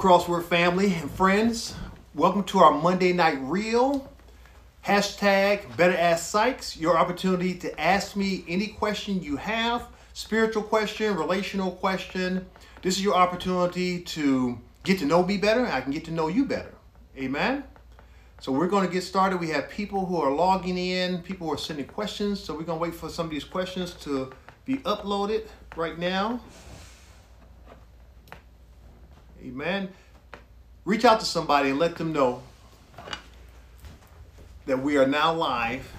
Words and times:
Crossword 0.00 0.44
family 0.44 0.94
and 0.94 1.10
friends. 1.10 1.74
Welcome 2.14 2.44
to 2.44 2.60
our 2.60 2.72
Monday 2.72 3.12
Night 3.12 3.36
Reel. 3.42 4.10
Hashtag 4.82 5.76
Better 5.76 5.94
Ask 5.94 6.24
Sykes. 6.30 6.74
Your 6.74 6.96
opportunity 6.96 7.52
to 7.56 7.78
ask 7.78 8.16
me 8.16 8.42
any 8.48 8.68
question 8.68 9.22
you 9.22 9.36
have 9.36 9.86
spiritual 10.14 10.62
question, 10.62 11.14
relational 11.14 11.72
question. 11.72 12.46
This 12.80 12.96
is 12.96 13.04
your 13.04 13.14
opportunity 13.14 14.00
to 14.00 14.58
get 14.84 14.98
to 15.00 15.04
know 15.04 15.22
me 15.22 15.36
better. 15.36 15.66
I 15.66 15.82
can 15.82 15.92
get 15.92 16.06
to 16.06 16.12
know 16.12 16.28
you 16.28 16.46
better. 16.46 16.72
Amen. 17.18 17.62
So 18.40 18.52
we're 18.52 18.68
going 18.68 18.86
to 18.86 18.90
get 18.90 19.02
started. 19.02 19.38
We 19.38 19.50
have 19.50 19.68
people 19.68 20.06
who 20.06 20.16
are 20.16 20.30
logging 20.32 20.78
in, 20.78 21.18
people 21.20 21.46
who 21.46 21.52
are 21.52 21.58
sending 21.58 21.84
questions. 21.84 22.42
So 22.42 22.54
we're 22.54 22.62
going 22.62 22.78
to 22.78 22.82
wait 22.82 22.94
for 22.94 23.10
some 23.10 23.26
of 23.26 23.30
these 23.30 23.44
questions 23.44 23.92
to 24.04 24.32
be 24.64 24.78
uploaded 24.78 25.48
right 25.76 25.98
now. 25.98 26.40
Amen. 29.42 29.88
Reach 30.84 31.04
out 31.04 31.20
to 31.20 31.26
somebody 31.26 31.70
and 31.70 31.78
let 31.78 31.96
them 31.96 32.12
know 32.12 32.42
that 34.66 34.82
we 34.82 34.96
are 34.98 35.06
now 35.06 35.32
live 35.32 35.90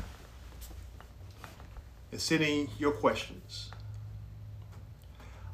and 2.11 2.21
sending 2.21 2.69
your 2.77 2.91
questions. 2.91 3.71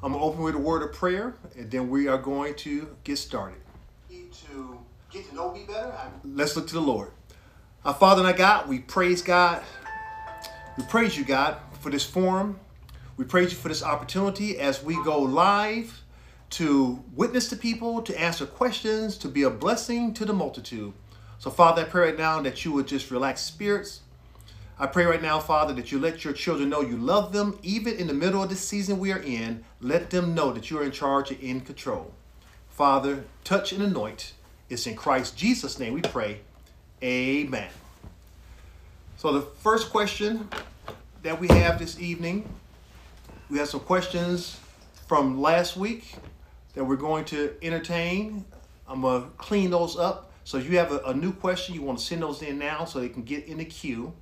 I'm 0.02 0.12
going 0.12 0.22
to 0.22 0.26
open 0.28 0.42
with 0.42 0.54
a 0.54 0.58
word 0.58 0.82
of 0.82 0.92
prayer 0.92 1.34
and 1.56 1.70
then 1.70 1.88
we 1.88 2.08
are 2.08 2.18
going 2.18 2.54
to 2.56 2.94
get 3.04 3.16
started. 3.16 3.60
To 4.10 4.78
get 5.10 5.28
to 5.28 5.34
know 5.34 5.52
me 5.52 5.64
better, 5.66 5.92
let's 6.24 6.54
look 6.56 6.66
to 6.68 6.74
the 6.74 6.80
Lord. 6.80 7.10
Our 7.84 7.94
Father 7.94 8.20
and 8.20 8.28
our 8.30 8.36
God, 8.36 8.68
we 8.68 8.78
praise 8.80 9.22
God. 9.22 9.62
We 10.76 10.84
praise 10.84 11.16
you, 11.16 11.24
God, 11.24 11.56
for 11.80 11.90
this 11.90 12.04
forum. 12.04 12.60
We 13.16 13.24
praise 13.24 13.50
you 13.50 13.58
for 13.58 13.68
this 13.68 13.82
opportunity 13.82 14.58
as 14.58 14.82
we 14.82 14.94
go 15.04 15.20
live 15.20 16.02
to 16.50 17.02
witness 17.14 17.48
to 17.50 17.56
people, 17.56 18.02
to 18.02 18.20
answer 18.20 18.46
questions, 18.46 19.18
to 19.18 19.28
be 19.28 19.42
a 19.42 19.50
blessing 19.50 20.14
to 20.14 20.24
the 20.24 20.32
multitude. 20.32 20.92
So, 21.38 21.50
Father, 21.50 21.82
I 21.82 21.84
pray 21.84 22.06
right 22.06 22.18
now 22.18 22.40
that 22.42 22.64
you 22.64 22.72
would 22.72 22.88
just 22.88 23.10
relax 23.10 23.40
spirits. 23.40 24.00
I 24.78 24.86
pray 24.86 25.04
right 25.04 25.22
now, 25.22 25.40
Father, 25.40 25.74
that 25.74 25.92
you 25.92 25.98
let 25.98 26.24
your 26.24 26.32
children 26.32 26.68
know 26.68 26.80
you 26.80 26.96
love 26.96 27.32
them, 27.32 27.58
even 27.62 27.96
in 27.96 28.06
the 28.06 28.14
middle 28.14 28.42
of 28.42 28.48
the 28.48 28.56
season 28.56 28.98
we 28.98 29.12
are 29.12 29.20
in. 29.20 29.64
Let 29.80 30.10
them 30.10 30.34
know 30.34 30.52
that 30.52 30.70
you 30.70 30.78
are 30.78 30.84
in 30.84 30.92
charge 30.92 31.30
and 31.30 31.40
in 31.40 31.60
control. 31.60 32.12
Father, 32.70 33.24
touch 33.44 33.72
and 33.72 33.82
anoint. 33.82 34.34
It's 34.68 34.86
in 34.86 34.94
Christ 34.94 35.36
Jesus' 35.36 35.78
name 35.78 35.94
we 35.94 36.02
pray. 36.02 36.40
Amen. 37.02 37.68
So, 39.16 39.32
the 39.32 39.42
first 39.42 39.90
question 39.90 40.48
that 41.22 41.40
we 41.40 41.48
have 41.48 41.78
this 41.78 41.98
evening, 41.98 42.48
we 43.50 43.58
have 43.58 43.68
some 43.68 43.80
questions 43.80 44.60
from 45.08 45.40
last 45.40 45.76
week 45.76 46.14
that 46.78 46.84
we're 46.84 46.94
going 46.94 47.24
to 47.24 47.52
entertain. 47.60 48.44
I'm 48.86 49.00
going 49.00 49.24
to 49.24 49.28
clean 49.30 49.72
those 49.72 49.98
up. 49.98 50.30
So 50.44 50.58
if 50.58 50.70
you 50.70 50.78
have 50.78 50.92
a, 50.92 50.98
a, 51.06 51.12
new 51.12 51.32
question, 51.32 51.74
you 51.74 51.82
want 51.82 51.98
to 51.98 52.04
send 52.04 52.22
those 52.22 52.40
in 52.40 52.56
now 52.56 52.84
so 52.84 53.00
they 53.00 53.08
can 53.08 53.24
get 53.24 53.46
in 53.46 53.58
the 53.58 53.64
queue, 53.64 54.12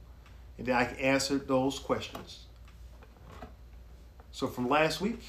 and 0.57 0.67
then 0.67 0.75
I 0.75 0.87
can 0.87 0.97
answer 0.97 1.37
those 1.37 1.79
questions. 1.79 2.45
So 4.33 4.47
from 4.47 4.71
last 4.71 5.03
week, 5.03 5.21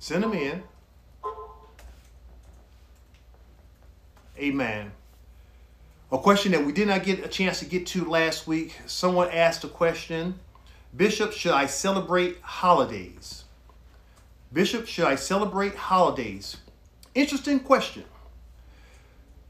send 0.00 0.22
them 0.22 0.34
in. 0.34 0.62
Amen. 4.38 4.92
A 6.12 6.18
question 6.18 6.52
that 6.52 6.62
we 6.62 6.72
did 6.72 6.88
not 6.88 7.04
get 7.04 7.24
a 7.24 7.28
chance 7.28 7.60
to 7.60 7.64
get 7.64 7.86
to 7.86 8.04
last 8.04 8.46
week. 8.46 8.76
Someone 8.84 9.30
asked 9.30 9.64
a 9.64 9.68
question 9.68 10.38
Bishop, 10.94 11.32
should 11.32 11.52
I 11.52 11.64
celebrate 11.64 12.36
holidays? 12.42 13.44
Bishop, 14.52 14.86
should 14.86 15.06
I 15.06 15.16
celebrate 15.16 15.74
holidays? 15.74 16.56
Interesting 17.14 17.60
question. 17.60 18.04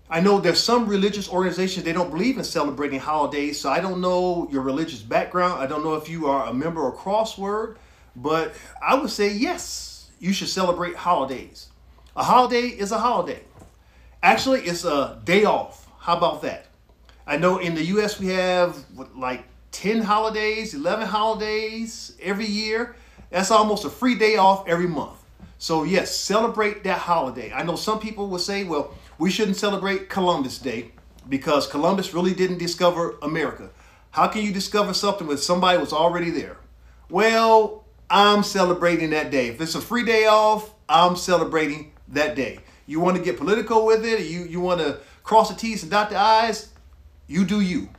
I 0.08 0.20
know 0.20 0.38
there's 0.38 0.62
some 0.62 0.86
religious 0.86 1.28
organizations 1.28 1.84
they 1.84 1.92
don't 1.92 2.10
believe 2.10 2.38
in 2.38 2.44
celebrating 2.44 3.00
holidays, 3.00 3.60
so 3.60 3.70
I 3.70 3.80
don't 3.80 4.00
know 4.00 4.48
your 4.52 4.62
religious 4.62 5.00
background. 5.02 5.60
I 5.60 5.66
don't 5.66 5.82
know 5.82 5.94
if 5.94 6.08
you 6.08 6.28
are 6.28 6.46
a 6.46 6.54
member 6.54 6.88
of 6.88 6.96
Crossword, 6.96 7.76
but 8.14 8.54
I 8.80 8.94
would 8.94 9.10
say 9.10 9.32
yes, 9.32 10.08
you 10.20 10.32
should 10.32 10.48
celebrate 10.48 10.94
holidays. 10.94 11.68
A 12.14 12.22
holiday 12.22 12.68
is 12.68 12.92
a 12.92 12.98
holiday. 12.98 13.42
Actually, 14.22 14.60
it's 14.62 14.84
a 14.84 15.20
day 15.24 15.44
off. 15.44 15.88
How 15.98 16.16
about 16.16 16.40
that? 16.42 16.66
I 17.26 17.36
know 17.36 17.58
in 17.58 17.74
the 17.74 17.84
US 17.96 18.20
we 18.20 18.28
have 18.28 18.76
like 19.16 19.44
10 19.72 20.00
holidays, 20.02 20.72
11 20.72 21.08
holidays 21.08 22.16
every 22.22 22.46
year. 22.46 22.94
That's 23.36 23.50
almost 23.50 23.84
a 23.84 23.90
free 23.90 24.14
day 24.14 24.36
off 24.36 24.66
every 24.66 24.86
month. 24.86 25.22
So, 25.58 25.84
yes, 25.84 26.16
celebrate 26.16 26.84
that 26.84 26.96
holiday. 26.96 27.52
I 27.52 27.64
know 27.64 27.76
some 27.76 28.00
people 28.00 28.28
will 28.28 28.38
say, 28.38 28.64
well, 28.64 28.94
we 29.18 29.30
shouldn't 29.30 29.58
celebrate 29.58 30.08
Columbus 30.08 30.58
Day 30.58 30.92
because 31.28 31.66
Columbus 31.66 32.14
really 32.14 32.32
didn't 32.32 32.56
discover 32.56 33.18
America. 33.20 33.68
How 34.12 34.26
can 34.26 34.40
you 34.40 34.54
discover 34.54 34.94
something 34.94 35.26
when 35.26 35.36
somebody 35.36 35.76
was 35.76 35.92
already 35.92 36.30
there? 36.30 36.56
Well, 37.10 37.84
I'm 38.08 38.42
celebrating 38.42 39.10
that 39.10 39.30
day. 39.30 39.48
If 39.48 39.60
it's 39.60 39.74
a 39.74 39.82
free 39.82 40.06
day 40.06 40.24
off, 40.24 40.72
I'm 40.88 41.14
celebrating 41.14 41.92
that 42.08 42.36
day. 42.36 42.60
You 42.86 43.00
want 43.00 43.18
to 43.18 43.22
get 43.22 43.36
political 43.36 43.84
with 43.84 44.06
it, 44.06 44.20
you, 44.20 44.44
you 44.44 44.60
want 44.60 44.80
to 44.80 45.00
cross 45.24 45.50
the 45.50 45.56
T's 45.56 45.82
and 45.82 45.90
dot 45.90 46.08
the 46.08 46.16
I's, 46.16 46.72
you 47.26 47.44
do 47.44 47.60
you. 47.60 47.90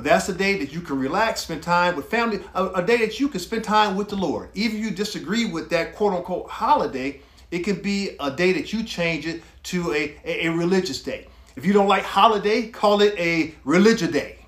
But 0.00 0.08
that's 0.08 0.30
a 0.30 0.32
day 0.32 0.56
that 0.56 0.72
you 0.72 0.80
can 0.80 0.98
relax, 0.98 1.42
spend 1.42 1.62
time 1.62 1.94
with 1.94 2.06
family, 2.06 2.40
a, 2.54 2.68
a, 2.68 2.82
day 2.82 2.96
that 2.96 3.20
you 3.20 3.28
can 3.28 3.38
spend 3.38 3.64
time 3.64 3.96
with 3.96 4.08
the 4.08 4.16
Lord. 4.16 4.48
Even 4.54 4.78
if 4.78 4.82
you 4.82 4.90
disagree 4.90 5.44
with 5.44 5.68
that 5.68 5.94
quote 5.94 6.14
unquote 6.14 6.48
holiday, 6.48 7.20
it 7.50 7.58
can 7.58 7.82
be 7.82 8.16
a 8.18 8.30
day 8.30 8.54
that 8.54 8.72
you 8.72 8.82
change 8.82 9.26
it 9.26 9.42
to 9.64 9.92
a, 9.92 10.16
a, 10.24 10.46
a 10.46 10.52
religious 10.52 11.02
day. 11.02 11.28
If 11.54 11.66
you 11.66 11.74
don't 11.74 11.86
like 11.86 12.02
holiday, 12.02 12.68
call 12.68 13.02
it 13.02 13.12
a 13.18 13.54
religious 13.64 14.10
day. 14.10 14.38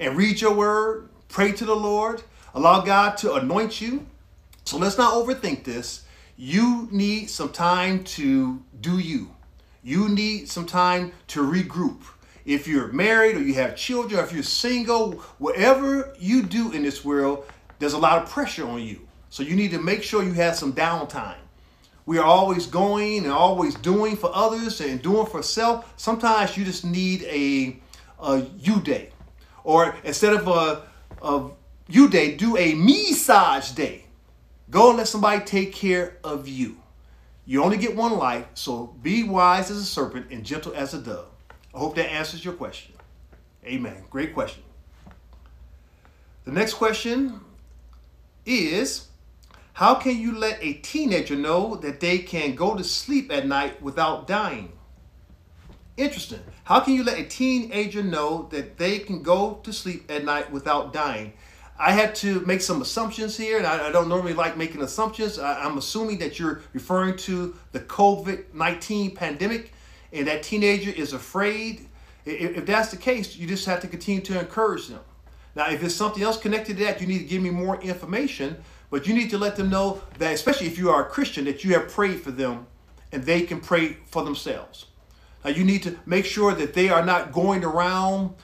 And 0.00 0.16
read 0.16 0.40
your 0.40 0.54
word, 0.54 1.08
pray 1.28 1.52
to 1.52 1.64
the 1.64 1.76
Lord, 1.76 2.24
allow 2.52 2.80
God 2.80 3.16
to 3.18 3.34
anoint 3.34 3.80
you. 3.80 4.04
So 4.64 4.76
let's 4.76 4.98
not 4.98 5.14
overthink 5.14 5.62
this. 5.62 6.04
You 6.36 6.88
need 6.90 7.30
some 7.30 7.52
time 7.52 8.02
to 8.18 8.60
do 8.80 8.98
you. 8.98 9.36
You 9.84 10.08
need 10.08 10.48
some 10.48 10.66
time 10.66 11.12
to 11.28 11.42
regroup 11.42 12.02
if 12.46 12.68
you're 12.68 12.88
married 12.92 13.36
or 13.36 13.42
you 13.42 13.54
have 13.54 13.76
children, 13.76 14.20
or 14.20 14.24
if 14.24 14.32
you're 14.32 14.42
single, 14.42 15.14
whatever 15.38 16.14
you 16.18 16.42
do 16.44 16.72
in 16.72 16.82
this 16.82 17.04
world, 17.04 17.44
there's 17.80 17.92
a 17.92 17.98
lot 17.98 18.22
of 18.22 18.30
pressure 18.30 18.66
on 18.66 18.80
you. 18.80 19.00
So 19.30 19.42
you 19.42 19.56
need 19.56 19.72
to 19.72 19.78
make 19.78 20.02
sure 20.02 20.22
you 20.22 20.32
have 20.34 20.54
some 20.54 20.72
downtime. 20.72 21.36
We 22.06 22.18
are 22.18 22.24
always 22.24 22.66
going 22.66 23.24
and 23.24 23.32
always 23.32 23.74
doing 23.74 24.16
for 24.16 24.30
others 24.32 24.80
and 24.80 25.02
doing 25.02 25.26
for 25.26 25.42
self. 25.42 25.92
Sometimes 25.96 26.56
you 26.56 26.64
just 26.64 26.84
need 26.84 27.24
a, 27.24 27.78
a 28.20 28.46
you 28.60 28.80
day. 28.80 29.10
Or 29.64 29.96
instead 30.04 30.32
of 30.32 30.46
a, 30.46 30.82
a 31.20 31.50
you 31.88 32.08
day, 32.08 32.36
do 32.36 32.56
a 32.56 32.74
me-sage 32.74 33.74
day. 33.74 34.04
Go 34.70 34.90
and 34.90 34.98
let 34.98 35.08
somebody 35.08 35.44
take 35.44 35.72
care 35.72 36.18
of 36.22 36.46
you. 36.46 36.76
You 37.44 37.64
only 37.64 37.76
get 37.76 37.96
one 37.96 38.16
life, 38.16 38.46
so 38.54 38.94
be 39.02 39.24
wise 39.24 39.70
as 39.70 39.78
a 39.78 39.84
serpent 39.84 40.30
and 40.30 40.44
gentle 40.44 40.72
as 40.74 40.94
a 40.94 40.98
dove. 40.98 41.26
I 41.76 41.78
hope 41.78 41.94
that 41.96 42.10
answers 42.10 42.42
your 42.42 42.54
question. 42.54 42.94
Amen. 43.66 44.02
Great 44.08 44.32
question. 44.32 44.62
The 46.44 46.52
next 46.52 46.74
question 46.74 47.40
is 48.46 49.08
How 49.74 49.94
can 49.96 50.18
you 50.18 50.38
let 50.38 50.58
a 50.62 50.72
teenager 50.74 51.36
know 51.36 51.76
that 51.76 52.00
they 52.00 52.20
can 52.20 52.54
go 52.54 52.74
to 52.74 52.82
sleep 52.82 53.30
at 53.30 53.46
night 53.46 53.82
without 53.82 54.26
dying? 54.26 54.72
Interesting. 55.98 56.40
How 56.64 56.80
can 56.80 56.94
you 56.94 57.04
let 57.04 57.18
a 57.18 57.24
teenager 57.24 58.02
know 58.02 58.48
that 58.52 58.78
they 58.78 58.98
can 59.00 59.22
go 59.22 59.60
to 59.62 59.70
sleep 59.70 60.10
at 60.10 60.24
night 60.24 60.50
without 60.50 60.94
dying? 60.94 61.34
I 61.78 61.92
had 61.92 62.14
to 62.16 62.40
make 62.40 62.62
some 62.62 62.80
assumptions 62.80 63.36
here, 63.36 63.58
and 63.58 63.66
I, 63.66 63.88
I 63.88 63.92
don't 63.92 64.08
normally 64.08 64.32
like 64.32 64.56
making 64.56 64.80
assumptions. 64.80 65.38
I, 65.38 65.62
I'm 65.62 65.76
assuming 65.76 66.18
that 66.18 66.38
you're 66.38 66.62
referring 66.72 67.18
to 67.18 67.54
the 67.72 67.80
COVID 67.80 68.54
19 68.54 69.14
pandemic 69.14 69.72
and 70.12 70.26
that 70.26 70.42
teenager 70.42 70.90
is 70.90 71.12
afraid, 71.12 71.88
if 72.24 72.66
that's 72.66 72.90
the 72.90 72.96
case, 72.96 73.36
you 73.36 73.46
just 73.46 73.66
have 73.66 73.80
to 73.80 73.88
continue 73.88 74.20
to 74.22 74.38
encourage 74.38 74.88
them. 74.88 75.00
Now, 75.54 75.70
if 75.70 75.82
it's 75.82 75.94
something 75.94 76.22
else 76.22 76.38
connected 76.38 76.76
to 76.76 76.84
that, 76.84 77.00
you 77.00 77.06
need 77.06 77.18
to 77.18 77.24
give 77.24 77.42
me 77.42 77.50
more 77.50 77.80
information, 77.80 78.56
but 78.90 79.06
you 79.06 79.14
need 79.14 79.30
to 79.30 79.38
let 79.38 79.56
them 79.56 79.70
know 79.70 80.02
that, 80.18 80.34
especially 80.34 80.66
if 80.66 80.78
you 80.78 80.90
are 80.90 81.06
a 81.06 81.08
Christian, 81.08 81.44
that 81.46 81.64
you 81.64 81.72
have 81.74 81.88
prayed 81.88 82.20
for 82.20 82.30
them 82.30 82.66
and 83.12 83.24
they 83.24 83.42
can 83.42 83.60
pray 83.60 83.96
for 84.06 84.24
themselves. 84.24 84.86
Now, 85.44 85.50
you 85.50 85.64
need 85.64 85.82
to 85.84 85.96
make 86.04 86.24
sure 86.24 86.54
that 86.54 86.74
they 86.74 86.88
are 86.88 87.04
not 87.04 87.32
going 87.32 87.64
around 87.64 88.34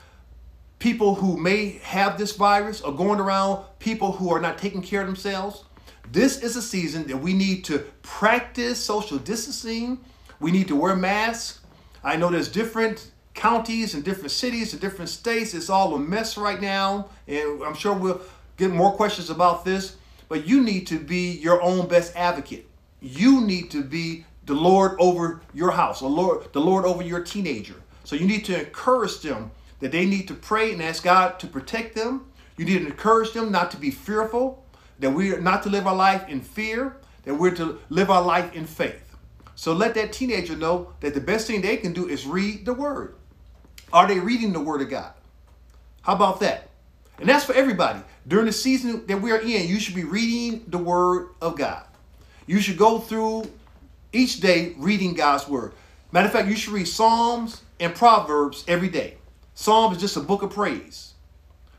people 0.79 1.17
who 1.17 1.37
may 1.37 1.79
have 1.83 2.19
this 2.19 2.35
virus 2.35 2.81
or 2.81 2.93
going 2.93 3.21
around 3.21 3.65
people 3.79 4.13
who 4.13 4.31
are 4.31 4.41
not 4.41 4.59
taking 4.59 4.83
care 4.83 5.01
of 5.01 5.07
themselves. 5.07 5.65
This 6.11 6.43
is 6.43 6.57
a 6.57 6.63
season 6.63 7.07
that 7.09 7.17
we 7.17 7.35
need 7.35 7.65
to 7.67 7.81
practice 8.03 8.83
social 8.83 9.19
distancing 9.19 9.99
we 10.43 10.51
need 10.51 10.69
to 10.69 10.77
wear 10.77 10.97
masks. 10.97 11.61
I 12.05 12.17
know 12.17 12.29
there's 12.29 12.51
different 12.51 13.13
counties 13.33 13.95
and 13.95 14.05
different 14.05 14.33
cities 14.33 14.73
and 14.73 14.83
different 14.83 15.09
states. 15.09 15.55
It's 15.55 15.71
all 15.71 15.95
a 15.95 15.99
mess 15.99 16.37
right 16.37 16.61
now. 16.61 17.09
And 17.29 17.63
I'm 17.63 17.75
sure 17.75 17.95
we'll 17.95 18.21
get 18.57 18.71
more 18.71 18.93
questions 18.93 19.31
about 19.31 19.65
this. 19.65 19.97
But 20.29 20.47
you 20.47 20.63
need 20.63 20.87
to 20.89 20.99
be 20.99 21.33
your 21.33 21.63
own 21.63 21.89
best 21.89 22.15
advocate. 22.17 22.67
you 23.03 23.41
need 23.41 23.71
to 23.73 23.83
be 23.83 24.25
the 24.47 24.55
Lord 24.55 24.97
over 24.99 25.41
your 25.53 25.73
house, 25.73 26.03
or 26.03 26.11
Lord, 26.11 26.53
the 26.53 26.61
Lord 26.61 26.85
over 26.85 27.03
your 27.03 27.23
teenager. 27.23 27.75
So 28.05 28.17
you 28.17 28.27
need 28.27 28.45
to 28.47 28.59
encourage 28.59 29.21
them 29.21 29.51
that 29.81 29.93
they 29.93 30.07
need 30.07 30.29
to 30.29 30.35
pray 30.35 30.73
and 30.73 30.83
ask 30.83 31.03
God 31.03 31.39
to 31.41 31.47
protect 31.47 31.95
them. 31.95 32.27
You 32.57 32.65
need 32.65 32.79
to 32.79 32.87
encourage 32.87 33.33
them 33.33 33.51
not 33.51 33.71
to 33.73 33.77
be 33.77 33.91
fearful, 33.91 34.65
that 35.01 35.11
we 35.11 35.33
are 35.33 35.41
not 35.41 35.63
to 35.65 35.69
live 35.69 35.87
our 35.87 35.95
life 35.95 36.29
in 36.29 36.41
fear, 36.41 36.97
that 37.25 37.35
we're 37.35 37.55
to 37.57 37.79
live 37.89 38.11
our 38.11 38.23
life 38.23 38.55
in 38.55 38.67
faith. 38.67 39.12
So 39.63 39.73
let 39.73 39.95
that 39.95 40.13
teenager 40.13 40.57
know 40.57 40.93
that 40.99 41.15
the 41.15 41.21
best 41.21 41.47
thing 41.47 41.61
they 41.61 41.77
can 41.77 41.93
do 41.93 42.09
is 42.09 42.27
read 42.27 42.67
the 42.67 42.75
word. 42.75 43.15
Are 43.93 44.09
they 44.09 44.19
reading 44.19 44.53
the 44.53 44.59
word 44.59 44.83
of 44.83 44.91
God? 44.91 45.13
How 46.01 46.17
about 46.17 46.41
that? 46.41 46.69
And 47.21 47.29
that's 47.29 47.45
for 47.45 47.53
everybody. 47.53 48.01
During 48.27 48.47
the 48.47 48.53
season 48.53 49.07
that 49.07 49.23
we 49.23 49.31
are 49.31 49.39
in, 49.39 49.69
you 49.69 49.79
should 49.79 49.95
be 49.95 50.03
reading 50.03 50.65
the 50.67 50.79
word 50.79 51.29
of 51.41 51.57
God. 51.57 51.85
You 52.49 52.59
should 52.59 52.77
go 52.77 52.99
through 52.99 53.49
each 54.13 54.41
day 54.41 54.75
reading 54.79 55.15
God's 55.15 55.47
word. 55.47 55.75
Matter 56.11 56.27
of 56.27 56.33
fact, 56.33 56.49
you 56.49 56.57
should 56.57 56.73
read 56.73 56.89
Psalms 56.89 57.63
and 57.79 57.95
Proverbs 57.95 58.65
every 58.67 58.89
day. 58.89 59.17
Psalms 59.55 59.95
is 59.95 60.03
just 60.03 60.17
a 60.17 60.23
book 60.23 60.43
of 60.43 60.51
praise. 60.51 61.15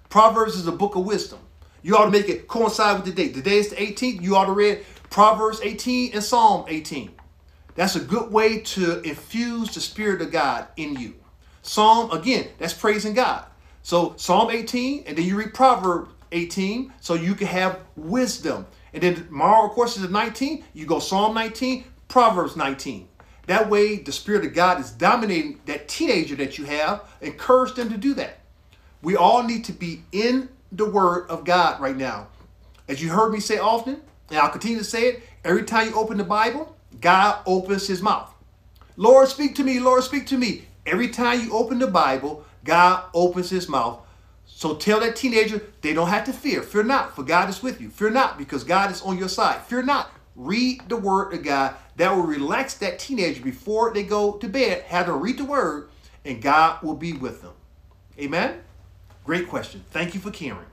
Proverbs 0.08 0.56
is 0.56 0.68
a 0.68 0.72
book 0.72 0.96
of 0.96 1.06
wisdom. 1.06 1.40
You 1.82 1.98
ought 1.98 2.06
to 2.06 2.12
make 2.12 2.30
it 2.30 2.48
coincide 2.48 2.96
with 2.96 3.14
the 3.14 3.24
date. 3.24 3.34
Today 3.34 3.58
is 3.58 3.72
the 3.72 3.76
18th. 3.76 4.22
You 4.22 4.38
ought 4.38 4.46
to 4.46 4.54
read 4.54 4.86
Proverbs 5.10 5.60
18 5.62 6.14
and 6.14 6.24
Psalm 6.24 6.64
18. 6.70 7.12
That's 7.76 7.96
a 7.96 8.00
good 8.00 8.32
way 8.32 8.60
to 8.60 9.02
infuse 9.02 9.74
the 9.74 9.82
Spirit 9.82 10.22
of 10.22 10.32
God 10.32 10.68
in 10.78 10.96
you. 10.96 11.16
Psalm, 11.62 12.12
again, 12.12 12.48
that's 12.60 12.74
praising 12.74 13.14
God. 13.14 13.46
So 13.82 14.14
Psalm 14.18 14.52
18, 14.52 15.06
and 15.08 15.18
then 15.18 15.26
you 15.26 15.38
read 15.38 15.54
Proverbs 15.54 16.12
18, 16.32 16.94
so 17.02 17.14
you 17.16 17.36
can 17.36 17.48
have 17.48 17.80
wisdom. 17.96 18.66
And 18.94 19.02
then 19.02 19.16
tomorrow, 19.16 19.68
of 19.68 19.72
course, 19.72 19.96
is 19.96 20.04
the 20.04 20.08
19th. 20.08 20.64
You 20.74 20.86
go 20.86 21.00
Psalm 21.00 21.34
19, 21.34 21.86
Proverbs 22.08 22.56
19. 22.56 23.08
That 23.48 23.70
way, 23.70 23.98
the 23.98 24.12
Spirit 24.12 24.46
of 24.46 24.54
God 24.54 24.80
is 24.80 24.92
dominating 24.92 25.60
that 25.66 25.88
teenager 25.88 26.36
that 26.36 26.58
you 26.58 26.66
have. 26.66 27.04
Encourage 27.22 27.74
them 27.74 27.90
to 27.90 27.98
do 27.98 28.14
that. 28.14 28.40
We 29.02 29.18
all 29.18 29.44
need 29.44 29.66
to 29.66 29.74
be 29.74 30.04
in 30.12 30.48
the 30.72 30.90
Word 30.90 31.30
of 31.30 31.44
God 31.44 31.82
right 31.82 31.98
now. 31.98 32.28
As 32.88 33.02
you 33.02 33.10
heard 33.10 33.34
me 33.34 33.40
say 33.40 33.58
often, 33.58 34.02
and 34.30 34.40
I'll 34.40 34.50
continue 34.50 34.78
to 34.78 34.84
say 34.84 35.08
it, 35.08 35.24
every 35.44 35.64
time 35.64 35.90
you 35.90 35.96
open 35.96 36.18
the 36.18 36.24
Bible, 36.24 36.73
God 37.00 37.42
opens 37.46 37.88
his 37.88 38.02
mouth. 38.02 38.34
Lord, 38.96 39.28
speak 39.28 39.56
to 39.56 39.64
me. 39.64 39.80
Lord, 39.80 40.04
speak 40.04 40.28
to 40.28 40.38
me. 40.38 40.66
Every 40.86 41.10
time 41.10 41.42
you 41.42 41.54
open 41.54 41.80
the 41.80 41.88
Bible, 41.88 42.46
God 42.64 43.06
opens 43.14 43.50
his 43.50 43.68
mouth. 43.68 44.00
So 44.46 44.76
tell 44.76 45.00
that 45.00 45.16
teenager 45.16 45.62
they 45.82 45.94
don't 45.94 46.10
have 46.10 46.26
to 46.26 46.34
fear. 46.34 46.62
Fear 46.62 46.84
not, 46.84 47.16
for 47.16 47.24
God 47.24 47.50
is 47.50 47.64
with 47.64 47.82
you. 47.82 47.90
Fear 47.90 48.12
not, 48.12 48.38
because 48.38 48.64
God 48.64 48.92
is 48.92 49.02
on 49.02 49.18
your 49.18 49.30
side. 49.30 49.62
Fear 49.64 49.84
not. 49.84 50.12
Read 50.36 50.82
the 50.88 50.98
word 50.98 51.34
of 51.34 51.44
God. 51.44 51.76
That 51.98 52.16
will 52.16 52.24
relax 52.24 52.76
that 52.76 53.00
teenager 53.00 53.44
before 53.44 53.94
they 53.94 54.04
go 54.04 54.34
to 54.34 54.48
bed. 54.48 54.84
Have 54.84 55.08
them 55.08 55.20
read 55.20 55.38
the 55.38 55.46
word, 55.46 55.90
and 56.26 56.42
God 56.42 56.82
will 56.82 56.96
be 56.96 57.14
with 57.14 57.42
them. 57.42 57.54
Amen? 58.20 58.62
Great 59.24 59.48
question. 59.48 59.84
Thank 59.92 60.14
you 60.14 60.20
for 60.20 60.32
caring. 60.32 60.66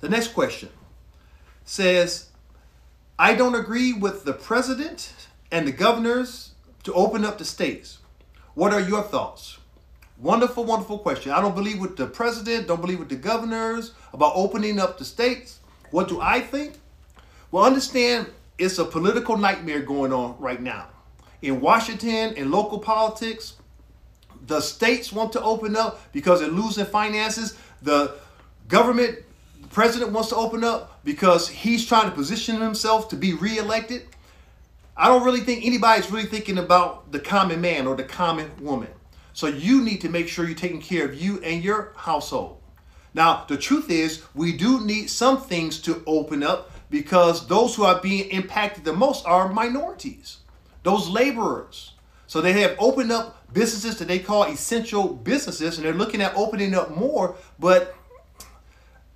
The 0.00 0.08
next 0.08 0.28
question 0.28 0.70
says, 1.64 2.27
I 3.20 3.34
don't 3.34 3.56
agree 3.56 3.92
with 3.92 4.24
the 4.24 4.32
president 4.32 5.12
and 5.50 5.66
the 5.66 5.72
governors 5.72 6.52
to 6.84 6.92
open 6.92 7.24
up 7.24 7.38
the 7.38 7.44
states. 7.44 7.98
What 8.54 8.72
are 8.72 8.80
your 8.80 9.02
thoughts? 9.02 9.58
Wonderful, 10.18 10.64
wonderful 10.64 10.98
question. 11.00 11.32
I 11.32 11.40
don't 11.40 11.54
believe 11.54 11.80
with 11.80 11.96
the 11.96 12.06
president, 12.06 12.68
don't 12.68 12.80
believe 12.80 13.00
with 13.00 13.08
the 13.08 13.16
governors 13.16 13.92
about 14.12 14.34
opening 14.36 14.78
up 14.78 14.98
the 14.98 15.04
states. 15.04 15.58
What 15.90 16.06
do 16.06 16.20
I 16.20 16.40
think? 16.40 16.74
Well, 17.50 17.64
understand 17.64 18.28
it's 18.56 18.78
a 18.78 18.84
political 18.84 19.36
nightmare 19.36 19.80
going 19.80 20.12
on 20.12 20.36
right 20.38 20.62
now. 20.62 20.88
In 21.42 21.60
Washington, 21.60 22.34
in 22.34 22.52
local 22.52 22.78
politics, 22.78 23.54
the 24.46 24.60
states 24.60 25.12
want 25.12 25.32
to 25.32 25.42
open 25.42 25.74
up 25.76 26.12
because 26.12 26.40
they're 26.40 26.48
losing 26.50 26.86
finances. 26.86 27.56
The 27.82 28.14
government, 28.68 29.18
president 29.70 30.12
wants 30.12 30.30
to 30.30 30.36
open 30.36 30.64
up 30.64 31.04
because 31.04 31.48
he's 31.48 31.86
trying 31.86 32.08
to 32.08 32.14
position 32.14 32.60
himself 32.60 33.08
to 33.10 33.16
be 33.16 33.34
reelected. 33.34 34.06
I 34.96 35.08
don't 35.08 35.24
really 35.24 35.40
think 35.40 35.64
anybody's 35.64 36.10
really 36.10 36.26
thinking 36.26 36.58
about 36.58 37.12
the 37.12 37.20
common 37.20 37.60
man 37.60 37.86
or 37.86 37.94
the 37.94 38.04
common 38.04 38.50
woman. 38.60 38.88
So 39.32 39.46
you 39.46 39.82
need 39.82 40.00
to 40.00 40.08
make 40.08 40.28
sure 40.28 40.44
you're 40.46 40.56
taking 40.56 40.80
care 40.80 41.04
of 41.04 41.14
you 41.14 41.40
and 41.42 41.62
your 41.62 41.92
household. 41.96 42.60
Now, 43.14 43.44
the 43.48 43.56
truth 43.56 43.90
is, 43.90 44.24
we 44.34 44.56
do 44.56 44.80
need 44.84 45.10
some 45.10 45.40
things 45.40 45.80
to 45.82 46.02
open 46.06 46.42
up 46.42 46.70
because 46.90 47.46
those 47.46 47.74
who 47.74 47.84
are 47.84 48.00
being 48.00 48.28
impacted 48.30 48.84
the 48.84 48.92
most 48.92 49.26
are 49.26 49.52
minorities, 49.52 50.38
those 50.82 51.08
laborers. 51.08 51.92
So 52.26 52.40
they 52.40 52.52
have 52.60 52.76
opened 52.78 53.12
up 53.12 53.52
businesses 53.52 53.98
that 53.98 54.08
they 54.08 54.18
call 54.18 54.44
essential 54.44 55.08
businesses, 55.08 55.76
and 55.76 55.86
they're 55.86 55.94
looking 55.94 56.20
at 56.20 56.34
opening 56.36 56.74
up 56.74 56.94
more, 56.94 57.36
but 57.58 57.94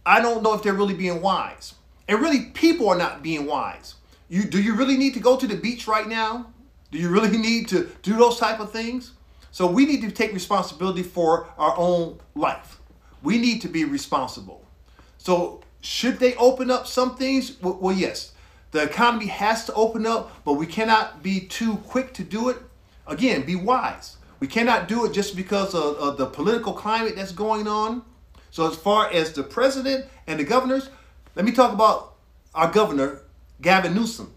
I 0.04 0.20
don't 0.20 0.42
know 0.42 0.54
if 0.54 0.62
they're 0.62 0.74
really 0.74 0.94
being 0.94 1.22
wise. 1.22 1.74
And 2.08 2.20
really, 2.20 2.46
people 2.46 2.88
are 2.88 2.96
not 2.96 3.22
being 3.22 3.46
wise. 3.46 3.94
You 4.28 4.44
do 4.44 4.60
you 4.60 4.74
really 4.74 4.96
need 4.96 5.14
to 5.14 5.20
go 5.20 5.36
to 5.36 5.46
the 5.46 5.56
beach 5.56 5.86
right 5.86 6.08
now? 6.08 6.52
Do 6.90 6.98
you 6.98 7.08
really 7.08 7.36
need 7.48 7.68
to 7.68 7.90
do 8.02 8.16
those 8.16 8.38
type 8.38 8.60
of 8.60 8.72
things? 8.72 9.12
So 9.50 9.66
we 9.66 9.84
need 9.84 10.00
to 10.00 10.10
take 10.10 10.32
responsibility 10.32 11.02
for 11.02 11.48
our 11.58 11.74
own 11.76 12.18
life. 12.34 12.80
We 13.22 13.38
need 13.38 13.60
to 13.62 13.68
be 13.68 13.84
responsible. 13.84 14.64
So 15.18 15.60
should 15.82 16.18
they 16.18 16.34
open 16.36 16.70
up 16.70 16.86
some 16.86 17.16
things? 17.16 17.60
Well, 17.60 17.94
yes. 17.94 18.32
The 18.70 18.82
economy 18.82 19.26
has 19.26 19.66
to 19.66 19.74
open 19.74 20.06
up, 20.06 20.44
but 20.44 20.54
we 20.54 20.66
cannot 20.66 21.22
be 21.22 21.40
too 21.40 21.76
quick 21.76 22.14
to 22.14 22.24
do 22.24 22.48
it. 22.48 22.56
Again, 23.06 23.42
be 23.42 23.54
wise. 23.54 24.16
We 24.40 24.46
cannot 24.48 24.88
do 24.88 25.04
it 25.04 25.12
just 25.12 25.36
because 25.36 25.74
of, 25.74 25.96
of 25.96 26.16
the 26.16 26.26
political 26.26 26.72
climate 26.72 27.14
that's 27.16 27.32
going 27.32 27.68
on. 27.68 28.02
So 28.52 28.68
as 28.68 28.76
far 28.76 29.10
as 29.10 29.32
the 29.32 29.42
president 29.42 30.04
and 30.26 30.38
the 30.38 30.44
governors, 30.44 30.90
let 31.34 31.44
me 31.44 31.52
talk 31.52 31.72
about 31.72 32.16
our 32.54 32.70
governor, 32.70 33.22
Gavin 33.62 33.94
Newsom. 33.94 34.32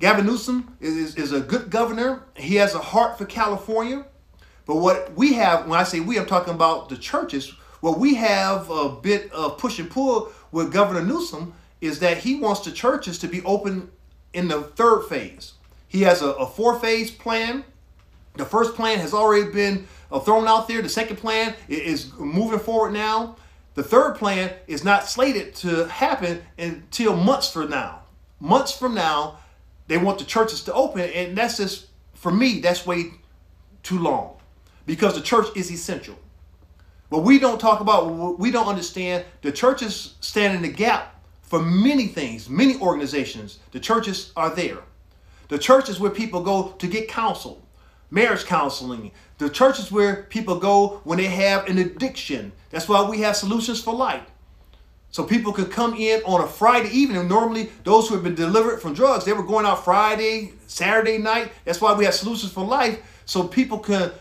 Gavin 0.00 0.26
Newsom 0.26 0.76
is, 0.80 1.14
is, 1.14 1.32
a 1.32 1.40
good 1.40 1.70
governor. 1.70 2.24
He 2.36 2.56
has 2.56 2.74
a 2.74 2.80
heart 2.80 3.16
for 3.16 3.26
California. 3.26 4.04
But 4.66 4.76
what 4.76 5.14
we 5.14 5.34
have, 5.34 5.68
when 5.68 5.78
I 5.78 5.84
say 5.84 6.00
we, 6.00 6.18
I'm 6.18 6.26
talking 6.26 6.54
about 6.54 6.88
the 6.88 6.96
churches. 6.96 7.54
What 7.80 8.00
we 8.00 8.14
have 8.16 8.68
a 8.68 8.88
bit 8.88 9.32
of 9.32 9.58
push 9.58 9.78
and 9.78 9.88
pull 9.90 10.32
with 10.50 10.72
Governor 10.72 11.02
Newsom 11.02 11.54
is 11.80 12.00
that 12.00 12.18
he 12.18 12.36
wants 12.36 12.62
the 12.62 12.72
churches 12.72 13.18
to 13.18 13.28
be 13.28 13.42
open 13.42 13.90
in 14.32 14.48
the 14.48 14.62
third 14.62 15.04
phase. 15.04 15.52
He 15.86 16.02
has 16.02 16.20
a, 16.20 16.30
a 16.30 16.46
four 16.46 16.78
phase 16.80 17.10
plan. 17.10 17.64
The 18.40 18.46
first 18.46 18.74
plan 18.74 18.98
has 19.00 19.12
already 19.12 19.52
been 19.52 19.86
uh, 20.10 20.18
thrown 20.18 20.48
out 20.48 20.66
there. 20.66 20.80
The 20.80 20.88
second 20.88 21.16
plan 21.16 21.54
is 21.68 22.10
moving 22.18 22.58
forward 22.58 22.94
now. 22.94 23.36
The 23.74 23.82
third 23.82 24.14
plan 24.14 24.54
is 24.66 24.82
not 24.82 25.06
slated 25.06 25.54
to 25.56 25.84
happen 25.88 26.40
until 26.58 27.14
months 27.14 27.52
from 27.52 27.68
now. 27.68 28.00
Months 28.40 28.72
from 28.72 28.94
now, 28.94 29.40
they 29.88 29.98
want 29.98 30.18
the 30.18 30.24
churches 30.24 30.64
to 30.64 30.72
open, 30.72 31.02
and 31.10 31.36
that's 31.36 31.58
just, 31.58 31.88
for 32.14 32.32
me, 32.32 32.60
that's 32.60 32.86
way 32.86 33.10
too 33.82 33.98
long 33.98 34.36
because 34.86 35.14
the 35.14 35.20
church 35.20 35.48
is 35.54 35.70
essential. 35.70 36.18
But 37.10 37.18
we 37.18 37.38
don't 37.38 37.60
talk 37.60 37.80
about, 37.80 38.38
we 38.38 38.50
don't 38.50 38.68
understand 38.68 39.26
the 39.42 39.52
churches 39.52 40.14
stand 40.20 40.56
in 40.56 40.62
the 40.62 40.72
gap 40.72 41.22
for 41.42 41.60
many 41.60 42.06
things, 42.06 42.48
many 42.48 42.80
organizations. 42.80 43.58
The 43.72 43.80
churches 43.80 44.32
are 44.34 44.48
there. 44.48 44.78
The 45.48 45.58
church 45.58 45.90
is 45.90 46.00
where 46.00 46.10
people 46.10 46.42
go 46.42 46.68
to 46.78 46.86
get 46.86 47.06
counsel, 47.06 47.60
marriage 48.10 48.44
counseling. 48.44 49.12
The 49.38 49.48
church 49.48 49.78
is 49.78 49.90
where 49.90 50.24
people 50.24 50.58
go 50.58 51.00
when 51.04 51.18
they 51.18 51.26
have 51.26 51.68
an 51.68 51.78
addiction. 51.78 52.52
That's 52.70 52.88
why 52.88 53.08
we 53.08 53.20
have 53.20 53.36
solutions 53.36 53.80
for 53.80 53.94
life. 53.94 54.22
So 55.12 55.24
people 55.24 55.52
could 55.52 55.72
come 55.72 55.94
in 55.94 56.22
on 56.22 56.40
a 56.40 56.46
Friday 56.46 56.90
evening. 56.90 57.26
Normally, 57.26 57.70
those 57.82 58.08
who 58.08 58.14
have 58.14 58.22
been 58.22 58.36
delivered 58.36 58.80
from 58.80 58.94
drugs, 58.94 59.24
they 59.24 59.32
were 59.32 59.42
going 59.42 59.66
out 59.66 59.84
Friday, 59.84 60.52
Saturday 60.66 61.18
night. 61.18 61.50
That's 61.64 61.80
why 61.80 61.94
we 61.94 62.04
have 62.04 62.14
solutions 62.14 62.52
for 62.52 62.64
life. 62.64 63.00
So 63.24 63.46
people 63.46 63.78
can 63.78 64.12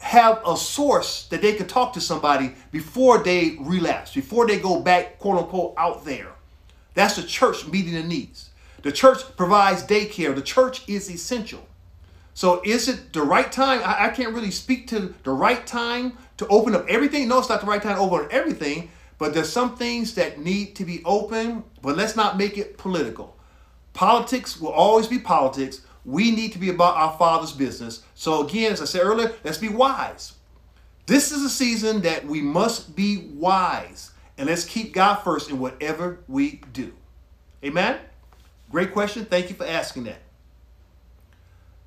have 0.00 0.40
a 0.46 0.56
source 0.56 1.26
that 1.26 1.42
they 1.42 1.54
can 1.54 1.66
talk 1.66 1.92
to 1.94 2.00
somebody 2.00 2.54
before 2.70 3.18
they 3.18 3.56
relapse, 3.60 4.14
before 4.14 4.46
they 4.46 4.58
go 4.58 4.80
back, 4.80 5.18
quote 5.18 5.38
unquote, 5.38 5.74
out 5.76 6.04
there. 6.04 6.32
That's 6.94 7.16
the 7.16 7.22
church 7.22 7.66
meeting 7.66 7.94
the 7.94 8.02
needs. 8.02 8.50
The 8.82 8.92
church 8.92 9.18
provides 9.36 9.82
daycare. 9.82 10.34
The 10.34 10.42
church 10.42 10.88
is 10.88 11.10
essential. 11.10 11.66
So 12.34 12.62
is 12.64 12.88
it 12.88 13.12
the 13.12 13.22
right 13.22 13.50
time? 13.50 13.80
I, 13.84 14.06
I 14.06 14.08
can't 14.10 14.34
really 14.34 14.50
speak 14.50 14.86
to 14.88 15.14
the 15.24 15.32
right 15.32 15.66
time 15.66 16.16
to 16.38 16.46
open 16.48 16.74
up 16.74 16.86
everything. 16.88 17.28
No, 17.28 17.38
it's 17.38 17.48
not 17.48 17.60
the 17.60 17.66
right 17.66 17.82
time 17.82 17.96
to 17.96 18.00
open 18.00 18.26
up 18.26 18.32
everything, 18.32 18.90
but 19.18 19.34
there's 19.34 19.52
some 19.52 19.76
things 19.76 20.14
that 20.14 20.38
need 20.38 20.76
to 20.76 20.84
be 20.84 21.02
open, 21.04 21.64
but 21.82 21.96
let's 21.96 22.16
not 22.16 22.38
make 22.38 22.56
it 22.56 22.78
political. 22.78 23.36
Politics 23.92 24.60
will 24.60 24.70
always 24.70 25.06
be 25.06 25.18
politics, 25.18 25.82
we 26.04 26.30
need 26.30 26.52
to 26.52 26.58
be 26.58 26.70
about 26.70 26.96
our 26.96 27.16
Father's 27.18 27.52
business. 27.52 28.02
So, 28.14 28.46
again, 28.46 28.72
as 28.72 28.80
I 28.80 28.86
said 28.86 29.02
earlier, 29.02 29.32
let's 29.44 29.58
be 29.58 29.68
wise. 29.68 30.34
This 31.06 31.32
is 31.32 31.42
a 31.44 31.50
season 31.50 32.00
that 32.02 32.24
we 32.24 32.40
must 32.40 32.94
be 32.96 33.28
wise 33.34 34.12
and 34.38 34.48
let's 34.48 34.64
keep 34.64 34.94
God 34.94 35.16
first 35.16 35.50
in 35.50 35.58
whatever 35.58 36.20
we 36.26 36.62
do. 36.72 36.94
Amen? 37.62 37.98
Great 38.70 38.92
question. 38.92 39.26
Thank 39.26 39.50
you 39.50 39.54
for 39.54 39.66
asking 39.66 40.04
that. 40.04 40.22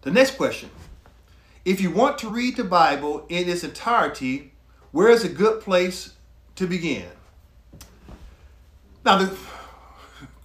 The 0.03 0.11
next 0.11 0.35
question 0.35 0.69
If 1.65 1.81
you 1.81 1.89
want 1.89 2.17
to 2.19 2.29
read 2.29 2.57
the 2.57 2.63
Bible 2.63 3.25
in 3.29 3.49
its 3.49 3.63
entirety, 3.63 4.51
where 4.91 5.09
is 5.09 5.23
a 5.23 5.29
good 5.29 5.61
place 5.61 6.13
to 6.55 6.67
begin? 6.67 7.07
Now, 9.05 9.17
the 9.17 9.35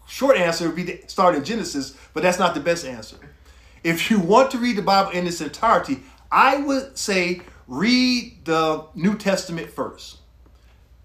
short 0.06 0.36
answer 0.36 0.66
would 0.66 0.76
be 0.76 0.84
to 0.84 1.08
start 1.08 1.34
in 1.34 1.44
Genesis, 1.44 1.96
but 2.14 2.22
that's 2.22 2.38
not 2.38 2.54
the 2.54 2.60
best 2.60 2.86
answer. 2.86 3.16
If 3.84 4.10
you 4.10 4.18
want 4.18 4.50
to 4.52 4.58
read 4.58 4.76
the 4.76 4.82
Bible 4.82 5.10
in 5.10 5.26
its 5.26 5.40
entirety, 5.40 6.02
I 6.30 6.56
would 6.58 6.96
say 6.96 7.42
read 7.66 8.44
the 8.44 8.86
New 8.94 9.16
Testament 9.16 9.70
first. 9.70 10.18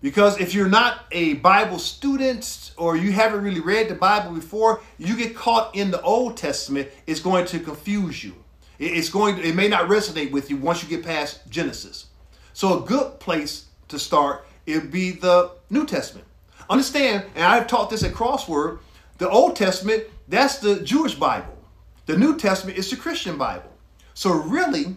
Because 0.01 0.39
if 0.39 0.53
you're 0.53 0.67
not 0.67 1.05
a 1.12 1.36
Bible 1.36 1.79
student 1.79 2.72
or 2.77 2.98
you 2.98 3.13
haven't 3.13 3.41
really 3.41 3.62
read 3.62 3.88
the 3.88 3.95
Bible 3.95 4.31
before, 4.31 4.81
you 4.98 5.15
get 5.15 5.36
caught 5.36 5.75
in 5.75 5.91
the 5.91 6.01
Old 6.01 6.36
Testament, 6.36 6.89
it's 7.07 7.22
going 7.22 7.45
to 7.45 7.60
confuse 7.60 8.24
you. 8.24 8.42
It's 8.79 9.09
going 9.09 9.35
to, 9.35 9.47
it 9.47 9.55
may 9.55 9.67
not 9.67 9.89
resonate 9.89 10.31
with 10.31 10.49
you 10.49 10.57
once 10.57 10.81
you 10.83 10.89
get 10.89 11.05
past 11.05 11.47
Genesis. 11.49 12.07
So 12.53 12.83
a 12.83 12.85
good 12.85 13.19
place 13.19 13.65
to 13.89 13.99
start 13.99 14.45
it 14.65 14.81
would 14.81 14.91
be 14.91 15.11
the 15.11 15.51
New 15.69 15.85
Testament. 15.85 16.27
Understand, 16.69 17.25
and 17.35 17.43
I've 17.43 17.67
taught 17.67 17.89
this 17.89 18.03
at 18.03 18.13
Crossword, 18.13 18.79
the 19.17 19.29
Old 19.29 19.55
Testament, 19.55 20.05
that's 20.27 20.59
the 20.59 20.79
Jewish 20.79 21.15
Bible. 21.15 21.57
The 22.05 22.17
New 22.17 22.37
Testament 22.37 22.77
is 22.77 22.89
the 22.89 22.95
Christian 22.95 23.37
Bible. 23.37 23.69
So 24.13 24.31
really, 24.31 24.95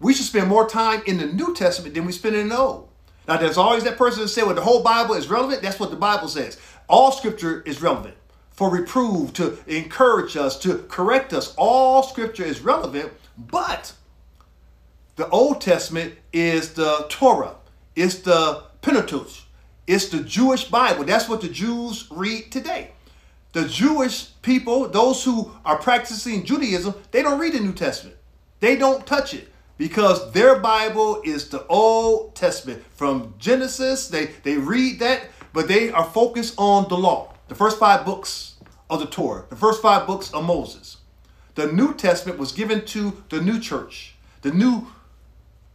we 0.00 0.14
should 0.14 0.26
spend 0.26 0.48
more 0.48 0.68
time 0.68 1.02
in 1.06 1.18
the 1.18 1.26
New 1.26 1.54
Testament 1.54 1.94
than 1.94 2.04
we 2.04 2.12
spend 2.12 2.36
in 2.36 2.48
the 2.48 2.56
Old. 2.56 2.88
Now, 3.26 3.36
there's 3.36 3.58
always 3.58 3.84
that 3.84 3.98
person 3.98 4.22
that 4.22 4.28
say, 4.28 4.42
well, 4.42 4.54
the 4.54 4.62
whole 4.62 4.82
Bible 4.82 5.14
is 5.14 5.28
relevant. 5.28 5.62
That's 5.62 5.78
what 5.78 5.90
the 5.90 5.96
Bible 5.96 6.28
says. 6.28 6.58
All 6.88 7.12
scripture 7.12 7.62
is 7.62 7.82
relevant 7.82 8.14
for 8.58 8.70
reprove, 8.70 9.32
to 9.32 9.56
encourage 9.68 10.36
us, 10.36 10.58
to 10.58 10.78
correct 10.88 11.32
us. 11.32 11.54
All 11.56 12.02
scripture 12.02 12.42
is 12.42 12.60
relevant, 12.60 13.12
but 13.38 13.92
the 15.14 15.28
Old 15.28 15.60
Testament 15.60 16.14
is 16.32 16.74
the 16.74 17.06
Torah, 17.08 17.54
it's 17.94 18.16
the 18.16 18.64
Pentateuch, 18.82 19.30
it's 19.86 20.08
the 20.08 20.24
Jewish 20.24 20.64
Bible. 20.64 21.04
That's 21.04 21.28
what 21.28 21.40
the 21.40 21.48
Jews 21.48 22.08
read 22.10 22.50
today. 22.50 22.90
The 23.52 23.68
Jewish 23.68 24.30
people, 24.42 24.88
those 24.88 25.22
who 25.22 25.52
are 25.64 25.78
practicing 25.78 26.44
Judaism, 26.44 26.94
they 27.12 27.22
don't 27.22 27.38
read 27.38 27.52
the 27.52 27.60
New 27.60 27.72
Testament. 27.72 28.16
They 28.58 28.74
don't 28.74 29.06
touch 29.06 29.34
it 29.34 29.52
because 29.76 30.32
their 30.32 30.58
Bible 30.58 31.22
is 31.24 31.48
the 31.48 31.64
Old 31.68 32.34
Testament. 32.34 32.82
From 32.90 33.34
Genesis, 33.38 34.08
they, 34.08 34.30
they 34.42 34.56
read 34.56 34.98
that, 34.98 35.26
but 35.52 35.68
they 35.68 35.92
are 35.92 36.02
focused 36.02 36.56
on 36.58 36.88
the 36.88 36.96
law, 36.96 37.34
the 37.46 37.54
first 37.54 37.78
five 37.78 38.04
books 38.04 38.47
of 38.90 39.00
the 39.00 39.06
Torah, 39.06 39.44
the 39.48 39.56
first 39.56 39.82
five 39.82 40.06
books 40.06 40.32
of 40.32 40.44
Moses. 40.44 40.98
The 41.54 41.72
New 41.72 41.94
Testament 41.94 42.38
was 42.38 42.52
given 42.52 42.84
to 42.86 43.22
the 43.30 43.40
new 43.40 43.58
church. 43.58 44.14
The 44.42 44.52
New 44.52 44.86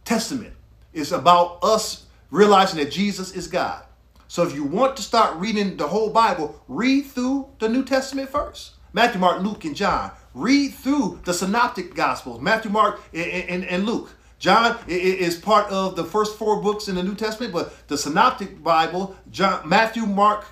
Testament 0.04 0.54
is 0.92 1.12
about 1.12 1.58
us 1.62 2.06
realizing 2.30 2.78
that 2.78 2.90
Jesus 2.90 3.32
is 3.32 3.46
God. 3.46 3.84
So 4.28 4.42
if 4.42 4.54
you 4.54 4.64
want 4.64 4.96
to 4.96 5.02
start 5.02 5.36
reading 5.36 5.76
the 5.76 5.86
whole 5.86 6.10
Bible, 6.10 6.60
read 6.66 7.06
through 7.06 7.50
the 7.58 7.68
New 7.68 7.84
Testament 7.84 8.30
first. 8.30 8.72
Matthew, 8.92 9.20
Mark, 9.20 9.42
Luke, 9.42 9.64
and 9.64 9.76
John. 9.76 10.12
Read 10.34 10.74
through 10.74 11.20
the 11.24 11.34
synoptic 11.34 11.94
gospels, 11.94 12.40
Matthew, 12.40 12.70
Mark, 12.70 13.00
and, 13.12 13.48
and, 13.48 13.64
and 13.64 13.86
Luke. 13.86 14.10
John 14.38 14.78
is 14.88 15.36
part 15.36 15.70
of 15.70 15.96
the 15.96 16.04
first 16.04 16.36
four 16.36 16.60
books 16.60 16.88
in 16.88 16.96
the 16.96 17.02
New 17.02 17.14
Testament, 17.14 17.52
but 17.52 17.88
the 17.88 17.96
synoptic 17.96 18.62
Bible, 18.62 19.16
John, 19.30 19.68
Matthew, 19.68 20.06
Mark, 20.06 20.46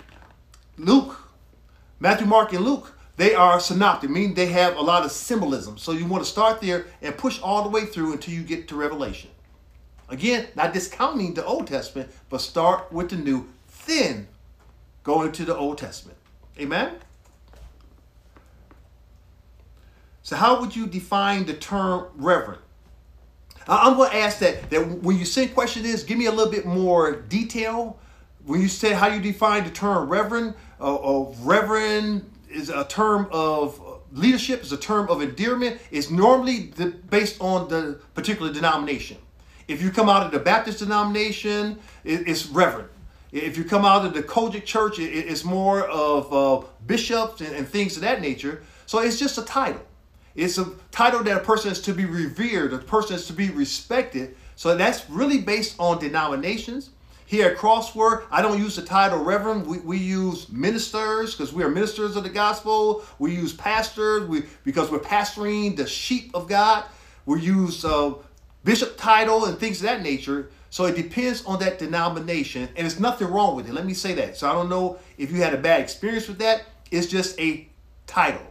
Luke, 0.77 1.22
Matthew, 2.03 2.27
Mark, 2.27 2.53
and 2.53 2.65
Luke, 2.65 2.99
they 3.17 3.33
are 3.33 3.61
synoptic, 3.61 4.11
meaning 4.11 4.35
they 4.35 4.47
have 4.47 4.77
a 4.77 4.81
lot 4.81 5.05
of 5.05 5.13
symbolism. 5.13 5.79
So 5.79 5.93
you 5.93 6.05
want 6.05 6.25
to 6.25 6.29
start 6.29 6.61
there 6.61 6.87
and 7.01 7.17
push 7.17 7.41
all 7.41 7.63
the 7.63 7.69
way 7.69 7.87
through 7.87 8.15
until 8.15 8.35
you 8.35 8.43
get 8.43 8.67
to 8.69 8.75
Revelation. 8.75 9.31
Again, 10.09 10.49
not 10.57 10.73
discounting 10.73 11.35
the 11.35 11.45
Old 11.45 11.69
Testament, 11.69 12.11
but 12.29 12.41
start 12.41 12.93
with 12.93 13.11
the 13.11 13.17
New, 13.17 13.49
then 13.87 14.27
go 15.05 15.23
into 15.23 15.45
the 15.45 15.57
Old 15.57 15.79
Testament. 15.79 16.19
Amen? 16.59 16.97
So, 20.25 20.35
how 20.35 20.61
would 20.61 20.75
you 20.75 20.89
define 20.89 21.47
the 21.47 21.55
term 21.55 22.09
reverend? 22.17 22.63
I'm 23.69 23.97
going 23.97 24.11
to 24.11 24.17
ask 24.17 24.41
that, 24.41 24.71
that 24.71 24.81
when 25.05 25.21
you 25.21 25.25
send 25.25 25.55
question 25.55 25.85
is, 25.85 26.03
give 26.03 26.19
me 26.19 26.27
a 26.27 26.33
little 26.33 26.51
bit 26.51 26.67
more 26.67 27.13
detail. 27.13 28.01
When 28.45 28.61
you 28.61 28.67
say 28.67 28.93
how 28.93 29.07
you 29.07 29.21
define 29.21 29.63
the 29.63 29.71
term 29.71 30.09
reverend, 30.09 30.55
uh, 30.87 31.33
reverend 31.41 32.31
is 32.51 32.69
a 32.69 32.85
term 32.85 33.29
of 33.31 33.81
leadership, 34.13 34.63
is 34.63 34.73
a 34.73 34.77
term 34.77 35.09
of 35.09 35.23
endearment, 35.23 35.81
is 35.91 36.11
normally 36.11 36.67
the, 36.77 36.87
based 36.87 37.41
on 37.41 37.69
the 37.69 37.99
particular 38.15 38.53
denomination. 38.53 39.17
If 39.69 39.81
you 39.81 39.91
come 39.91 40.09
out 40.09 40.27
of 40.27 40.33
the 40.33 40.39
Baptist 40.39 40.81
denomination, 40.81 41.79
it, 42.05 42.29
it's 42.29 42.47
reverend. 42.47 42.89
If 43.33 43.57
you 43.57 43.65
come 43.65 43.87
out 43.87 44.05
of 44.05 44.13
the 44.13 44.23
COGIC 44.23 44.67
church, 44.67 44.99
it, 44.99 45.11
it's 45.11 45.45
more 45.45 45.87
of 45.87 46.33
uh, 46.33 46.67
bishops 46.87 47.41
and, 47.41 47.55
and 47.57 47.67
things 47.67 47.97
of 47.97 48.03
that 48.03 48.21
nature. 48.21 48.63
So 48.87 48.99
it's 48.99 49.19
just 49.19 49.39
a 49.39 49.43
title. 49.43 49.81
It's 50.35 50.59
a 50.59 50.67
title 50.91 51.23
that 51.25 51.37
a 51.37 51.41
person 51.45 51.73
is 51.73 51.81
to 51.83 51.95
be 51.95 52.05
revered, 52.05 52.73
a 52.73 52.79
person 52.79 53.17
is 53.17 53.27
to 53.27 53.33
be 53.33 53.51
respected. 53.51 54.37
So 54.57 54.77
that's 54.77 55.09
really 55.09 55.39
based 55.39 55.77
on 55.79 55.99
denominations. 55.99 56.91
Here 57.33 57.47
at 57.47 57.57
Crossword, 57.57 58.25
I 58.31 58.43
don't 58.43 58.59
use 58.59 58.77
the 58.77 58.83
title 58.83 59.25
Reverend. 59.25 59.67
We, 59.67 59.79
we 59.79 59.97
use 59.97 60.51
ministers 60.51 61.35
because 61.35 61.51
we 61.51 61.65
are 61.65 61.71
ministers 61.71 62.15
of 62.15 62.25
the 62.25 62.29
gospel. 62.29 63.03
We 63.19 63.35
use 63.35 63.55
pastors 63.55 64.29
we, 64.29 64.43
because 64.65 64.91
we're 64.91 64.99
pastoring 64.99 65.75
the 65.75 65.87
sheep 65.87 66.31
of 66.35 66.47
God. 66.47 66.85
We 67.25 67.41
use 67.41 67.87
uh, 67.87 68.17
bishop 68.65 68.99
title 68.99 69.47
and 69.47 69.59
things 69.59 69.79
of 69.79 69.85
that 69.85 70.03
nature. 70.03 70.51
So 70.69 70.85
it 70.85 70.95
depends 70.95 71.43
on 71.47 71.59
that 71.61 71.79
denomination, 71.79 72.65
and 72.65 72.77
there's 72.77 73.01
nothing 73.01 73.29
wrong 73.29 73.57
with 73.57 73.67
it. 73.67 73.73
Let 73.73 73.87
me 73.87 73.95
say 73.95 74.13
that. 74.13 74.37
So 74.37 74.51
I 74.51 74.53
don't 74.53 74.69
know 74.69 74.99
if 75.17 75.33
you 75.33 75.39
had 75.39 75.55
a 75.55 75.59
bad 75.59 75.81
experience 75.81 76.29
with 76.29 76.39
that. 76.41 76.65
It's 76.91 77.07
just 77.07 77.41
a 77.41 77.67
title. 78.07 78.47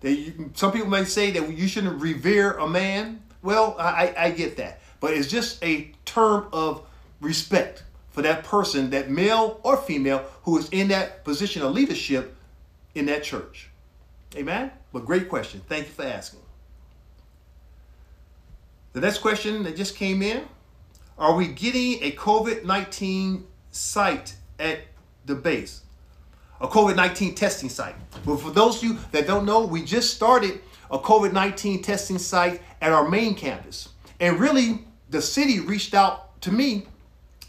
That 0.00 0.12
you, 0.12 0.50
some 0.54 0.72
people 0.72 0.88
might 0.88 1.08
say 1.08 1.32
that 1.32 1.52
you 1.52 1.68
shouldn't 1.68 2.00
revere 2.00 2.52
a 2.52 2.66
man. 2.66 3.22
Well, 3.42 3.76
I, 3.78 4.14
I 4.16 4.30
get 4.30 4.56
that, 4.56 4.80
but 5.00 5.12
it's 5.12 5.28
just 5.28 5.62
a 5.62 5.92
term 6.06 6.48
of 6.50 6.86
respect 7.20 7.82
for 8.12 8.22
that 8.22 8.44
person, 8.44 8.90
that 8.90 9.10
male 9.10 9.58
or 9.62 9.76
female, 9.76 10.24
who 10.44 10.58
is 10.58 10.68
in 10.68 10.88
that 10.88 11.24
position 11.24 11.62
of 11.62 11.72
leadership 11.72 12.36
in 12.94 13.06
that 13.06 13.24
church. 13.24 13.70
Amen? 14.36 14.70
But 14.92 15.06
great 15.06 15.28
question. 15.28 15.62
Thank 15.68 15.86
you 15.86 15.92
for 15.92 16.04
asking. 16.04 16.40
The 18.92 19.00
next 19.00 19.18
question 19.18 19.62
that 19.62 19.76
just 19.76 19.96
came 19.96 20.22
in 20.22 20.42
Are 21.18 21.34
we 21.34 21.48
getting 21.48 22.02
a 22.02 22.12
COVID 22.12 22.64
19 22.64 23.46
site 23.70 24.36
at 24.58 24.80
the 25.24 25.34
base? 25.34 25.82
A 26.60 26.68
COVID 26.68 26.96
19 26.96 27.34
testing 27.34 27.70
site. 27.70 27.94
But 28.26 28.36
for 28.36 28.50
those 28.50 28.76
of 28.76 28.84
you 28.84 28.98
that 29.12 29.26
don't 29.26 29.46
know, 29.46 29.64
we 29.64 29.82
just 29.82 30.14
started 30.14 30.60
a 30.90 30.98
COVID 30.98 31.32
19 31.32 31.82
testing 31.82 32.18
site 32.18 32.60
at 32.82 32.92
our 32.92 33.08
main 33.08 33.34
campus. 33.34 33.88
And 34.20 34.38
really, 34.38 34.84
the 35.08 35.22
city 35.22 35.60
reached 35.60 35.94
out 35.94 36.40
to 36.42 36.52
me 36.52 36.86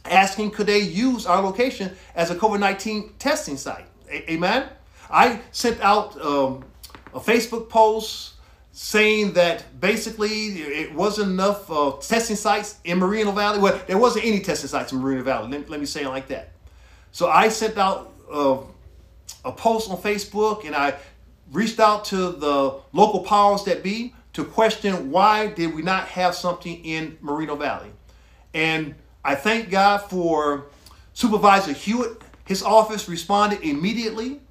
asking 0.06 0.52
could 0.52 0.68
they 0.68 0.80
use 0.80 1.26
our 1.26 1.42
location 1.42 1.92
as 2.16 2.30
a 2.30 2.36
COVID 2.36 2.60
19 2.60 3.14
testing 3.20 3.58
site. 3.58 3.86
A- 4.10 4.32
amen? 4.34 4.70
I 5.10 5.40
sent 5.52 5.80
out 5.82 6.20
um, 6.22 6.66
a 7.14 7.20
Facebook 7.20 7.70
post 7.70 8.34
saying 8.72 9.34
that 9.34 9.64
basically 9.80 10.62
it 10.62 10.94
wasn't 10.94 11.30
enough 11.30 11.70
uh, 11.70 11.92
testing 12.02 12.36
sites 12.36 12.80
in 12.84 12.98
Moreno 12.98 13.32
Valley. 13.32 13.60
Well, 13.60 13.80
there 13.86 14.00
wasn't 14.00 14.26
any 14.26 14.40
testing 14.40 14.68
sites 14.68 14.92
in 14.92 14.98
Moreno 14.98 15.24
Valley. 15.24 15.52
Let, 15.52 15.70
let 15.70 15.80
me 15.80 15.86
say 15.86 16.04
it 16.04 16.10
like 16.10 16.28
that. 16.30 16.52
So 17.12 17.30
I 17.30 17.50
sent 17.50 17.78
out 17.78 18.12
uh, 18.32 18.58
a 19.46 19.52
post 19.52 19.92
on 19.92 19.98
Facebook 19.98 20.66
and 20.66 20.76
I 20.76 20.96
reached 21.52 21.80
out 21.80 22.06
to 22.06 22.32
the 22.32 22.80
local 22.94 23.20
powers 23.20 23.64
that 23.66 23.84
be 23.84 24.16
to 24.34 24.44
question 24.44 25.12
why 25.12 25.48
did 25.48 25.76
we 25.76 25.84
not 25.84 26.08
have 26.08 26.34
something 26.34 26.84
in 26.84 27.18
Moreno 27.22 27.56
Valley. 27.56 27.92
And 28.56 28.96
I 29.24 29.36
thank 29.36 29.70
God 29.70 30.00
for 30.10 30.66
Supervisor 31.14 31.74
Hewitt. 31.74 32.22
His 32.46 32.62
office 32.62 33.08
responded 33.08 33.62
immediately 33.62 34.42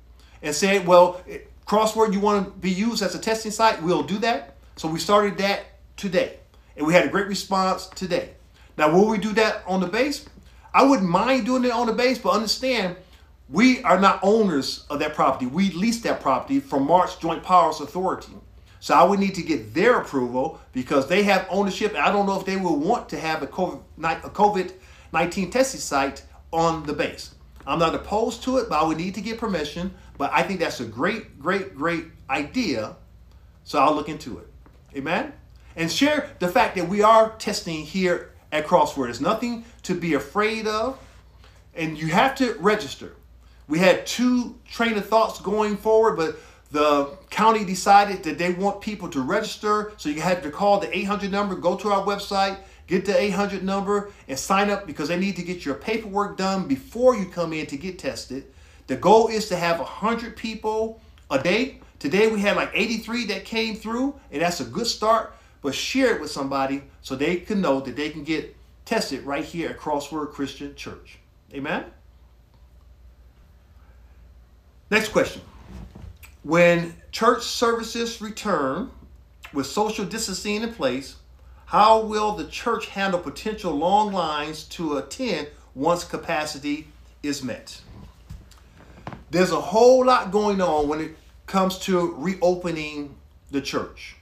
and 0.40 0.54
said, 0.54 0.86
well, 0.86 1.22
Crossword, 1.66 2.12
you 2.12 2.20
want 2.20 2.46
to 2.46 2.50
be 2.58 2.70
used 2.70 3.02
as 3.02 3.14
a 3.14 3.18
testing 3.18 3.52
site? 3.52 3.82
We'll 3.82 4.02
do 4.02 4.18
that. 4.18 4.56
So 4.76 4.88
we 4.88 4.98
started 4.98 5.36
that 5.38 5.66
today. 5.96 6.38
And 6.76 6.86
we 6.86 6.94
had 6.94 7.04
a 7.04 7.08
great 7.08 7.26
response 7.26 7.86
today. 7.88 8.30
Now, 8.78 8.90
will 8.90 9.06
we 9.06 9.18
do 9.18 9.32
that 9.34 9.62
on 9.66 9.80
the 9.80 9.86
base? 9.86 10.24
I 10.72 10.84
wouldn't 10.84 11.08
mind 11.08 11.44
doing 11.44 11.64
it 11.64 11.70
on 11.70 11.86
the 11.86 11.92
base, 11.92 12.18
but 12.18 12.30
understand 12.30 12.96
we 13.50 13.82
are 13.82 14.00
not 14.00 14.20
owners 14.22 14.86
of 14.88 14.98
that 15.00 15.14
property. 15.14 15.44
We 15.44 15.70
lease 15.72 16.00
that 16.02 16.22
property 16.22 16.60
from 16.60 16.86
March 16.86 17.20
Joint 17.20 17.42
Powers 17.42 17.80
Authority. 17.80 18.32
So 18.82 18.94
I 18.94 19.04
would 19.04 19.20
need 19.20 19.36
to 19.36 19.42
get 19.42 19.74
their 19.74 20.00
approval 20.00 20.60
because 20.72 21.06
they 21.06 21.22
have 21.22 21.46
ownership. 21.48 21.94
I 21.94 22.10
don't 22.10 22.26
know 22.26 22.40
if 22.40 22.44
they 22.44 22.56
will 22.56 22.80
want 22.80 23.08
to 23.10 23.16
have 23.16 23.40
a 23.40 23.46
COVID 23.46 24.72
19 25.12 25.50
testing 25.52 25.80
site 25.80 26.24
on 26.52 26.84
the 26.84 26.92
base. 26.92 27.32
I'm 27.64 27.78
not 27.78 27.94
opposed 27.94 28.42
to 28.42 28.58
it, 28.58 28.68
but 28.68 28.82
I 28.82 28.84
would 28.84 28.96
need 28.96 29.14
to 29.14 29.20
get 29.20 29.38
permission. 29.38 29.94
but 30.18 30.32
I 30.32 30.42
think 30.42 30.58
that's 30.58 30.80
a 30.80 30.84
great, 30.84 31.38
great, 31.38 31.76
great 31.76 32.06
idea. 32.28 32.96
So 33.62 33.78
I'll 33.78 33.94
look 33.94 34.08
into 34.08 34.38
it. 34.38 34.48
Amen? 34.96 35.32
And 35.76 35.90
share 35.90 36.30
the 36.40 36.48
fact 36.48 36.74
that 36.74 36.88
we 36.88 37.02
are 37.02 37.36
testing 37.36 37.84
here 37.84 38.32
at 38.50 38.66
Crossword. 38.66 39.10
It's 39.10 39.20
nothing 39.20 39.64
to 39.84 39.94
be 39.94 40.14
afraid 40.14 40.66
of. 40.66 40.98
And 41.76 41.96
you 41.96 42.08
have 42.08 42.34
to 42.38 42.54
register. 42.54 43.14
We 43.68 43.78
had 43.78 44.08
two 44.08 44.58
train 44.68 44.94
of 44.94 45.06
thoughts 45.06 45.40
going 45.40 45.76
forward, 45.76 46.16
but 46.16 46.36
the 46.72 47.16
county 47.32 47.64
decided 47.64 48.22
that 48.22 48.38
they 48.38 48.52
want 48.52 48.80
people 48.80 49.08
to 49.08 49.20
register. 49.22 49.92
So 49.96 50.10
you 50.10 50.20
have 50.20 50.42
to 50.42 50.50
call 50.50 50.78
the 50.78 50.96
800 50.96 51.32
number, 51.32 51.56
go 51.56 51.76
to 51.76 51.88
our 51.90 52.04
website, 52.04 52.58
get 52.86 53.06
the 53.06 53.18
800 53.18 53.64
number, 53.64 54.12
and 54.28 54.38
sign 54.38 54.70
up 54.70 54.86
because 54.86 55.08
they 55.08 55.18
need 55.18 55.36
to 55.36 55.42
get 55.42 55.64
your 55.64 55.74
paperwork 55.74 56.36
done 56.36 56.68
before 56.68 57.16
you 57.16 57.24
come 57.26 57.52
in 57.54 57.66
to 57.66 57.76
get 57.76 57.98
tested. 57.98 58.52
The 58.86 58.96
goal 58.96 59.28
is 59.28 59.48
to 59.48 59.56
have 59.56 59.78
100 59.78 60.36
people 60.36 61.00
a 61.30 61.42
day. 61.42 61.80
Today 61.98 62.28
we 62.30 62.40
had 62.40 62.56
like 62.56 62.70
83 62.74 63.26
that 63.26 63.46
came 63.46 63.76
through, 63.76 64.14
and 64.30 64.42
that's 64.42 64.60
a 64.60 64.64
good 64.64 64.86
start. 64.86 65.34
But 65.62 65.74
share 65.74 66.14
it 66.14 66.20
with 66.20 66.30
somebody 66.30 66.82
so 67.00 67.16
they 67.16 67.36
can 67.36 67.60
know 67.60 67.80
that 67.80 67.96
they 67.96 68.10
can 68.10 68.24
get 68.24 68.54
tested 68.84 69.24
right 69.24 69.44
here 69.44 69.70
at 69.70 69.78
Crossword 69.78 70.32
Christian 70.32 70.74
Church. 70.74 71.18
Amen? 71.54 71.84
Next 74.90 75.08
question. 75.08 75.40
When 76.42 76.96
church 77.12 77.44
services 77.44 78.20
return 78.20 78.90
with 79.52 79.66
social 79.66 80.04
distancing 80.04 80.62
in 80.62 80.72
place, 80.72 81.16
how 81.66 82.00
will 82.00 82.32
the 82.32 82.46
church 82.46 82.88
handle 82.88 83.20
potential 83.20 83.72
long 83.72 84.12
lines 84.12 84.64
to 84.64 84.98
attend 84.98 85.46
once 85.74 86.02
capacity 86.02 86.88
is 87.22 87.44
met? 87.44 87.80
There's 89.30 89.52
a 89.52 89.60
whole 89.60 90.04
lot 90.04 90.32
going 90.32 90.60
on 90.60 90.88
when 90.88 91.00
it 91.00 91.16
comes 91.46 91.78
to 91.80 92.14
reopening 92.18 93.14
the 93.52 93.60
church. 93.60 94.16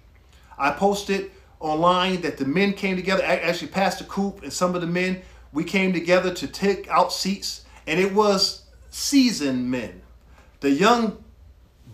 I 0.58 0.72
posted 0.72 1.30
online 1.58 2.20
that 2.20 2.36
the 2.36 2.44
men 2.44 2.74
came 2.74 2.96
together, 2.96 3.24
actually 3.24 3.68
Pastor 3.68 4.04
Coop 4.04 4.42
and 4.42 4.52
some 4.52 4.74
of 4.74 4.82
the 4.82 4.86
men, 4.86 5.22
we 5.52 5.64
came 5.64 5.94
together 5.94 6.34
to 6.34 6.46
take 6.46 6.86
out 6.88 7.14
seats, 7.14 7.64
and 7.86 7.98
it 7.98 8.12
was 8.12 8.64
seasoned 8.90 9.70
men. 9.70 10.02
The 10.60 10.70
young 10.70 11.24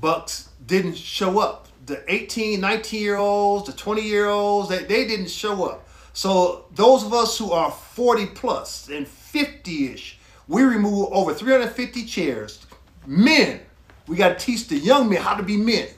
bucks 0.00 0.50
didn't 0.66 0.96
show 0.96 1.38
up. 1.38 1.68
The 1.86 2.02
18, 2.12 2.60
19 2.60 3.00
year 3.00 3.16
olds, 3.16 3.66
the 3.66 3.72
20 3.72 4.02
year 4.02 4.26
olds, 4.28 4.68
they, 4.68 4.84
they 4.84 5.06
didn't 5.06 5.30
show 5.30 5.64
up. 5.64 5.88
So 6.12 6.64
those 6.74 7.04
of 7.04 7.12
us 7.12 7.38
who 7.38 7.52
are 7.52 7.70
40 7.70 8.26
plus 8.26 8.88
and 8.88 9.06
50-ish, 9.06 10.18
we 10.48 10.62
removed 10.62 11.12
over 11.12 11.34
350 11.34 12.04
chairs. 12.06 12.66
Men, 13.06 13.60
we 14.06 14.16
got 14.16 14.38
to 14.38 14.44
teach 14.44 14.66
the 14.68 14.78
young 14.78 15.08
men 15.08 15.20
how 15.20 15.34
to 15.34 15.42
be 15.42 15.56
men. 15.56 15.88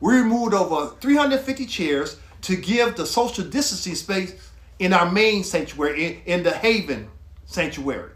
We 0.00 0.14
removed 0.14 0.54
over 0.54 0.94
350 1.00 1.66
chairs 1.66 2.18
to 2.42 2.56
give 2.56 2.96
the 2.96 3.06
social 3.06 3.44
distancing 3.44 3.94
space 3.94 4.50
in 4.78 4.92
our 4.94 5.10
main 5.10 5.44
sanctuary, 5.44 6.22
in, 6.26 6.38
in 6.38 6.42
the 6.42 6.52
Haven 6.52 7.10
sanctuary. 7.44 8.12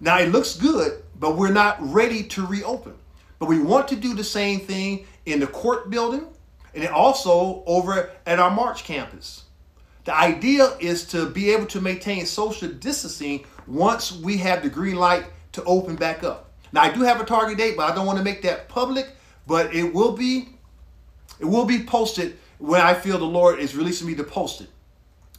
Now 0.00 0.18
it 0.18 0.30
looks 0.32 0.56
good, 0.56 1.04
but 1.18 1.36
we're 1.36 1.52
not 1.52 1.76
ready 1.80 2.24
to 2.24 2.46
reopen. 2.46 2.94
But 3.42 3.48
we 3.48 3.58
want 3.58 3.88
to 3.88 3.96
do 3.96 4.14
the 4.14 4.22
same 4.22 4.60
thing 4.60 5.04
in 5.26 5.40
the 5.40 5.48
court 5.48 5.90
building 5.90 6.28
and 6.76 6.86
also 6.86 7.64
over 7.66 8.12
at 8.24 8.38
our 8.38 8.52
March 8.52 8.84
campus. 8.84 9.42
The 10.04 10.14
idea 10.14 10.76
is 10.78 11.04
to 11.06 11.28
be 11.28 11.50
able 11.50 11.66
to 11.66 11.80
maintain 11.80 12.24
social 12.24 12.68
distancing 12.68 13.44
once 13.66 14.12
we 14.12 14.36
have 14.36 14.62
the 14.62 14.70
green 14.70 14.94
light 14.94 15.24
to 15.54 15.64
open 15.64 15.96
back 15.96 16.22
up. 16.22 16.52
Now 16.70 16.82
I 16.82 16.92
do 16.92 17.00
have 17.00 17.20
a 17.20 17.24
target 17.24 17.58
date, 17.58 17.76
but 17.76 17.90
I 17.90 17.94
don't 17.96 18.06
want 18.06 18.18
to 18.18 18.24
make 18.24 18.42
that 18.42 18.68
public, 18.68 19.10
but 19.48 19.74
it 19.74 19.92
will 19.92 20.12
be 20.12 20.50
it 21.40 21.44
will 21.44 21.64
be 21.64 21.82
posted 21.82 22.38
when 22.58 22.80
I 22.80 22.94
feel 22.94 23.18
the 23.18 23.24
Lord 23.24 23.58
is 23.58 23.74
releasing 23.74 24.06
me 24.06 24.14
to 24.14 24.22
post 24.22 24.60
it. 24.60 24.68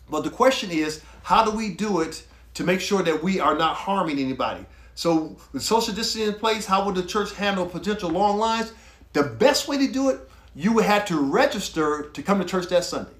But 0.09 0.25
the 0.25 0.29
question 0.29 0.71
is, 0.71 1.01
how 1.23 1.45
do 1.45 1.51
we 1.51 1.69
do 1.69 2.01
it 2.01 2.27
to 2.55 2.65
make 2.65 2.81
sure 2.81 3.01
that 3.01 3.23
we 3.23 3.39
are 3.39 3.55
not 3.55 3.77
harming 3.77 4.19
anybody? 4.19 4.65
So 4.95 5.35
with 5.51 5.63
social 5.63 5.93
distancing 5.93 6.33
in 6.33 6.39
place, 6.39 6.65
how 6.65 6.85
would 6.85 6.95
the 6.95 7.03
church 7.03 7.33
handle 7.33 7.65
potential 7.65 8.09
long 8.09 8.37
lines? 8.37 8.73
The 9.13 9.23
best 9.23 9.67
way 9.67 9.77
to 9.77 9.91
do 9.91 10.09
it, 10.09 10.19
you 10.55 10.73
would 10.73 10.85
have 10.85 11.05
to 11.05 11.19
register 11.19 12.09
to 12.13 12.23
come 12.23 12.39
to 12.39 12.45
church 12.45 12.67
that 12.69 12.83
Sunday. 12.83 13.11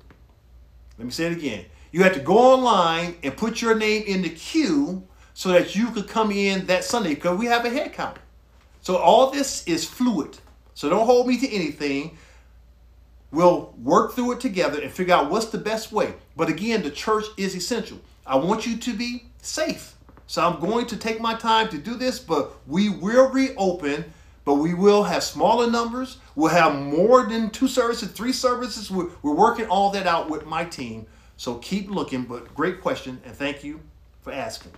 Let 0.98 1.06
me 1.06 1.12
say 1.12 1.26
it 1.26 1.34
again. 1.34 1.66
You 1.92 2.04
had 2.04 2.14
to 2.14 2.20
go 2.20 2.38
online 2.38 3.16
and 3.24 3.36
put 3.36 3.62
your 3.62 3.76
name 3.76 4.04
in 4.06 4.22
the 4.22 4.30
queue 4.30 5.08
so 5.34 5.50
that 5.50 5.76
you 5.76 5.90
could 5.92 6.08
come 6.08 6.32
in 6.32 6.66
that 6.68 6.84
Sunday 6.84 7.16
because 7.16 7.38
we 7.38 7.48
have 7.48 7.66
a 7.66 7.70
head 7.70 7.94
count. 7.94 8.18
So 8.82 8.98
all 8.98 9.32
this 9.32 9.66
is 9.68 9.86
fluid. 9.86 10.38
So 10.74 10.90
don't 10.90 11.06
hold 11.06 11.28
me 11.28 11.40
to 11.40 11.50
anything. 11.50 12.18
We'll 13.32 13.74
work 13.82 14.14
through 14.14 14.34
it 14.34 14.40
together 14.40 14.82
and 14.82 14.92
figure 14.92 15.16
out 15.16 15.32
what's 15.32 15.48
the 15.48 15.58
best 15.58 15.92
way. 15.92 16.14
But 16.36 16.50
again, 16.50 16.84
the 16.84 16.92
church 16.92 17.26
is 17.38 17.56
essential. 17.56 18.00
I 18.26 18.36
want 18.36 18.68
you 18.68 18.78
to 18.78 18.94
be 18.94 19.26
safe. 19.42 19.96
So 20.28 20.46
I'm 20.46 20.60
going 20.60 20.86
to 20.88 20.98
take 20.98 21.20
my 21.20 21.36
time 21.36 21.70
to 21.70 21.78
do 21.78 21.96
this, 21.96 22.20
but 22.20 22.54
we 22.68 22.90
will 22.90 23.30
reopen, 23.30 24.06
but 24.46 24.56
we 24.56 24.74
will 24.74 25.04
have 25.04 25.24
smaller 25.24 25.70
numbers. 25.70 26.18
We'll 26.36 26.50
have 26.50 26.76
more 26.76 27.26
than 27.26 27.50
two 27.50 27.68
services, 27.68 28.12
three 28.12 28.34
services. 28.34 28.90
We're, 28.90 29.10
we're 29.22 29.36
working 29.36 29.68
all 29.68 29.92
that 29.92 30.08
out 30.08 30.30
with 30.30 30.46
my 30.46 30.66
team. 30.66 31.06
So 31.38 31.56
keep 31.56 31.90
looking, 31.90 32.24
but 32.24 32.54
great 32.56 32.82
question, 32.82 33.22
and 33.26 33.36
thank 33.36 33.64
you 33.64 33.82
for 34.22 34.32
asking. 34.32 34.72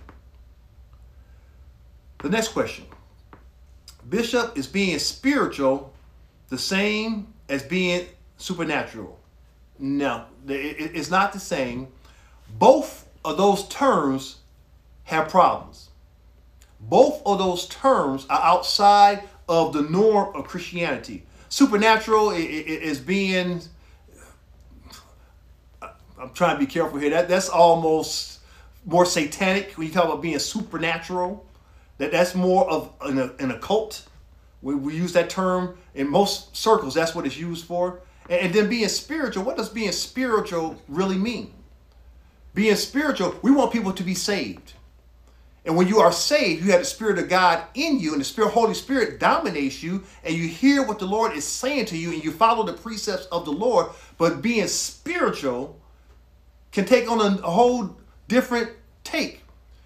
The 2.18 2.30
next 2.30 2.48
question 2.48 2.86
Bishop 4.08 4.56
is 4.56 4.66
being 4.66 4.98
spiritual 4.98 5.92
the 6.48 6.58
same 6.58 7.32
as 7.48 7.62
being 7.62 8.06
supernatural? 8.36 9.18
No, 9.78 10.24
it's 10.48 11.10
not 11.10 11.32
the 11.32 11.40
same. 11.40 11.88
Both 12.58 13.08
of 13.24 13.36
those 13.36 13.68
terms 13.68 14.38
have 15.06 15.28
problems. 15.28 15.88
Both 16.78 17.22
of 17.24 17.38
those 17.38 17.66
terms 17.68 18.26
are 18.28 18.40
outside 18.42 19.22
of 19.48 19.72
the 19.72 19.82
norm 19.82 20.34
of 20.36 20.46
Christianity. 20.46 21.24
Supernatural 21.48 22.32
is 22.32 22.98
being, 22.98 23.62
I'm 26.20 26.30
trying 26.34 26.56
to 26.56 26.58
be 26.58 26.66
careful 26.66 26.98
here. 26.98 27.10
That, 27.10 27.28
that's 27.28 27.48
almost 27.48 28.40
more 28.84 29.06
satanic 29.06 29.72
when 29.72 29.86
you 29.86 29.92
talk 29.92 30.04
about 30.04 30.22
being 30.22 30.38
supernatural. 30.38 31.46
That, 31.98 32.12
that's 32.12 32.34
more 32.34 32.68
of 32.68 32.92
an, 33.00 33.18
an 33.38 33.52
occult. 33.52 34.06
We, 34.60 34.74
we 34.74 34.94
use 34.94 35.12
that 35.12 35.30
term 35.30 35.78
in 35.94 36.10
most 36.10 36.56
circles. 36.56 36.94
That's 36.94 37.14
what 37.14 37.26
it's 37.26 37.36
used 37.38 37.64
for. 37.64 38.00
And, 38.28 38.40
and 38.40 38.54
then 38.54 38.68
being 38.68 38.88
spiritual, 38.88 39.44
what 39.44 39.56
does 39.56 39.68
being 39.68 39.92
spiritual 39.92 40.82
really 40.88 41.16
mean? 41.16 41.54
Being 42.54 42.74
spiritual, 42.74 43.36
we 43.42 43.52
want 43.52 43.72
people 43.72 43.92
to 43.92 44.02
be 44.02 44.14
saved. 44.14 44.72
And 45.66 45.76
when 45.76 45.88
you 45.88 45.98
are 45.98 46.12
saved, 46.12 46.64
you 46.64 46.70
have 46.70 46.80
the 46.80 46.86
Spirit 46.86 47.18
of 47.18 47.28
God 47.28 47.60
in 47.74 47.98
you, 47.98 48.12
and 48.12 48.20
the 48.20 48.24
Spirit, 48.24 48.52
Holy 48.52 48.72
Spirit 48.72 49.18
dominates 49.18 49.82
you, 49.82 50.04
and 50.22 50.32
you 50.32 50.46
hear 50.46 50.86
what 50.86 51.00
the 51.00 51.06
Lord 51.06 51.32
is 51.32 51.44
saying 51.44 51.86
to 51.86 51.98
you, 51.98 52.12
and 52.12 52.22
you 52.22 52.30
follow 52.30 52.64
the 52.64 52.72
precepts 52.72 53.26
of 53.26 53.44
the 53.44 53.50
Lord. 53.50 53.88
But 54.16 54.42
being 54.42 54.68
spiritual 54.68 55.80
can 56.70 56.84
take 56.84 57.10
on 57.10 57.20
a, 57.20 57.30
whole 57.42 57.96
different 58.28 58.70
take. 59.02 59.42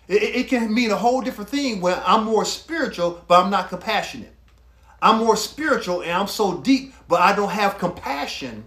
It, 0.06 0.22
it, 0.22 0.48
can 0.48 0.74
mean 0.74 0.90
a 0.90 0.96
whole 0.96 1.22
different 1.22 1.48
thing 1.48 1.80
when 1.80 1.98
I'm 2.04 2.24
more 2.24 2.44
spiritual, 2.44 3.24
but 3.26 3.42
I'm 3.42 3.50
not 3.50 3.70
compassionate. 3.70 4.34
I'm 5.00 5.18
more 5.18 5.36
spiritual 5.36 6.02
and 6.02 6.10
I'm 6.10 6.26
so 6.26 6.58
deep, 6.58 6.92
but 7.08 7.20
I 7.20 7.34
don't 7.34 7.50
have 7.50 7.78
compassion 7.78 8.64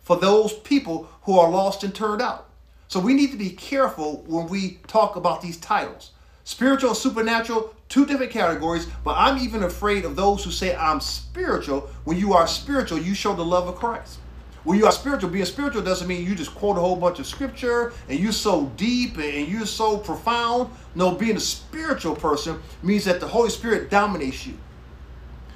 for 0.00 0.16
those 0.16 0.52
people 0.52 1.08
who 1.22 1.38
are 1.38 1.48
lost 1.50 1.84
and 1.84 1.94
turned 1.94 2.22
out. 2.22 2.48
So 2.88 2.98
we 2.98 3.14
need 3.14 3.30
to 3.30 3.36
be 3.36 3.50
careful 3.50 4.24
when 4.26 4.48
we 4.48 4.80
talk 4.88 5.14
about 5.14 5.42
these 5.42 5.56
titles. 5.58 6.10
Spiritual 6.50 6.96
supernatural, 6.96 7.72
two 7.88 8.04
different 8.04 8.32
categories, 8.32 8.88
but 9.04 9.14
I'm 9.16 9.38
even 9.38 9.62
afraid 9.62 10.04
of 10.04 10.16
those 10.16 10.42
who 10.42 10.50
say 10.50 10.74
I'm 10.74 11.00
spiritual. 11.00 11.82
When 12.02 12.18
you 12.18 12.32
are 12.32 12.48
spiritual, 12.48 12.98
you 12.98 13.14
show 13.14 13.34
the 13.34 13.44
love 13.44 13.68
of 13.68 13.76
Christ. 13.76 14.18
When 14.64 14.76
you 14.76 14.84
are 14.86 14.90
spiritual, 14.90 15.30
being 15.30 15.44
spiritual 15.44 15.82
doesn't 15.82 16.08
mean 16.08 16.26
you 16.26 16.34
just 16.34 16.52
quote 16.56 16.76
a 16.76 16.80
whole 16.80 16.96
bunch 16.96 17.20
of 17.20 17.28
scripture 17.28 17.92
and 18.08 18.18
you're 18.18 18.32
so 18.32 18.66
deep 18.76 19.16
and 19.16 19.46
you're 19.46 19.64
so 19.64 19.96
profound. 19.96 20.70
No, 20.96 21.12
being 21.12 21.36
a 21.36 21.40
spiritual 21.40 22.16
person 22.16 22.60
means 22.82 23.04
that 23.04 23.20
the 23.20 23.28
Holy 23.28 23.50
Spirit 23.50 23.88
dominates 23.88 24.44
you. 24.44 24.54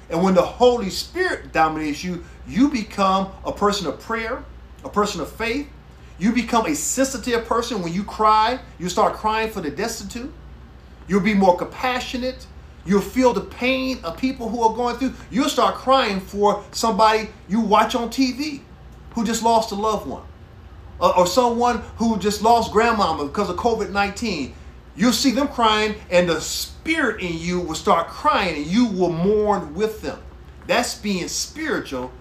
And 0.09 0.23
when 0.23 0.33
the 0.33 0.43
Holy 0.43 0.89
Spirit 0.89 1.51
dominates 1.51 2.05
you, 2.05 2.23
you 2.47 2.69
become 2.69 3.33
a 3.43 3.51
person 3.51 3.85
of 3.87 3.99
prayer, 3.99 4.45
a 4.85 4.89
person 4.89 5.19
of 5.19 5.29
faith. 5.29 5.67
You 6.19 6.31
become 6.31 6.65
a 6.65 6.73
sensitive 6.73 7.43
person. 7.43 7.81
When 7.81 7.91
you 7.91 8.05
cry, 8.05 8.61
you 8.79 8.87
start 8.87 9.15
crying 9.15 9.51
for 9.51 9.59
the 9.59 9.69
destitute. 9.69 10.33
You'll 11.07 11.21
be 11.21 11.33
more 11.33 11.57
compassionate. 11.57 12.47
You'll 12.85 13.01
feel 13.01 13.33
the 13.33 13.41
pain 13.41 13.99
of 14.03 14.17
people 14.17 14.49
who 14.49 14.61
are 14.61 14.75
going 14.75 14.97
through. 14.97 15.13
You'll 15.31 15.49
start 15.49 15.75
crying 15.75 16.19
for 16.19 16.63
somebody 16.71 17.29
you 17.47 17.59
watch 17.59 17.95
on 17.95 18.09
TV 18.09 18.61
who 19.13 19.23
just 19.23 19.43
lost 19.43 19.71
a 19.71 19.75
loved 19.75 20.07
one. 20.07 20.23
Or, 20.99 21.17
or 21.19 21.27
someone 21.27 21.81
who 21.97 22.17
just 22.19 22.41
lost 22.41 22.71
grandmama 22.71 23.25
because 23.25 23.49
of 23.49 23.57
COVID 23.57 23.91
19. 23.91 24.53
You'll 24.95 25.11
see 25.11 25.31
them 25.31 25.49
crying, 25.49 25.95
and 26.09 26.29
the 26.29 26.39
spirit 26.39 27.21
in 27.21 27.37
you 27.37 27.59
will 27.59 27.75
start 27.75 28.07
crying, 28.07 28.55
and 28.55 28.65
you 28.65 28.87
will 28.87 29.11
mourn 29.11 29.73
with 29.73 30.01
them. 30.01 30.19
That's 30.67 30.95
being 30.95 31.27
spiritual. 31.27 32.11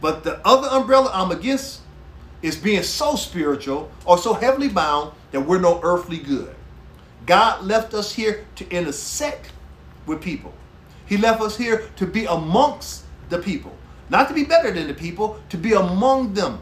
But 0.00 0.24
the 0.24 0.40
other 0.46 0.68
umbrella 0.68 1.10
I'm 1.12 1.30
against 1.30 1.80
is 2.42 2.56
being 2.56 2.82
so 2.82 3.14
spiritual 3.16 3.90
or 4.04 4.18
so 4.18 4.34
heavily 4.34 4.68
bound 4.68 5.12
that 5.30 5.40
we're 5.40 5.60
no 5.60 5.80
earthly 5.82 6.18
good. 6.18 6.54
God 7.28 7.62
left 7.62 7.92
us 7.92 8.10
here 8.10 8.46
to 8.56 8.68
intersect 8.70 9.52
with 10.06 10.22
people. 10.22 10.54
He 11.04 11.18
left 11.18 11.42
us 11.42 11.58
here 11.58 11.90
to 11.96 12.06
be 12.06 12.24
amongst 12.24 13.04
the 13.28 13.38
people, 13.38 13.76
not 14.08 14.28
to 14.28 14.34
be 14.34 14.44
better 14.44 14.70
than 14.70 14.88
the 14.88 14.94
people, 14.94 15.38
to 15.50 15.58
be 15.58 15.74
among 15.74 16.32
them, 16.32 16.58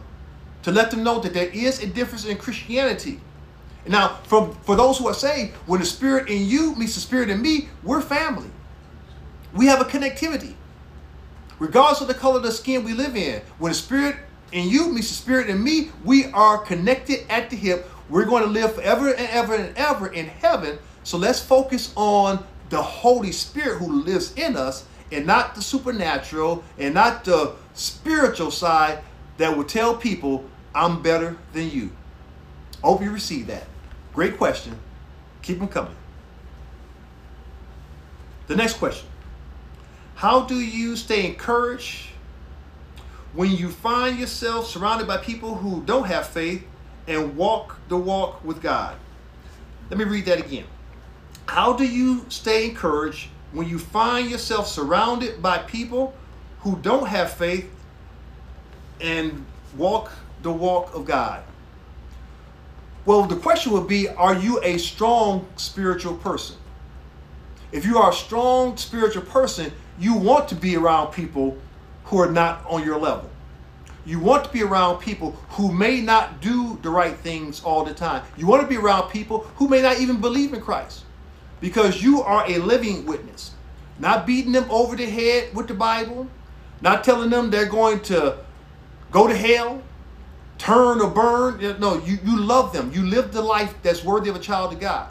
to 0.64 0.72
let 0.72 0.90
them 0.90 1.04
know 1.04 1.20
that 1.20 1.32
there 1.32 1.48
is 1.50 1.80
a 1.80 1.86
difference 1.86 2.24
in 2.24 2.36
Christianity. 2.36 3.20
Now, 3.86 4.18
from 4.24 4.54
for 4.62 4.74
those 4.74 4.98
who 4.98 5.06
are 5.06 5.14
saved, 5.14 5.54
when 5.66 5.78
the 5.78 5.86
Spirit 5.86 6.28
in 6.28 6.44
you 6.44 6.74
meets 6.74 6.96
the 6.96 7.00
Spirit 7.00 7.30
in 7.30 7.40
me, 7.40 7.68
we're 7.84 8.02
family. 8.02 8.50
We 9.54 9.66
have 9.66 9.80
a 9.80 9.84
connectivity. 9.84 10.54
Regardless 11.60 12.00
of 12.00 12.08
the 12.08 12.14
color 12.14 12.38
of 12.38 12.42
the 12.42 12.50
skin 12.50 12.82
we 12.82 12.92
live 12.92 13.14
in, 13.14 13.40
when 13.58 13.70
the 13.70 13.78
Spirit 13.78 14.16
in 14.50 14.68
you 14.68 14.92
meets 14.92 15.08
the 15.08 15.14
Spirit 15.14 15.48
in 15.48 15.62
me, 15.62 15.92
we 16.04 16.26
are 16.32 16.58
connected 16.58 17.24
at 17.30 17.50
the 17.50 17.56
hip. 17.56 17.88
We're 18.08 18.24
going 18.24 18.42
to 18.42 18.48
live 18.48 18.74
forever 18.74 19.12
and 19.12 19.28
ever 19.28 19.54
and 19.54 19.76
ever 19.76 20.06
in 20.08 20.26
heaven. 20.26 20.78
So 21.02 21.18
let's 21.18 21.40
focus 21.40 21.92
on 21.96 22.44
the 22.68 22.82
Holy 22.82 23.32
Spirit 23.32 23.78
who 23.78 24.02
lives 24.02 24.34
in 24.34 24.56
us 24.56 24.84
and 25.12 25.26
not 25.26 25.54
the 25.54 25.62
supernatural 25.62 26.64
and 26.78 26.94
not 26.94 27.24
the 27.24 27.54
spiritual 27.74 28.50
side 28.50 29.00
that 29.38 29.56
will 29.56 29.64
tell 29.64 29.96
people, 29.96 30.44
I'm 30.74 31.02
better 31.02 31.36
than 31.52 31.70
you. 31.70 31.90
Hope 32.82 33.02
you 33.02 33.10
receive 33.10 33.46
that. 33.48 33.64
Great 34.12 34.36
question. 34.36 34.78
Keep 35.42 35.58
them 35.58 35.68
coming. 35.68 35.94
The 38.46 38.56
next 38.56 38.74
question 38.74 39.08
How 40.14 40.42
do 40.42 40.54
you 40.54 40.96
stay 40.96 41.26
encouraged 41.26 42.08
when 43.32 43.50
you 43.50 43.68
find 43.68 44.18
yourself 44.18 44.66
surrounded 44.68 45.06
by 45.06 45.18
people 45.18 45.56
who 45.56 45.82
don't 45.84 46.06
have 46.06 46.26
faith 46.26 46.64
and 47.06 47.36
walk 47.36 47.78
the 47.88 47.96
walk 47.96 48.44
with 48.44 48.60
God? 48.60 48.96
Let 49.90 49.98
me 49.98 50.04
read 50.04 50.26
that 50.26 50.38
again. 50.38 50.64
How 51.46 51.72
do 51.72 51.84
you 51.86 52.26
stay 52.28 52.68
encouraged 52.68 53.28
when 53.52 53.68
you 53.68 53.78
find 53.78 54.28
yourself 54.28 54.66
surrounded 54.66 55.40
by 55.40 55.58
people 55.58 56.14
who 56.60 56.76
don't 56.76 57.06
have 57.06 57.32
faith 57.32 57.70
and 59.00 59.44
walk 59.76 60.10
the 60.42 60.52
walk 60.52 60.94
of 60.94 61.04
God? 61.04 61.42
Well, 63.04 63.22
the 63.22 63.36
question 63.36 63.72
would 63.72 63.86
be 63.86 64.08
Are 64.08 64.34
you 64.34 64.60
a 64.62 64.78
strong 64.78 65.46
spiritual 65.56 66.16
person? 66.16 66.56
If 67.70 67.84
you 67.84 67.98
are 67.98 68.10
a 68.10 68.14
strong 68.14 68.76
spiritual 68.76 69.22
person, 69.22 69.72
you 69.98 70.14
want 70.14 70.48
to 70.48 70.54
be 70.54 70.76
around 70.76 71.12
people 71.12 71.56
who 72.04 72.18
are 72.18 72.30
not 72.30 72.64
on 72.66 72.84
your 72.84 72.98
level. 72.98 73.30
You 74.06 74.20
want 74.20 74.44
to 74.44 74.50
be 74.50 74.62
around 74.62 75.00
people 75.00 75.32
who 75.50 75.72
may 75.72 76.00
not 76.00 76.40
do 76.40 76.78
the 76.82 76.90
right 76.90 77.16
things 77.16 77.60
all 77.64 77.84
the 77.84 77.92
time. 77.92 78.22
You 78.36 78.46
want 78.46 78.62
to 78.62 78.68
be 78.68 78.76
around 78.76 79.10
people 79.10 79.40
who 79.56 79.68
may 79.68 79.82
not 79.82 79.98
even 79.98 80.20
believe 80.20 80.54
in 80.54 80.60
Christ 80.60 81.04
because 81.60 82.00
you 82.00 82.22
are 82.22 82.48
a 82.48 82.58
living 82.58 83.04
witness. 83.04 83.52
Not 83.98 84.24
beating 84.24 84.52
them 84.52 84.70
over 84.70 84.94
the 84.94 85.06
head 85.06 85.54
with 85.54 85.66
the 85.66 85.74
Bible, 85.74 86.28
not 86.80 87.02
telling 87.02 87.30
them 87.30 87.50
they're 87.50 87.66
going 87.66 88.00
to 88.02 88.38
go 89.10 89.26
to 89.26 89.34
hell, 89.34 89.82
turn 90.58 91.00
or 91.00 91.10
burn. 91.10 91.80
No, 91.80 91.98
you, 92.04 92.18
you 92.24 92.38
love 92.38 92.72
them. 92.72 92.92
You 92.92 93.06
live 93.06 93.32
the 93.32 93.42
life 93.42 93.74
that's 93.82 94.04
worthy 94.04 94.30
of 94.30 94.36
a 94.36 94.40
child 94.40 94.72
of 94.72 94.78
God. 94.78 95.08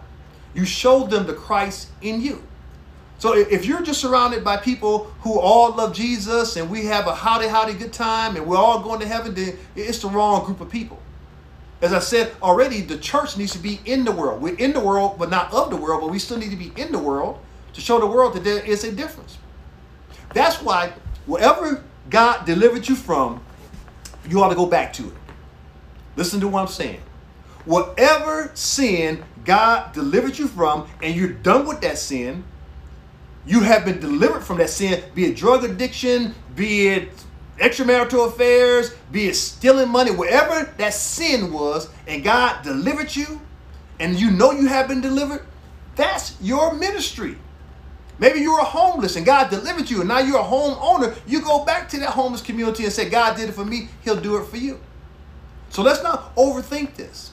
You 0.53 0.63
show 0.63 1.05
them 1.05 1.25
the 1.25 1.33
Christ 1.33 1.89
in 2.01 2.21
you. 2.21 2.41
So 3.17 3.33
if 3.33 3.65
you're 3.65 3.81
just 3.81 4.01
surrounded 4.01 4.43
by 4.43 4.57
people 4.57 5.05
who 5.21 5.39
all 5.39 5.73
love 5.73 5.93
Jesus 5.93 6.57
and 6.57 6.69
we 6.69 6.85
have 6.85 7.07
a 7.07 7.15
howdy 7.15 7.47
howdy 7.47 7.73
good 7.73 7.93
time 7.93 8.35
and 8.35 8.45
we're 8.45 8.57
all 8.57 8.81
going 8.81 8.99
to 8.99 9.07
heaven, 9.07 9.33
then 9.33 9.57
it's 9.75 9.99
the 9.99 10.09
wrong 10.09 10.45
group 10.45 10.59
of 10.59 10.69
people. 10.69 10.99
As 11.81 11.93
I 11.93 11.99
said 11.99 12.33
already, 12.41 12.81
the 12.81 12.97
church 12.97 13.37
needs 13.37 13.53
to 13.53 13.59
be 13.59 13.79
in 13.85 14.05
the 14.05 14.11
world. 14.11 14.41
We're 14.41 14.55
in 14.55 14.73
the 14.73 14.79
world, 14.79 15.17
but 15.17 15.29
not 15.29 15.53
of 15.53 15.69
the 15.69 15.75
world, 15.75 16.01
but 16.01 16.09
we 16.09 16.19
still 16.19 16.37
need 16.37 16.51
to 16.51 16.57
be 16.57 16.71
in 16.75 16.91
the 16.91 16.99
world 16.99 17.39
to 17.73 17.81
show 17.81 17.99
the 17.99 18.07
world 18.07 18.33
that 18.33 18.43
there 18.43 18.63
is 18.63 18.83
a 18.83 18.91
difference. 18.91 19.37
That's 20.33 20.61
why 20.61 20.93
wherever 21.25 21.83
God 22.09 22.45
delivered 22.45 22.87
you 22.87 22.95
from, 22.95 23.43
you 24.27 24.41
ought 24.41 24.49
to 24.49 24.55
go 24.55 24.65
back 24.65 24.93
to 24.93 25.07
it. 25.07 25.13
Listen 26.15 26.39
to 26.41 26.47
what 26.47 26.61
I'm 26.61 26.67
saying. 26.67 27.01
Whatever 27.65 28.51
sin 28.53 29.23
God 29.43 29.93
delivered 29.93 30.37
you 30.37 30.47
from, 30.47 30.87
and 31.01 31.15
you're 31.15 31.29
done 31.29 31.67
with 31.67 31.81
that 31.81 31.97
sin, 31.97 32.43
you 33.45 33.61
have 33.61 33.85
been 33.85 33.99
delivered 33.99 34.41
from 34.41 34.57
that 34.57 34.69
sin, 34.69 35.03
be 35.13 35.25
it 35.25 35.35
drug 35.35 35.63
addiction, 35.63 36.33
be 36.55 36.87
it 36.87 37.09
extramarital 37.57 38.27
affairs, 38.27 38.93
be 39.11 39.27
it 39.27 39.35
stealing 39.35 39.89
money, 39.89 40.11
whatever 40.11 40.73
that 40.77 40.93
sin 40.93 41.53
was, 41.53 41.89
and 42.07 42.23
God 42.23 42.63
delivered 42.63 43.15
you, 43.15 43.39
and 43.99 44.19
you 44.19 44.31
know 44.31 44.51
you 44.51 44.67
have 44.67 44.87
been 44.87 45.01
delivered, 45.01 45.45
that's 45.95 46.39
your 46.41 46.73
ministry. 46.73 47.37
Maybe 48.17 48.39
you 48.39 48.53
were 48.53 48.61
homeless 48.61 49.15
and 49.15 49.25
God 49.25 49.49
delivered 49.49 49.89
you, 49.89 49.99
and 49.99 50.07
now 50.07 50.19
you're 50.19 50.39
a 50.39 50.43
homeowner. 50.43 51.17
You 51.27 51.41
go 51.41 51.65
back 51.65 51.89
to 51.89 51.99
that 51.99 52.11
homeless 52.11 52.41
community 52.41 52.85
and 52.85 52.93
say, 52.93 53.09
God 53.09 53.35
did 53.35 53.49
it 53.49 53.53
for 53.53 53.65
me, 53.65 53.89
He'll 54.03 54.19
do 54.19 54.37
it 54.37 54.45
for 54.45 54.57
you. 54.57 54.79
So 55.69 55.81
let's 55.81 56.01
not 56.01 56.35
overthink 56.35 56.95
this. 56.95 57.31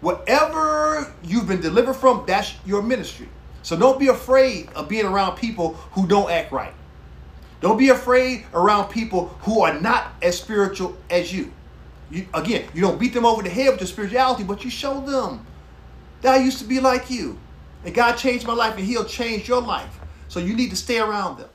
Whatever 0.00 1.12
you've 1.22 1.46
been 1.46 1.60
delivered 1.60 1.94
from, 1.94 2.24
that's 2.26 2.54
your 2.64 2.82
ministry. 2.82 3.28
So 3.62 3.76
don't 3.76 3.98
be 3.98 4.08
afraid 4.08 4.68
of 4.70 4.88
being 4.88 5.06
around 5.06 5.36
people 5.36 5.74
who 5.92 6.06
don't 6.06 6.30
act 6.30 6.52
right. 6.52 6.72
Don't 7.60 7.76
be 7.76 7.90
afraid 7.90 8.46
around 8.54 8.88
people 8.88 9.28
who 9.40 9.60
are 9.62 9.78
not 9.78 10.12
as 10.22 10.38
spiritual 10.38 10.96
as 11.10 11.32
you. 11.32 11.52
you. 12.10 12.26
Again, 12.32 12.68
you 12.72 12.80
don't 12.80 12.98
beat 12.98 13.12
them 13.12 13.26
over 13.26 13.42
the 13.42 13.50
head 13.50 13.70
with 13.70 13.80
your 13.80 13.86
spirituality, 13.86 14.44
but 14.44 14.64
you 14.64 14.70
show 14.70 15.00
them 15.00 15.46
that 16.22 16.34
I 16.34 16.38
used 16.38 16.58
to 16.58 16.64
be 16.64 16.80
like 16.80 17.10
you. 17.10 17.38
And 17.84 17.94
God 17.94 18.16
changed 18.16 18.46
my 18.46 18.54
life 18.54 18.76
and 18.76 18.84
He'll 18.84 19.04
change 19.04 19.46
your 19.46 19.60
life. 19.60 20.00
So 20.28 20.40
you 20.40 20.54
need 20.54 20.70
to 20.70 20.76
stay 20.76 20.98
around 20.98 21.38
them. 21.38 21.48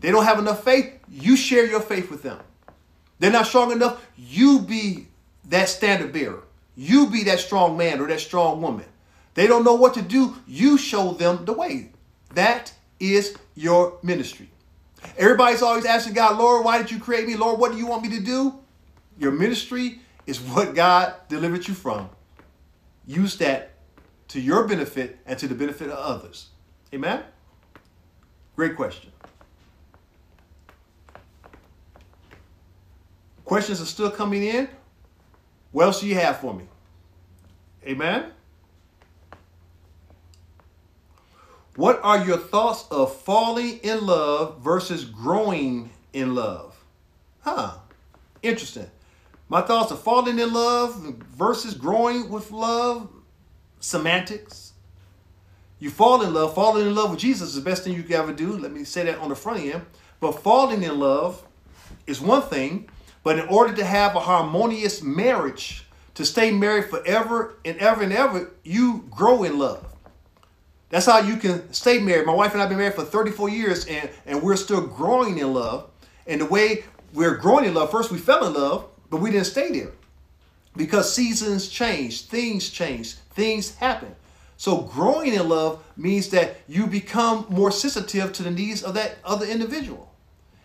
They 0.00 0.10
don't 0.10 0.24
have 0.24 0.38
enough 0.38 0.62
faith, 0.62 0.92
you 1.10 1.36
share 1.36 1.66
your 1.66 1.80
faith 1.80 2.10
with 2.10 2.22
them. 2.22 2.38
They're 3.18 3.32
not 3.32 3.46
strong 3.46 3.72
enough, 3.72 4.06
you 4.16 4.60
be 4.60 5.08
that 5.46 5.68
standard 5.68 6.12
bearer. 6.12 6.42
You 6.76 7.08
be 7.08 7.24
that 7.24 7.40
strong 7.40 7.76
man 7.76 8.00
or 8.00 8.06
that 8.06 8.20
strong 8.20 8.62
woman. 8.62 8.86
They 9.38 9.46
don't 9.46 9.62
know 9.62 9.76
what 9.76 9.94
to 9.94 10.02
do, 10.02 10.34
you 10.48 10.76
show 10.76 11.12
them 11.12 11.44
the 11.44 11.52
way. 11.52 11.92
That 12.34 12.72
is 12.98 13.36
your 13.54 13.96
ministry. 14.02 14.50
Everybody's 15.16 15.62
always 15.62 15.84
asking 15.84 16.14
God, 16.14 16.38
Lord, 16.38 16.64
why 16.64 16.78
did 16.78 16.90
you 16.90 16.98
create 16.98 17.24
me? 17.24 17.36
Lord, 17.36 17.60
what 17.60 17.70
do 17.70 17.78
you 17.78 17.86
want 17.86 18.02
me 18.02 18.08
to 18.16 18.20
do? 18.20 18.58
Your 19.16 19.30
ministry 19.30 20.00
is 20.26 20.40
what 20.40 20.74
God 20.74 21.14
delivered 21.28 21.68
you 21.68 21.74
from. 21.74 22.10
Use 23.06 23.36
that 23.36 23.76
to 24.26 24.40
your 24.40 24.66
benefit 24.66 25.20
and 25.24 25.38
to 25.38 25.46
the 25.46 25.54
benefit 25.54 25.88
of 25.88 25.98
others. 25.98 26.48
Amen? 26.92 27.22
Great 28.56 28.74
question. 28.74 29.12
Questions 33.44 33.80
are 33.80 33.86
still 33.86 34.10
coming 34.10 34.42
in. 34.42 34.68
What 35.70 35.84
else 35.84 36.00
do 36.00 36.08
you 36.08 36.16
have 36.16 36.40
for 36.40 36.52
me? 36.52 36.64
Amen? 37.86 38.32
What 41.78 42.00
are 42.02 42.24
your 42.24 42.38
thoughts 42.38 42.86
of 42.90 43.14
falling 43.14 43.78
in 43.84 44.04
love 44.04 44.58
versus 44.58 45.04
growing 45.04 45.90
in 46.12 46.34
love? 46.34 46.76
Huh. 47.42 47.74
Interesting. 48.42 48.90
My 49.48 49.60
thoughts 49.60 49.92
of 49.92 50.02
falling 50.02 50.40
in 50.40 50.52
love 50.52 50.96
versus 51.36 51.74
growing 51.74 52.30
with 52.30 52.50
love, 52.50 53.08
semantics. 53.78 54.72
You 55.78 55.88
fall 55.88 56.22
in 56.22 56.34
love, 56.34 56.52
falling 56.52 56.84
in 56.84 56.96
love 56.96 57.12
with 57.12 57.20
Jesus 57.20 57.50
is 57.50 57.54
the 57.54 57.60
best 57.60 57.84
thing 57.84 57.92
you 57.92 58.02
can 58.02 58.14
ever 58.14 58.32
do. 58.32 58.58
Let 58.58 58.72
me 58.72 58.82
say 58.82 59.04
that 59.04 59.20
on 59.20 59.28
the 59.28 59.36
front 59.36 59.60
end. 59.60 59.82
But 60.18 60.32
falling 60.32 60.82
in 60.82 60.98
love 60.98 61.46
is 62.08 62.20
one 62.20 62.42
thing, 62.42 62.88
but 63.22 63.38
in 63.38 63.46
order 63.46 63.72
to 63.76 63.84
have 63.84 64.16
a 64.16 64.20
harmonious 64.20 65.00
marriage, 65.00 65.86
to 66.14 66.26
stay 66.26 66.50
married 66.50 66.86
forever 66.86 67.54
and 67.64 67.78
ever 67.78 68.02
and 68.02 68.12
ever, 68.12 68.50
you 68.64 69.06
grow 69.12 69.44
in 69.44 69.60
love. 69.60 69.84
That's 70.90 71.06
how 71.06 71.18
you 71.18 71.36
can 71.36 71.72
stay 71.72 71.98
married. 71.98 72.26
My 72.26 72.34
wife 72.34 72.52
and 72.52 72.60
I 72.60 72.64
have 72.64 72.70
been 72.70 72.78
married 72.78 72.94
for 72.94 73.04
34 73.04 73.50
years 73.50 73.86
and, 73.86 74.08
and 74.26 74.42
we're 74.42 74.56
still 74.56 74.80
growing 74.80 75.38
in 75.38 75.52
love. 75.52 75.90
And 76.26 76.40
the 76.40 76.46
way 76.46 76.84
we're 77.12 77.36
growing 77.36 77.66
in 77.66 77.74
love, 77.74 77.90
first 77.90 78.10
we 78.10 78.18
fell 78.18 78.46
in 78.46 78.54
love, 78.54 78.86
but 79.10 79.20
we 79.20 79.30
didn't 79.30 79.46
stay 79.46 79.70
there. 79.70 79.92
Because 80.76 81.12
seasons 81.12 81.68
change, 81.68 82.22
things 82.26 82.70
change, 82.70 83.14
things 83.14 83.74
happen. 83.76 84.14
So 84.56 84.82
growing 84.82 85.34
in 85.34 85.48
love 85.48 85.82
means 85.96 86.30
that 86.30 86.56
you 86.66 86.86
become 86.86 87.46
more 87.48 87.70
sensitive 87.70 88.32
to 88.34 88.42
the 88.42 88.50
needs 88.50 88.82
of 88.82 88.94
that 88.94 89.18
other 89.24 89.46
individual. 89.46 90.12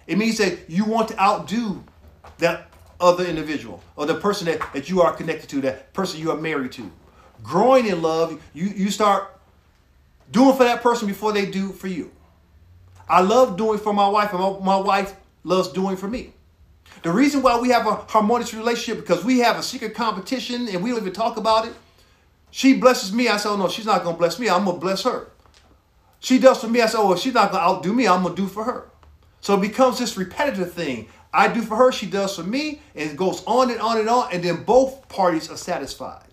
It 0.07 0.17
means 0.17 0.37
that 0.37 0.69
you 0.69 0.85
want 0.85 1.09
to 1.09 1.19
outdo 1.19 1.83
that 2.39 2.69
other 2.99 3.25
individual 3.25 3.83
or 3.95 4.05
the 4.05 4.15
person 4.15 4.45
that, 4.47 4.73
that 4.73 4.89
you 4.89 5.01
are 5.01 5.13
connected 5.13 5.49
to, 5.49 5.61
that 5.61 5.93
person 5.93 6.19
you 6.19 6.31
are 6.31 6.37
married 6.37 6.71
to. 6.73 6.91
Growing 7.43 7.87
in 7.87 8.01
love, 8.01 8.41
you, 8.53 8.65
you 8.67 8.89
start 8.89 9.39
doing 10.33 10.57
for 10.57 10.63
that 10.63 10.81
person 10.81 11.07
before 11.07 11.31
they 11.31 11.45
do 11.45 11.71
for 11.71 11.87
you. 11.87 12.11
I 13.07 13.21
love 13.21 13.55
doing 13.55 13.79
for 13.79 13.93
my 13.93 14.07
wife, 14.07 14.33
and 14.33 14.63
my, 14.63 14.77
wife 14.77 15.15
loves 15.43 15.69
doing 15.69 15.95
for 15.95 16.07
me. 16.07 16.33
The 17.03 17.11
reason 17.11 17.41
why 17.41 17.59
we 17.59 17.69
have 17.69 17.85
a 17.85 17.95
harmonious 17.95 18.53
relationship 18.53 19.05
because 19.05 19.23
we 19.23 19.39
have 19.39 19.57
a 19.57 19.63
secret 19.63 19.93
competition 19.93 20.67
and 20.69 20.81
we 20.83 20.89
don't 20.89 21.01
even 21.01 21.13
talk 21.13 21.37
about 21.37 21.67
it. 21.67 21.73
She 22.49 22.77
blesses 22.77 23.11
me. 23.11 23.27
I 23.27 23.37
say, 23.37 23.49
oh 23.49 23.57
no, 23.57 23.67
she's 23.67 23.85
not 23.85 24.03
gonna 24.03 24.17
bless 24.17 24.39
me. 24.39 24.49
I'm 24.49 24.65
gonna 24.65 24.77
bless 24.77 25.03
her. 25.03 25.27
She 26.19 26.39
does 26.39 26.61
for 26.61 26.69
me. 26.69 26.81
I 26.81 26.85
say, 26.85 26.97
oh, 26.97 27.09
well, 27.09 27.17
she's 27.17 27.33
not 27.33 27.51
gonna 27.51 27.63
outdo 27.63 27.93
me. 27.93 28.07
I'm 28.07 28.23
gonna 28.23 28.35
do 28.35 28.47
for 28.47 28.63
her. 28.63 28.89
So 29.41 29.55
it 29.55 29.61
becomes 29.61 29.99
this 29.99 30.15
repetitive 30.15 30.73
thing. 30.73 31.09
I 31.33 31.51
do 31.51 31.61
for 31.61 31.75
her, 31.75 31.91
she 31.91 32.05
does 32.05 32.35
for 32.35 32.43
me, 32.43 32.81
and 32.95 33.11
it 33.11 33.17
goes 33.17 33.43
on 33.45 33.71
and 33.71 33.81
on 33.81 33.99
and 33.99 34.07
on, 34.07 34.29
and 34.31 34.43
then 34.43 34.63
both 34.63 35.09
parties 35.09 35.49
are 35.49 35.57
satisfied. 35.57 36.27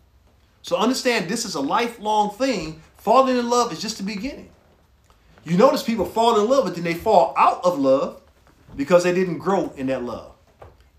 So 0.63 0.77
understand 0.77 1.29
this 1.29 1.45
is 1.45 1.55
a 1.55 1.61
lifelong 1.61 2.31
thing. 2.31 2.83
Falling 3.01 3.39
in 3.39 3.49
love 3.49 3.73
is 3.73 3.81
just 3.81 3.97
the 3.97 4.03
beginning. 4.03 4.51
You 5.45 5.57
notice 5.57 5.83
people 5.83 6.05
fall 6.05 6.39
in 6.39 6.51
love, 6.51 6.65
but 6.65 6.75
then 6.75 6.85
they 6.85 6.93
fall 6.93 7.33
out 7.35 7.65
of 7.65 7.79
love 7.79 8.21
because 8.77 9.05
they 9.05 9.15
didn't 9.15 9.39
grow 9.39 9.73
in 9.75 9.87
that 9.87 10.05
love. 10.05 10.33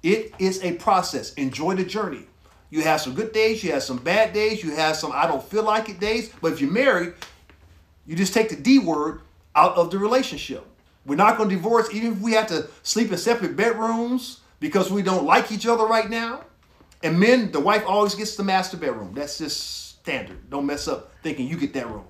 It 0.02 0.34
is 0.40 0.64
a 0.64 0.74
process. 0.74 1.32
Enjoy 1.36 1.76
the 1.76 1.86
journey. 1.86 2.26
You 2.72 2.82
have 2.82 3.02
some 3.02 3.14
good 3.14 3.34
days, 3.34 3.64
you 3.64 3.72
have 3.74 3.84
some 3.84 3.98
bad 3.98 4.34
days, 4.34 4.64
you 4.64 4.76
have 4.76 4.96
some 4.96 5.12
I 5.12 5.28
don't 5.28 5.44
feel 5.44 5.62
like 5.62 5.90
it 5.90 6.00
days. 6.00 6.32
But 6.42 6.54
if 6.54 6.60
you're 6.60 6.72
married, 6.72 7.14
you 8.08 8.16
just 8.16 8.34
take 8.34 8.50
the 8.50 8.56
D 8.56 8.80
word 8.80 9.22
out 9.56 9.76
of 9.76 9.92
the 9.92 10.00
relationship. 10.00 10.66
We're 11.06 11.18
not 11.18 11.38
going 11.38 11.50
to 11.50 11.56
divorce, 11.56 11.94
even 11.94 12.14
if 12.14 12.20
we 12.20 12.32
have 12.32 12.48
to 12.48 12.68
sleep 12.82 13.12
in 13.12 13.18
separate 13.20 13.56
bedrooms 13.56 14.40
because 14.60 14.92
we 14.92 15.04
don't 15.04 15.26
like 15.26 15.52
each 15.52 15.68
other 15.68 15.86
right 15.86 16.10
now. 16.10 16.46
And 17.04 17.20
men, 17.20 17.52
the 17.52 17.60
wife 17.60 17.84
always 17.86 18.16
gets 18.16 18.36
the 18.36 18.44
master 18.44 18.78
bedroom. 18.78 19.14
That's 19.14 19.38
just 19.38 19.91
standard. 20.02 20.50
Don't 20.50 20.66
mess 20.66 20.88
up 20.88 21.14
thinking 21.22 21.48
you 21.48 21.58
get 21.58 21.74
that 21.74 21.88
room. 21.88 22.06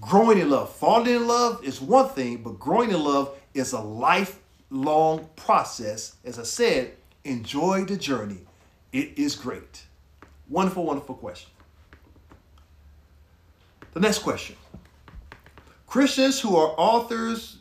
Growing 0.00 0.38
in 0.38 0.50
love, 0.50 0.72
falling 0.74 1.14
in 1.14 1.26
love 1.26 1.64
is 1.64 1.80
one 1.80 2.08
thing, 2.08 2.42
but 2.42 2.58
growing 2.58 2.90
in 2.90 3.02
love 3.02 3.36
is 3.54 3.72
a 3.72 3.80
lifelong 3.80 5.28
process. 5.36 6.16
As 6.24 6.38
I 6.38 6.44
said, 6.44 6.92
enjoy 7.24 7.84
the 7.84 7.96
journey. 7.96 8.40
It 8.92 9.18
is 9.18 9.34
great. 9.34 9.84
Wonderful, 10.48 10.84
wonderful 10.84 11.16
question. 11.16 11.50
The 13.92 14.00
next 14.00 14.20
question 14.20 14.56
Christians 15.86 16.40
who 16.40 16.56
are 16.56 16.74
authors 16.76 17.58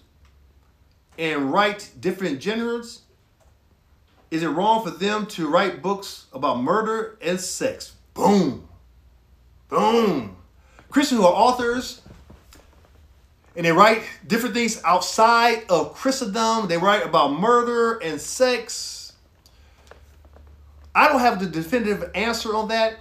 and 1.18 1.52
write 1.52 1.92
different 2.00 2.42
genres, 2.42 3.02
is 4.30 4.44
it 4.44 4.50
wrong 4.50 4.84
for 4.84 4.92
them 4.92 5.26
to 5.28 5.48
write 5.48 5.82
books 5.82 6.28
about 6.34 6.62
murder 6.62 7.18
and 7.22 7.40
sex? 7.40 7.96
Boom. 8.14 8.68
Boom. 9.70 10.36
Christians 10.90 11.22
who 11.22 11.28
are 11.28 11.34
authors 11.34 12.02
and 13.56 13.66
they 13.66 13.72
write 13.72 14.04
different 14.26 14.54
things 14.54 14.82
outside 14.84 15.64
of 15.68 15.94
Christendom. 15.96 16.68
They 16.68 16.78
write 16.78 17.04
about 17.04 17.40
murder 17.40 17.98
and 17.98 18.22
sex. 18.22 19.14
I 20.94 21.08
don't 21.08 21.20
have 21.20 21.40
the 21.40 21.48
definitive 21.48 22.12
answer 22.14 22.56
on 22.56 22.68
that. 22.68 22.98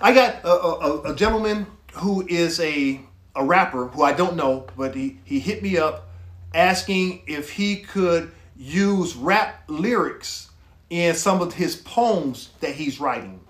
I 0.00 0.12
got 0.12 0.44
a, 0.44 0.48
a, 0.48 1.12
a 1.12 1.14
gentleman 1.14 1.66
who 1.92 2.26
is 2.26 2.58
a, 2.60 3.00
a 3.34 3.44
rapper 3.44 3.86
who 3.86 4.02
I 4.02 4.12
don't 4.12 4.36
know, 4.36 4.66
but 4.76 4.94
he, 4.94 5.18
he 5.24 5.38
hit 5.38 5.62
me 5.62 5.78
up 5.78 6.08
asking 6.54 7.22
if 7.26 7.50
he 7.50 7.76
could 7.76 8.32
use 8.56 9.14
rap 9.14 9.62
lyrics 9.68 10.50
in 10.90 11.14
some 11.14 11.40
of 11.40 11.54
his 11.54 11.76
poems 11.76 12.50
that 12.60 12.74
he's 12.74 12.98
writing. 12.98 13.40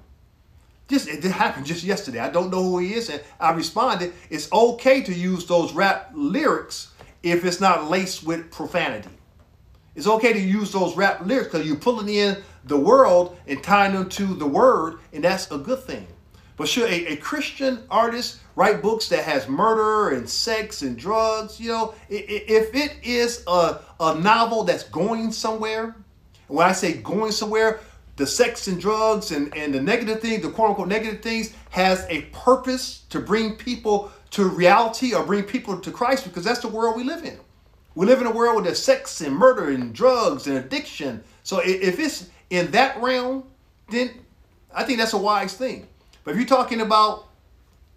Just 0.88 1.06
it 1.08 1.22
happened 1.24 1.66
just 1.66 1.84
yesterday. 1.84 2.18
I 2.18 2.30
don't 2.30 2.50
know 2.50 2.62
who 2.62 2.78
he 2.78 2.94
is, 2.94 3.10
and 3.10 3.22
I 3.38 3.52
responded, 3.52 4.14
it's 4.30 4.50
okay 4.50 5.02
to 5.02 5.14
use 5.14 5.46
those 5.46 5.74
rap 5.74 6.10
lyrics 6.14 6.92
if 7.22 7.44
it's 7.44 7.60
not 7.60 7.90
laced 7.90 8.24
with 8.24 8.50
profanity. 8.50 9.10
It's 9.94 10.06
okay 10.06 10.32
to 10.32 10.40
use 10.40 10.72
those 10.72 10.96
rap 10.96 11.26
lyrics 11.26 11.48
because 11.52 11.66
you're 11.66 11.76
pulling 11.76 12.08
in 12.08 12.38
the 12.64 12.78
world 12.78 13.36
and 13.46 13.62
tying 13.62 13.92
them 13.94 14.08
to 14.10 14.26
the 14.34 14.46
word, 14.46 15.00
and 15.12 15.22
that's 15.22 15.50
a 15.50 15.58
good 15.58 15.82
thing. 15.82 16.06
But 16.56 16.68
should 16.68 16.90
a, 16.90 17.12
a 17.12 17.16
Christian 17.16 17.84
artist 17.90 18.40
write 18.56 18.82
books 18.82 19.08
that 19.10 19.24
has 19.24 19.48
murder 19.48 20.16
and 20.16 20.28
sex 20.28 20.82
and 20.82 20.96
drugs? 20.96 21.60
You 21.60 21.68
know, 21.68 21.94
if 22.08 22.74
it 22.74 22.96
is 23.02 23.44
a, 23.46 23.80
a 24.00 24.18
novel 24.18 24.64
that's 24.64 24.84
going 24.84 25.32
somewhere, 25.32 25.94
when 26.48 26.66
I 26.66 26.72
say 26.72 26.94
going 26.94 27.32
somewhere, 27.32 27.80
the 28.18 28.26
sex 28.26 28.66
and 28.66 28.80
drugs 28.80 29.30
and, 29.30 29.56
and 29.56 29.72
the 29.72 29.80
negative 29.80 30.20
things, 30.20 30.42
the 30.42 30.50
quote 30.50 30.70
unquote 30.70 30.88
negative 30.88 31.22
things, 31.22 31.54
has 31.70 32.04
a 32.10 32.22
purpose 32.32 33.04
to 33.10 33.20
bring 33.20 33.54
people 33.54 34.12
to 34.30 34.44
reality 34.44 35.14
or 35.14 35.24
bring 35.24 35.44
people 35.44 35.80
to 35.80 35.90
Christ 35.90 36.24
because 36.24 36.44
that's 36.44 36.60
the 36.60 36.68
world 36.68 36.96
we 36.96 37.04
live 37.04 37.24
in. 37.24 37.38
We 37.94 38.06
live 38.06 38.20
in 38.20 38.26
a 38.26 38.30
world 38.30 38.56
where 38.56 38.64
there's 38.64 38.82
sex 38.82 39.20
and 39.20 39.34
murder 39.34 39.70
and 39.70 39.94
drugs 39.94 40.46
and 40.46 40.58
addiction. 40.58 41.22
So 41.44 41.60
if 41.64 41.98
it's 41.98 42.28
in 42.50 42.70
that 42.72 43.00
realm, 43.00 43.44
then 43.88 44.10
I 44.74 44.82
think 44.82 44.98
that's 44.98 45.14
a 45.14 45.18
wise 45.18 45.54
thing. 45.54 45.86
But 46.24 46.32
if 46.32 46.36
you're 46.36 46.46
talking 46.46 46.80
about 46.80 47.28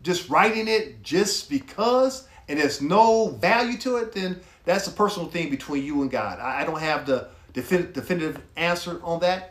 just 0.04 0.30
writing 0.30 0.68
it 0.68 1.04
just 1.04 1.50
because 1.50 2.28
and 2.48 2.60
there's 2.60 2.82
no 2.82 3.30
value 3.30 3.78
to 3.80 3.98
it, 3.98 4.14
then 4.14 4.40
that's 4.66 4.88
a 4.88 4.92
personal 4.92 5.30
thing 5.30 5.50
between 5.50 5.84
you 5.84 6.02
and 6.02 6.12
God. 6.12 6.40
I, 6.40 6.64
don't 6.64 6.80
have 6.80 7.06
the 7.06 7.30
definitive 7.54 8.42
answer 8.56 9.02
on 9.04 9.20
that 9.22 9.51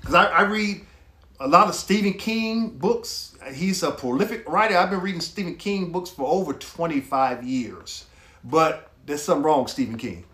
because 0.00 0.14
I, 0.14 0.26
I 0.26 0.42
read 0.42 0.84
a 1.40 1.48
lot 1.48 1.68
of 1.68 1.74
Stephen 1.74 2.14
King 2.14 2.70
books. 2.70 3.36
He's 3.52 3.82
a 3.82 3.90
prolific 3.90 4.48
writer. 4.48 4.76
I've 4.76 4.90
been 4.90 5.00
reading 5.00 5.20
Stephen 5.20 5.56
King 5.56 5.92
books 5.92 6.10
for 6.10 6.26
over 6.26 6.52
25 6.52 7.44
years. 7.44 8.06
But 8.44 8.90
there's 9.06 9.22
something 9.22 9.42
wrong 9.42 9.62
with 9.62 9.72
Stephen 9.72 9.96
King. 9.96 10.24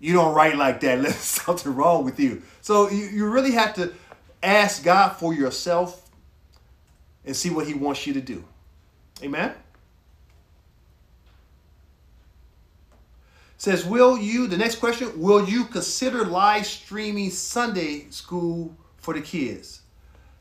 You 0.00 0.12
don't 0.12 0.34
write 0.34 0.56
like 0.56 0.80
that. 0.80 1.02
There's 1.02 1.14
something 1.16 1.74
wrong 1.74 2.04
with 2.04 2.20
you. 2.20 2.42
So 2.60 2.90
you, 2.90 3.06
you 3.06 3.28
really 3.30 3.52
have 3.52 3.74
to 3.74 3.94
ask 4.42 4.84
God 4.84 5.10
for 5.10 5.32
yourself 5.32 6.10
and 7.24 7.34
see 7.34 7.50
what 7.50 7.66
he 7.66 7.74
wants 7.74 8.06
you 8.06 8.12
to 8.14 8.20
do. 8.20 8.44
Amen? 9.22 9.54
Says, 13.64 13.86
will 13.86 14.18
you, 14.18 14.46
the 14.46 14.58
next 14.58 14.74
question, 14.74 15.18
will 15.18 15.48
you 15.48 15.64
consider 15.64 16.26
live 16.26 16.66
streaming 16.66 17.30
Sunday 17.30 18.10
school 18.10 18.76
for 18.98 19.14
the 19.14 19.22
kids? 19.22 19.80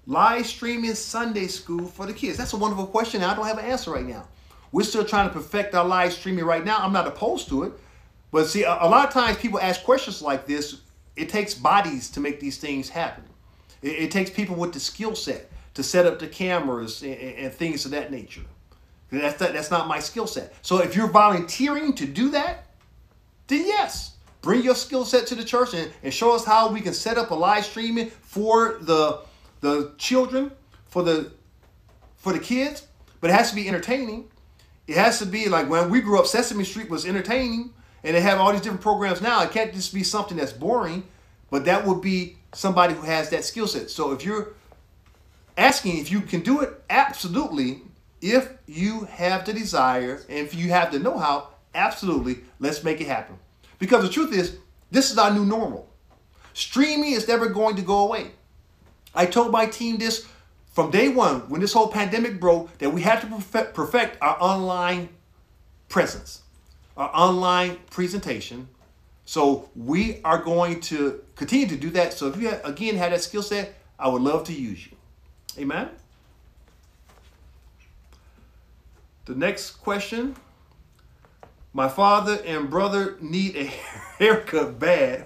Live 0.05 0.45
streaming 0.45 0.93
Sunday 0.93 1.47
school 1.47 1.85
for 1.85 2.05
the 2.05 2.11
kids. 2.11 2.37
That's 2.37 2.51
a 2.51 2.57
wonderful 2.57 2.85
question. 2.85 3.23
I 3.23 3.33
don't 3.33 3.45
have 3.45 3.59
an 3.59 3.63
answer 3.63 3.91
right 3.91 4.05
now. 4.05 4.27
We're 4.73 4.83
still 4.83 5.05
trying 5.05 5.29
to 5.29 5.33
perfect 5.33 5.73
our 5.73 5.85
live 5.85 6.11
streaming 6.11 6.43
right 6.43 6.65
now. 6.65 6.79
I'm 6.79 6.91
not 6.91 7.07
opposed 7.07 7.47
to 7.47 7.63
it. 7.63 7.71
But 8.29 8.47
see, 8.47 8.63
a, 8.63 8.77
a 8.81 8.89
lot 8.89 9.07
of 9.07 9.13
times 9.13 9.37
people 9.37 9.57
ask 9.57 9.85
questions 9.85 10.21
like 10.21 10.45
this. 10.45 10.81
It 11.15 11.29
takes 11.29 11.53
bodies 11.53 12.09
to 12.09 12.19
make 12.19 12.41
these 12.41 12.57
things 12.57 12.89
happen. 12.89 13.23
It, 13.81 13.91
it 13.91 14.11
takes 14.11 14.31
people 14.31 14.57
with 14.57 14.73
the 14.73 14.81
skill 14.81 15.15
set 15.15 15.49
to 15.75 15.81
set 15.81 16.05
up 16.05 16.19
the 16.19 16.27
cameras 16.27 17.01
and, 17.01 17.15
and 17.15 17.53
things 17.53 17.85
of 17.85 17.91
that 17.91 18.11
nature. 18.11 18.43
That's, 19.13 19.37
that, 19.37 19.53
that's 19.53 19.71
not 19.71 19.87
my 19.87 19.99
skill 19.99 20.27
set. 20.27 20.53
So 20.61 20.79
if 20.79 20.93
you're 20.93 21.07
volunteering 21.07 21.93
to 21.93 22.05
do 22.05 22.29
that, 22.31 22.65
then 23.47 23.65
yes, 23.65 24.15
bring 24.41 24.63
your 24.63 24.75
skill 24.75 25.05
set 25.05 25.27
to 25.27 25.35
the 25.35 25.43
church 25.43 25.73
and, 25.73 25.91
and 26.03 26.13
show 26.13 26.35
us 26.35 26.45
how 26.45 26.71
we 26.71 26.81
can 26.81 26.93
set 26.93 27.17
up 27.17 27.31
a 27.31 27.35
live 27.35 27.65
streaming 27.65 28.09
for 28.09 28.77
the 28.81 29.21
the 29.61 29.93
children, 29.97 30.51
for 30.87 31.03
the 31.03 31.31
for 32.17 32.33
the 32.33 32.39
kids. 32.39 32.87
But 33.21 33.29
it 33.29 33.33
has 33.33 33.49
to 33.49 33.55
be 33.55 33.67
entertaining. 33.67 34.29
It 34.87 34.97
has 34.97 35.19
to 35.19 35.25
be 35.25 35.47
like 35.47 35.69
when 35.69 35.89
we 35.89 36.01
grew 36.01 36.19
up, 36.19 36.27
Sesame 36.27 36.65
Street 36.65 36.89
was 36.89 37.05
entertaining, 37.05 37.73
and 38.03 38.15
they 38.15 38.21
have 38.21 38.39
all 38.39 38.51
these 38.51 38.61
different 38.61 38.81
programs 38.81 39.21
now. 39.21 39.41
It 39.43 39.51
can't 39.51 39.73
just 39.73 39.93
be 39.93 40.03
something 40.03 40.37
that's 40.37 40.51
boring, 40.51 41.07
but 41.49 41.65
that 41.65 41.85
would 41.85 42.01
be 42.01 42.37
somebody 42.53 42.93
who 42.93 43.01
has 43.01 43.29
that 43.29 43.45
skill 43.45 43.67
set. 43.67 43.89
So 43.89 44.11
if 44.11 44.25
you're 44.25 44.53
asking 45.57 45.99
if 45.99 46.11
you 46.11 46.21
can 46.21 46.41
do 46.41 46.61
it, 46.61 46.83
absolutely. 46.89 47.81
If 48.21 48.49
you 48.67 49.03
have 49.05 49.45
the 49.45 49.53
desire 49.53 50.21
and 50.29 50.39
if 50.39 50.55
you 50.55 50.69
have 50.69 50.91
the 50.91 50.99
know 50.99 51.17
how, 51.17 51.49
absolutely, 51.75 52.39
let's 52.59 52.83
make 52.83 53.01
it 53.01 53.07
happen. 53.07 53.37
Because 53.79 54.03
the 54.03 54.09
truth 54.09 54.33
is, 54.33 54.57
this 54.91 55.11
is 55.11 55.17
our 55.17 55.33
new 55.33 55.45
normal. 55.45 55.89
Streaming 56.53 57.13
is 57.13 57.27
never 57.27 57.47
going 57.47 57.75
to 57.75 57.81
go 57.81 58.05
away. 58.05 58.31
I 59.15 59.25
told 59.25 59.51
my 59.51 59.65
team 59.65 59.97
this 59.97 60.27
from 60.71 60.91
day 60.91 61.09
one 61.09 61.41
when 61.49 61.61
this 61.61 61.73
whole 61.73 61.87
pandemic 61.87 62.39
broke 62.39 62.77
that 62.79 62.91
we 62.91 63.01
had 63.01 63.21
to 63.21 63.63
perfect, 63.73 64.17
our 64.21 64.37
online 64.39 65.09
presence, 65.89 66.41
our 66.97 67.09
online 67.13 67.77
presentation. 67.89 68.67
So 69.25 69.69
we 69.75 70.19
are 70.23 70.39
going 70.39 70.81
to 70.81 71.21
continue 71.35 71.67
to 71.67 71.77
do 71.77 71.89
that. 71.91 72.13
So 72.13 72.27
if 72.27 72.37
you, 72.41 72.51
again, 72.63 72.95
have 72.97 73.11
that 73.11 73.21
skill 73.21 73.43
set, 73.43 73.75
I 73.99 74.09
would 74.09 74.21
love 74.21 74.43
to 74.45 74.53
use 74.53 74.85
you. 74.85 74.97
Amen? 75.59 75.89
The 79.25 79.35
next 79.35 79.71
question. 79.71 80.35
My 81.73 81.89
father 81.89 82.39
and 82.45 82.69
brother 82.69 83.17
need 83.19 83.55
a 83.55 83.65
haircut 84.19 84.79
bad. 84.79 85.25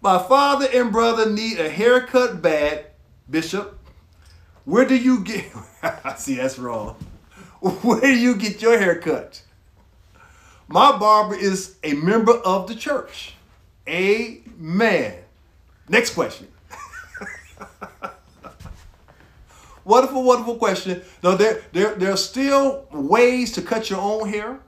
My 0.00 0.18
father 0.22 0.66
and 0.72 0.90
brother 0.90 1.30
need 1.30 1.58
a 1.58 1.68
haircut 1.68 2.40
bad, 2.40 2.86
Bishop. 3.28 3.78
Where 4.64 4.84
do 4.84 4.96
you 4.96 5.20
get 5.20 5.52
See, 6.16 6.36
that's 6.36 6.58
wrong. 6.58 6.96
Where 7.60 8.00
do 8.00 8.14
you 8.14 8.36
get 8.36 8.62
your 8.62 8.78
haircut? 8.78 9.42
My 10.68 10.96
barber 10.98 11.34
is 11.34 11.76
a 11.84 11.94
member 11.94 12.32
of 12.32 12.66
the 12.68 12.74
church. 12.74 13.34
Amen. 13.88 15.14
Next 15.88 16.14
question. 16.14 16.48
wonderful, 19.86 20.22
wonderful 20.22 20.56
question. 20.56 21.02
No, 21.22 21.36
there, 21.36 21.62
there, 21.72 21.94
there 21.94 22.12
are 22.12 22.18
still 22.18 22.86
ways 22.92 23.52
to 23.52 23.62
cut 23.62 23.88
your 23.88 24.00
own 24.00 24.28
hair. 24.28 24.60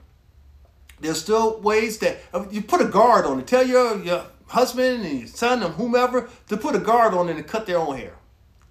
There's 0.99 1.21
still 1.21 1.59
ways 1.59 1.99
that 1.99 2.17
you 2.49 2.61
put 2.61 2.81
a 2.81 2.85
guard 2.85 3.25
on 3.25 3.39
it. 3.39 3.47
Tell 3.47 3.65
your, 3.65 4.01
your 4.03 4.25
husband 4.47 5.05
and 5.05 5.19
your 5.19 5.27
son 5.27 5.61
and 5.61 5.73
whomever 5.75 6.29
to 6.47 6.57
put 6.57 6.75
a 6.75 6.79
guard 6.79 7.13
on 7.13 7.29
it 7.29 7.37
and 7.37 7.47
cut 7.47 7.65
their 7.65 7.77
own 7.77 7.97
hair. 7.97 8.15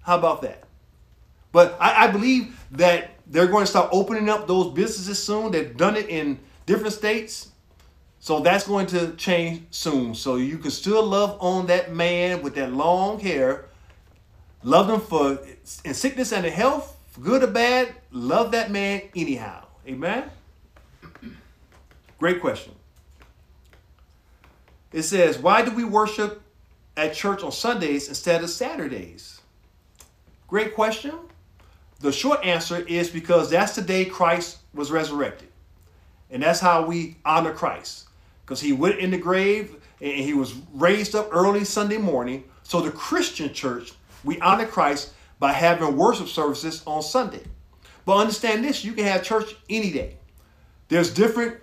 How 0.01 0.17
about 0.17 0.41
that? 0.41 0.63
But 1.51 1.77
I, 1.79 2.05
I 2.05 2.07
believe 2.11 2.63
that 2.71 3.11
they're 3.25 3.47
going 3.47 3.63
to 3.65 3.69
start 3.69 3.89
opening 3.91 4.29
up 4.29 4.47
those 4.47 4.73
businesses 4.73 5.21
soon. 5.23 5.51
They've 5.51 5.75
done 5.75 5.95
it 5.95 6.09
in 6.09 6.39
different 6.65 6.93
states. 6.93 7.49
So 8.19 8.41
that's 8.41 8.67
going 8.67 8.87
to 8.87 9.15
change 9.15 9.63
soon. 9.71 10.13
So 10.13 10.35
you 10.35 10.57
can 10.57 10.71
still 10.71 11.03
love 11.03 11.37
on 11.39 11.67
that 11.67 11.93
man 11.93 12.41
with 12.41 12.55
that 12.55 12.73
long 12.73 13.19
hair. 13.19 13.68
Love 14.63 14.87
them 14.87 14.99
for 14.99 15.39
in 15.85 15.93
sickness 15.93 16.31
and 16.33 16.45
in 16.45 16.51
health, 16.51 16.97
good 17.21 17.43
or 17.43 17.47
bad. 17.47 17.93
Love 18.11 18.51
that 18.51 18.71
man 18.71 19.01
anyhow. 19.15 19.65
Amen. 19.87 20.29
Great 22.17 22.41
question. 22.41 22.73
It 24.91 25.03
says, 25.03 25.37
Why 25.37 25.63
do 25.63 25.71
we 25.71 25.83
worship 25.83 26.41
at 26.97 27.13
church 27.13 27.43
on 27.43 27.51
Sundays 27.51 28.09
instead 28.09 28.43
of 28.43 28.49
Saturdays? 28.49 29.41
Great 30.47 30.75
question. 30.75 31.13
The 31.99 32.11
short 32.11 32.43
answer 32.43 32.77
is 32.77 33.09
because 33.09 33.49
that's 33.49 33.75
the 33.75 33.81
day 33.81 34.05
Christ 34.05 34.59
was 34.73 34.91
resurrected. 34.91 35.49
And 36.29 36.43
that's 36.43 36.59
how 36.59 36.85
we 36.85 37.17
honor 37.25 37.53
Christ. 37.53 38.07
Because 38.45 38.61
he 38.61 38.73
went 38.73 38.99
in 38.99 39.11
the 39.11 39.17
grave 39.17 39.75
and 40.01 40.11
he 40.11 40.33
was 40.33 40.53
raised 40.73 41.15
up 41.15 41.29
early 41.31 41.65
Sunday 41.65 41.97
morning. 41.97 42.45
So 42.63 42.81
the 42.81 42.91
Christian 42.91 43.53
church, 43.53 43.93
we 44.23 44.39
honor 44.39 44.65
Christ 44.65 45.13
by 45.39 45.53
having 45.53 45.95
worship 45.95 46.27
services 46.27 46.83
on 46.85 47.01
Sunday. 47.01 47.43
But 48.05 48.17
understand 48.17 48.63
this, 48.63 48.83
you 48.83 48.93
can 48.93 49.05
have 49.05 49.23
church 49.23 49.55
any 49.69 49.91
day. 49.91 50.17
There's 50.87 51.13
different 51.13 51.57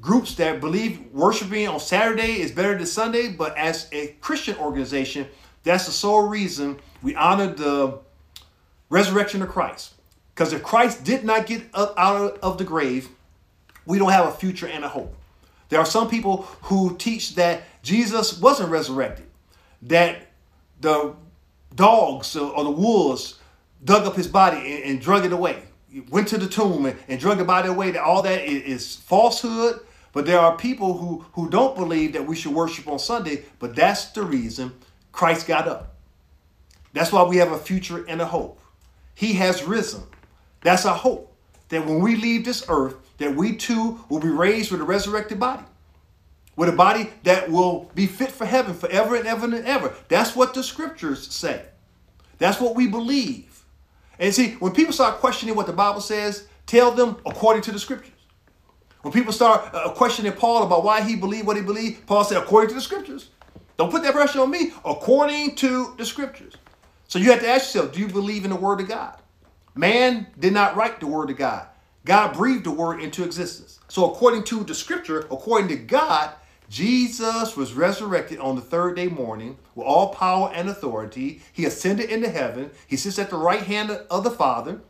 groups 0.00 0.34
that 0.36 0.60
believe 0.60 1.06
worshiping 1.12 1.68
on 1.68 1.80
Saturday 1.80 2.40
is 2.40 2.52
better 2.52 2.76
than 2.76 2.86
Sunday, 2.86 3.28
but 3.28 3.56
as 3.56 3.88
a 3.92 4.08
Christian 4.20 4.56
organization, 4.56 5.26
that's 5.62 5.86
the 5.86 5.92
sole 5.92 6.28
reason 6.28 6.78
we 7.02 7.14
honor 7.14 7.48
the 7.48 7.98
resurrection 8.88 9.42
of 9.42 9.48
Christ. 9.48 9.94
Because 10.34 10.52
if 10.52 10.62
Christ 10.62 11.04
did 11.04 11.24
not 11.24 11.46
get 11.46 11.62
up 11.74 11.94
out 11.96 12.38
of 12.38 12.58
the 12.58 12.64
grave, 12.64 13.08
we 13.84 13.98
don't 13.98 14.12
have 14.12 14.26
a 14.26 14.32
future 14.32 14.66
and 14.66 14.84
a 14.84 14.88
hope. 14.88 15.14
There 15.68 15.80
are 15.80 15.86
some 15.86 16.08
people 16.08 16.42
who 16.62 16.96
teach 16.96 17.34
that 17.36 17.62
Jesus 17.82 18.38
wasn't 18.38 18.70
resurrected, 18.70 19.26
that 19.82 20.28
the 20.80 21.14
dogs 21.74 22.36
or 22.36 22.64
the 22.64 22.70
wolves 22.70 23.38
dug 23.84 24.06
up 24.06 24.14
his 24.16 24.28
body 24.28 24.58
and, 24.74 24.84
and 24.84 25.00
drug 25.00 25.24
it 25.24 25.32
away, 25.32 25.62
went 26.10 26.28
to 26.28 26.38
the 26.38 26.48
tomb 26.48 26.86
and, 26.86 26.98
and 27.08 27.20
drug 27.20 27.38
the 27.38 27.44
body 27.44 27.68
away. 27.68 27.90
That 27.90 28.02
all 28.02 28.22
that 28.22 28.44
is, 28.44 28.62
is 28.62 28.96
falsehood. 28.96 29.80
But 30.12 30.26
there 30.26 30.38
are 30.38 30.56
people 30.56 30.98
who, 30.98 31.24
who 31.32 31.48
don't 31.48 31.74
believe 31.74 32.12
that 32.12 32.26
we 32.26 32.36
should 32.36 32.52
worship 32.52 32.86
on 32.86 32.98
Sunday, 32.98 33.44
but 33.58 33.74
that's 33.74 34.10
the 34.10 34.22
reason 34.22 34.72
Christ 35.10 35.46
got 35.46 35.66
up. 35.66 35.94
That's 36.92 37.10
why 37.10 37.22
we 37.24 37.38
have 37.38 37.52
a 37.52 37.58
future 37.58 38.04
and 38.06 38.20
a 38.20 38.26
hope. 38.26 38.60
He 39.14 39.34
has 39.34 39.64
risen. 39.64 40.02
That's 40.60 40.84
our 40.84 40.96
hope. 40.96 41.34
That 41.70 41.86
when 41.86 42.00
we 42.00 42.16
leave 42.16 42.44
this 42.44 42.64
earth, 42.68 42.96
that 43.18 43.34
we 43.34 43.56
too 43.56 44.04
will 44.10 44.20
be 44.20 44.28
raised 44.28 44.70
with 44.70 44.82
a 44.82 44.84
resurrected 44.84 45.40
body. 45.40 45.64
With 46.54 46.68
a 46.68 46.72
body 46.72 47.10
that 47.22 47.50
will 47.50 47.90
be 47.94 48.06
fit 48.06 48.30
for 48.30 48.44
heaven 48.44 48.74
forever 48.74 49.16
and 49.16 49.26
ever 49.26 49.46
and 49.46 49.66
ever. 49.66 49.94
That's 50.08 50.36
what 50.36 50.52
the 50.52 50.62
scriptures 50.62 51.32
say. 51.32 51.64
That's 52.38 52.60
what 52.60 52.74
we 52.74 52.86
believe. 52.88 53.64
And 54.18 54.34
see, 54.34 54.52
when 54.54 54.72
people 54.72 54.92
start 54.92 55.18
questioning 55.18 55.54
what 55.54 55.66
the 55.66 55.72
Bible 55.72 56.00
says, 56.00 56.46
tell 56.66 56.90
them 56.90 57.16
according 57.24 57.62
to 57.62 57.72
the 57.72 57.78
scriptures. 57.78 58.10
When 59.02 59.12
people 59.12 59.32
start 59.32 59.74
uh, 59.74 59.90
questioning 59.92 60.32
Paul 60.32 60.62
about 60.62 60.84
why 60.84 61.00
he 61.02 61.16
believed 61.16 61.46
what 61.46 61.56
he 61.56 61.62
believed, 61.62 62.06
Paul 62.06 62.22
said, 62.22 62.38
according 62.38 62.68
to 62.68 62.74
the 62.74 62.80
scriptures. 62.80 63.30
Don't 63.76 63.90
put 63.90 64.02
that 64.04 64.12
pressure 64.12 64.40
on 64.40 64.50
me, 64.50 64.72
according 64.84 65.56
to 65.56 65.94
the 65.96 66.04
scriptures. 66.04 66.54
So 67.08 67.18
you 67.18 67.30
have 67.32 67.40
to 67.40 67.48
ask 67.48 67.74
yourself, 67.74 67.92
do 67.92 68.00
you 68.00 68.08
believe 68.08 68.44
in 68.44 68.50
the 68.50 68.56
word 68.56 68.80
of 68.80 68.88
God? 68.88 69.16
Man 69.74 70.28
did 70.38 70.52
not 70.52 70.76
write 70.76 71.00
the 71.00 71.06
word 71.06 71.30
of 71.30 71.36
God. 71.36 71.66
God 72.04 72.34
breathed 72.34 72.64
the 72.64 72.70
word 72.70 73.00
into 73.00 73.24
existence. 73.24 73.80
So 73.88 74.10
according 74.10 74.44
to 74.44 74.64
the 74.64 74.74
scripture, 74.74 75.20
according 75.30 75.68
to 75.68 75.76
God, 75.76 76.30
Jesus 76.72 77.54
was 77.54 77.74
resurrected 77.74 78.38
on 78.38 78.56
the 78.56 78.62
third 78.62 78.96
day 78.96 79.06
morning 79.06 79.58
with 79.74 79.86
all 79.86 80.14
power 80.14 80.50
and 80.54 80.70
authority. 80.70 81.42
He 81.52 81.66
ascended 81.66 82.08
into 82.08 82.30
heaven. 82.30 82.70
He 82.86 82.96
sits 82.96 83.18
at 83.18 83.28
the 83.28 83.36
right 83.36 83.60
hand 83.60 83.90
of 83.90 84.24
the 84.24 84.30
Father. 84.30 84.80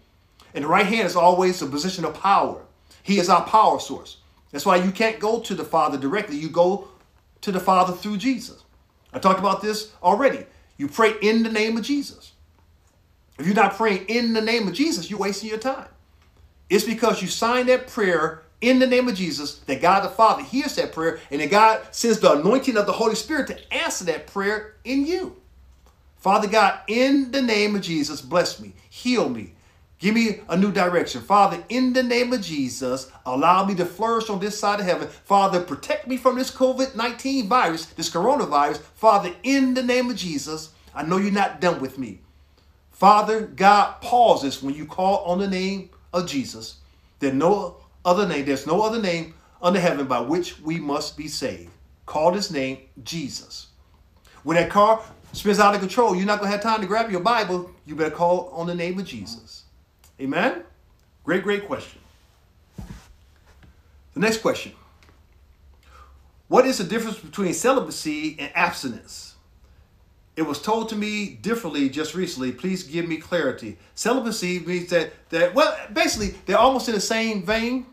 And 0.54 0.62
the 0.62 0.68
right 0.68 0.86
hand 0.86 1.08
is 1.08 1.16
always 1.16 1.60
a 1.60 1.66
position 1.66 2.04
of 2.04 2.14
power. 2.14 2.62
He 3.02 3.18
is 3.18 3.28
our 3.28 3.44
power 3.44 3.80
source. 3.80 4.18
That's 4.52 4.64
why 4.64 4.76
you 4.76 4.92
can't 4.92 5.18
go 5.18 5.40
to 5.40 5.56
the 5.56 5.64
Father 5.64 5.98
directly. 5.98 6.36
You 6.36 6.50
go 6.50 6.86
to 7.40 7.50
the 7.50 7.58
Father 7.58 7.92
through 7.92 8.18
Jesus. 8.18 8.62
I 9.12 9.18
talked 9.18 9.40
about 9.40 9.60
this 9.60 9.90
already. 10.04 10.46
You 10.76 10.86
pray 10.86 11.14
in 11.20 11.42
the 11.42 11.50
name 11.50 11.76
of 11.76 11.82
Jesus. 11.82 12.34
If 13.40 13.46
you're 13.46 13.56
not 13.56 13.74
praying 13.74 14.06
in 14.06 14.34
the 14.34 14.40
name 14.40 14.68
of 14.68 14.74
Jesus, 14.74 15.10
you're 15.10 15.18
wasting 15.18 15.48
your 15.48 15.58
time. 15.58 15.88
It's 16.70 16.84
because 16.84 17.20
you 17.22 17.26
signed 17.26 17.68
that 17.70 17.88
prayer 17.88 18.41
in 18.62 18.78
the 18.78 18.86
name 18.86 19.08
of 19.08 19.14
Jesus 19.14 19.58
that 19.60 19.82
God 19.82 20.04
the 20.04 20.08
Father 20.08 20.42
hears 20.42 20.76
that 20.76 20.92
prayer 20.92 21.20
and 21.30 21.42
that 21.42 21.50
God 21.50 21.82
sends 21.90 22.20
the 22.20 22.32
anointing 22.32 22.78
of 22.78 22.86
the 22.86 22.92
Holy 22.92 23.14
Spirit 23.14 23.48
to 23.48 23.74
answer 23.74 24.04
that 24.04 24.26
prayer 24.26 24.76
in 24.84 25.04
you. 25.06 25.36
Father 26.16 26.48
God, 26.48 26.80
in 26.86 27.32
the 27.32 27.42
name 27.42 27.76
of 27.76 27.82
Jesus, 27.82 28.22
bless 28.22 28.60
me, 28.60 28.72
heal 28.88 29.28
me, 29.28 29.52
Give 30.02 30.16
me 30.16 30.40
a 30.48 30.56
new 30.56 30.72
direction. 30.72 31.22
Father, 31.22 31.62
in 31.68 31.92
the 31.92 32.02
name 32.02 32.32
of 32.32 32.40
Jesus, 32.42 33.08
allow 33.24 33.64
me 33.64 33.76
to 33.76 33.84
flourish 33.84 34.28
on 34.28 34.40
this 34.40 34.58
side 34.58 34.80
of 34.80 34.86
heaven. 34.86 35.06
Father, 35.06 35.60
protect 35.60 36.08
me 36.08 36.16
from 36.16 36.36
this 36.36 36.50
COVID 36.50 36.96
19 36.96 37.48
virus, 37.48 37.86
this 37.86 38.10
coronavirus. 38.10 38.78
Father, 38.78 39.32
in 39.44 39.74
the 39.74 39.82
name 39.82 40.10
of 40.10 40.16
Jesus, 40.16 40.70
I 40.92 41.04
know 41.04 41.18
you're 41.18 41.30
not 41.30 41.60
done 41.60 41.80
with 41.80 41.98
me. 41.98 42.18
Father, 42.90 43.42
God 43.42 44.00
pauses 44.00 44.60
when 44.60 44.74
you 44.74 44.86
call 44.86 45.18
on 45.18 45.38
the 45.38 45.46
name 45.46 45.90
of 46.12 46.26
Jesus. 46.26 46.78
There's 47.20 47.34
no 47.34 47.76
other 48.04 48.26
name, 48.26 48.44
there's 48.44 48.66
no 48.66 48.82
other 48.82 49.00
name 49.00 49.34
under 49.60 49.80
heaven 49.80 50.06
by 50.06 50.20
which 50.20 50.60
we 50.60 50.78
must 50.78 51.16
be 51.16 51.28
saved. 51.28 51.70
Call 52.06 52.32
this 52.32 52.50
name 52.50 52.78
Jesus. 53.04 53.68
When 54.42 54.56
that 54.56 54.70
car 54.70 55.02
spins 55.32 55.60
out 55.60 55.74
of 55.74 55.80
control, 55.80 56.16
you're 56.16 56.26
not 56.26 56.40
going 56.40 56.50
to 56.50 56.56
have 56.56 56.62
time 56.62 56.80
to 56.80 56.86
grab 56.86 57.10
your 57.10 57.20
Bible. 57.20 57.70
You 57.86 57.94
better 57.94 58.14
call 58.14 58.48
on 58.48 58.66
the 58.66 58.74
name 58.74 58.98
of 58.98 59.06
Jesus. 59.06 59.64
Amen? 60.20 60.64
Great, 61.24 61.42
great 61.42 61.66
question. 61.66 62.00
The 64.14 64.20
next 64.20 64.38
question 64.38 64.72
What 66.48 66.66
is 66.66 66.78
the 66.78 66.84
difference 66.84 67.18
between 67.18 67.54
celibacy 67.54 68.36
and 68.38 68.50
abstinence? 68.54 69.34
It 70.34 70.42
was 70.42 70.62
told 70.62 70.88
to 70.88 70.96
me 70.96 71.28
differently 71.28 71.90
just 71.90 72.14
recently. 72.14 72.52
Please 72.52 72.84
give 72.84 73.06
me 73.06 73.18
clarity. 73.18 73.76
Celibacy 73.94 74.60
means 74.60 74.88
that, 74.88 75.12
that 75.28 75.54
well, 75.54 75.76
basically, 75.92 76.38
they're 76.46 76.58
almost 76.58 76.88
in 76.88 76.94
the 76.94 77.00
same 77.00 77.44
vein. 77.44 77.86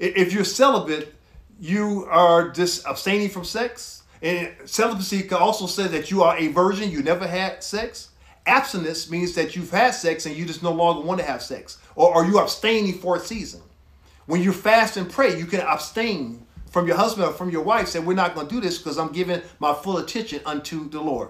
If 0.00 0.32
you're 0.32 0.44
celibate, 0.44 1.14
you 1.60 2.06
are 2.10 2.48
just 2.48 2.86
abstaining 2.86 3.28
from 3.28 3.44
sex. 3.44 4.02
And 4.22 4.52
celibacy 4.64 5.22
can 5.22 5.38
also 5.38 5.66
say 5.66 5.86
that 5.88 6.10
you 6.10 6.22
are 6.22 6.36
a 6.38 6.48
virgin, 6.48 6.90
you 6.90 7.02
never 7.02 7.26
had 7.26 7.62
sex. 7.62 8.08
Abstinence 8.46 9.10
means 9.10 9.34
that 9.34 9.54
you've 9.54 9.70
had 9.70 9.90
sex 9.90 10.24
and 10.24 10.34
you 10.34 10.46
just 10.46 10.62
no 10.62 10.72
longer 10.72 11.06
want 11.06 11.20
to 11.20 11.26
have 11.26 11.42
sex. 11.42 11.78
Or 11.94 12.14
are 12.14 12.24
you 12.24 12.38
abstaining 12.38 12.94
for 12.94 13.16
a 13.16 13.20
season? 13.20 13.60
When 14.24 14.42
you 14.42 14.52
fast 14.52 14.96
and 14.96 15.10
pray, 15.10 15.38
you 15.38 15.44
can 15.44 15.60
abstain 15.60 16.46
from 16.70 16.86
your 16.86 16.96
husband 16.96 17.28
or 17.28 17.32
from 17.32 17.50
your 17.50 17.62
wife, 17.62 17.88
say, 17.88 17.98
We're 17.98 18.14
not 18.14 18.34
going 18.34 18.48
to 18.48 18.54
do 18.54 18.60
this 18.60 18.78
because 18.78 18.96
I'm 18.96 19.12
giving 19.12 19.42
my 19.58 19.74
full 19.74 19.98
attention 19.98 20.40
unto 20.46 20.88
the 20.88 21.00
Lord. 21.00 21.28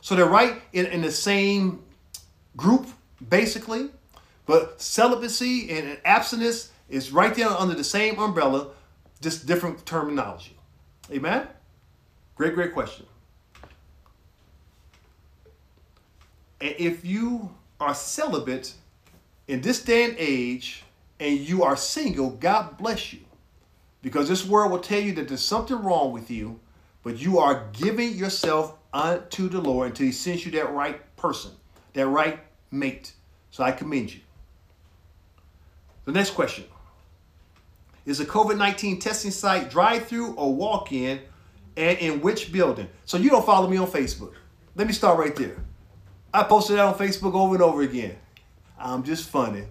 So 0.00 0.14
they're 0.14 0.26
right 0.26 0.62
in, 0.72 0.86
in 0.86 1.02
the 1.02 1.10
same 1.10 1.82
group, 2.56 2.86
basically. 3.28 3.90
But 4.46 4.80
celibacy 4.80 5.70
and 5.70 5.98
abstinence 6.04 6.70
is 6.88 7.12
right 7.12 7.34
there 7.34 7.48
under 7.48 7.74
the 7.74 7.84
same 7.84 8.18
umbrella, 8.18 8.68
just 9.20 9.46
different 9.46 9.84
terminology. 9.86 10.56
Amen? 11.10 11.46
Great, 12.34 12.54
great 12.54 12.72
question. 12.72 13.06
And 16.60 16.74
if 16.78 17.04
you 17.04 17.50
are 17.80 17.94
celibate 17.94 18.74
in 19.46 19.60
this 19.60 19.82
day 19.82 20.04
and 20.04 20.14
age 20.18 20.84
and 21.20 21.38
you 21.38 21.62
are 21.64 21.76
single, 21.76 22.30
God 22.30 22.76
bless 22.78 23.12
you. 23.12 23.20
Because 24.02 24.28
this 24.28 24.46
world 24.46 24.70
will 24.70 24.78
tell 24.78 25.00
you 25.00 25.12
that 25.14 25.28
there's 25.28 25.42
something 25.42 25.76
wrong 25.76 26.12
with 26.12 26.30
you, 26.30 26.60
but 27.02 27.18
you 27.18 27.38
are 27.38 27.68
giving 27.72 28.14
yourself 28.14 28.76
unto 28.92 29.48
the 29.48 29.60
Lord 29.60 29.90
until 29.90 30.06
He 30.06 30.12
sends 30.12 30.44
you 30.44 30.52
that 30.52 30.72
right 30.72 31.16
person, 31.16 31.50
that 31.94 32.06
right 32.06 32.38
mate. 32.70 33.12
So 33.50 33.64
I 33.64 33.72
commend 33.72 34.14
you. 34.14 34.20
The 36.04 36.12
next 36.12 36.30
question 36.30 36.64
is 38.06 38.20
a 38.20 38.24
COVID 38.24 38.56
19 38.56 39.00
testing 39.00 39.30
site 39.30 39.68
drive 39.68 40.06
through 40.06 40.32
or 40.34 40.54
walk 40.54 40.92
in, 40.92 41.20
and 41.76 41.98
in 41.98 42.20
which 42.20 42.52
building? 42.52 42.88
So 43.04 43.18
you 43.18 43.28
don't 43.28 43.44
follow 43.44 43.68
me 43.68 43.76
on 43.76 43.88
Facebook. 43.88 44.32
Let 44.76 44.86
me 44.86 44.92
start 44.92 45.18
right 45.18 45.34
there. 45.34 45.56
I 46.32 46.44
posted 46.44 46.76
that 46.76 46.84
on 46.84 46.94
Facebook 46.94 47.34
over 47.34 47.54
and 47.54 47.62
over 47.62 47.82
again. 47.82 48.16
I'm 48.78 49.02
just 49.02 49.28
funny. 49.28 49.64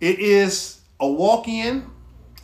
It 0.00 0.18
is 0.18 0.80
a 0.98 1.08
walk 1.08 1.48
in 1.48 1.86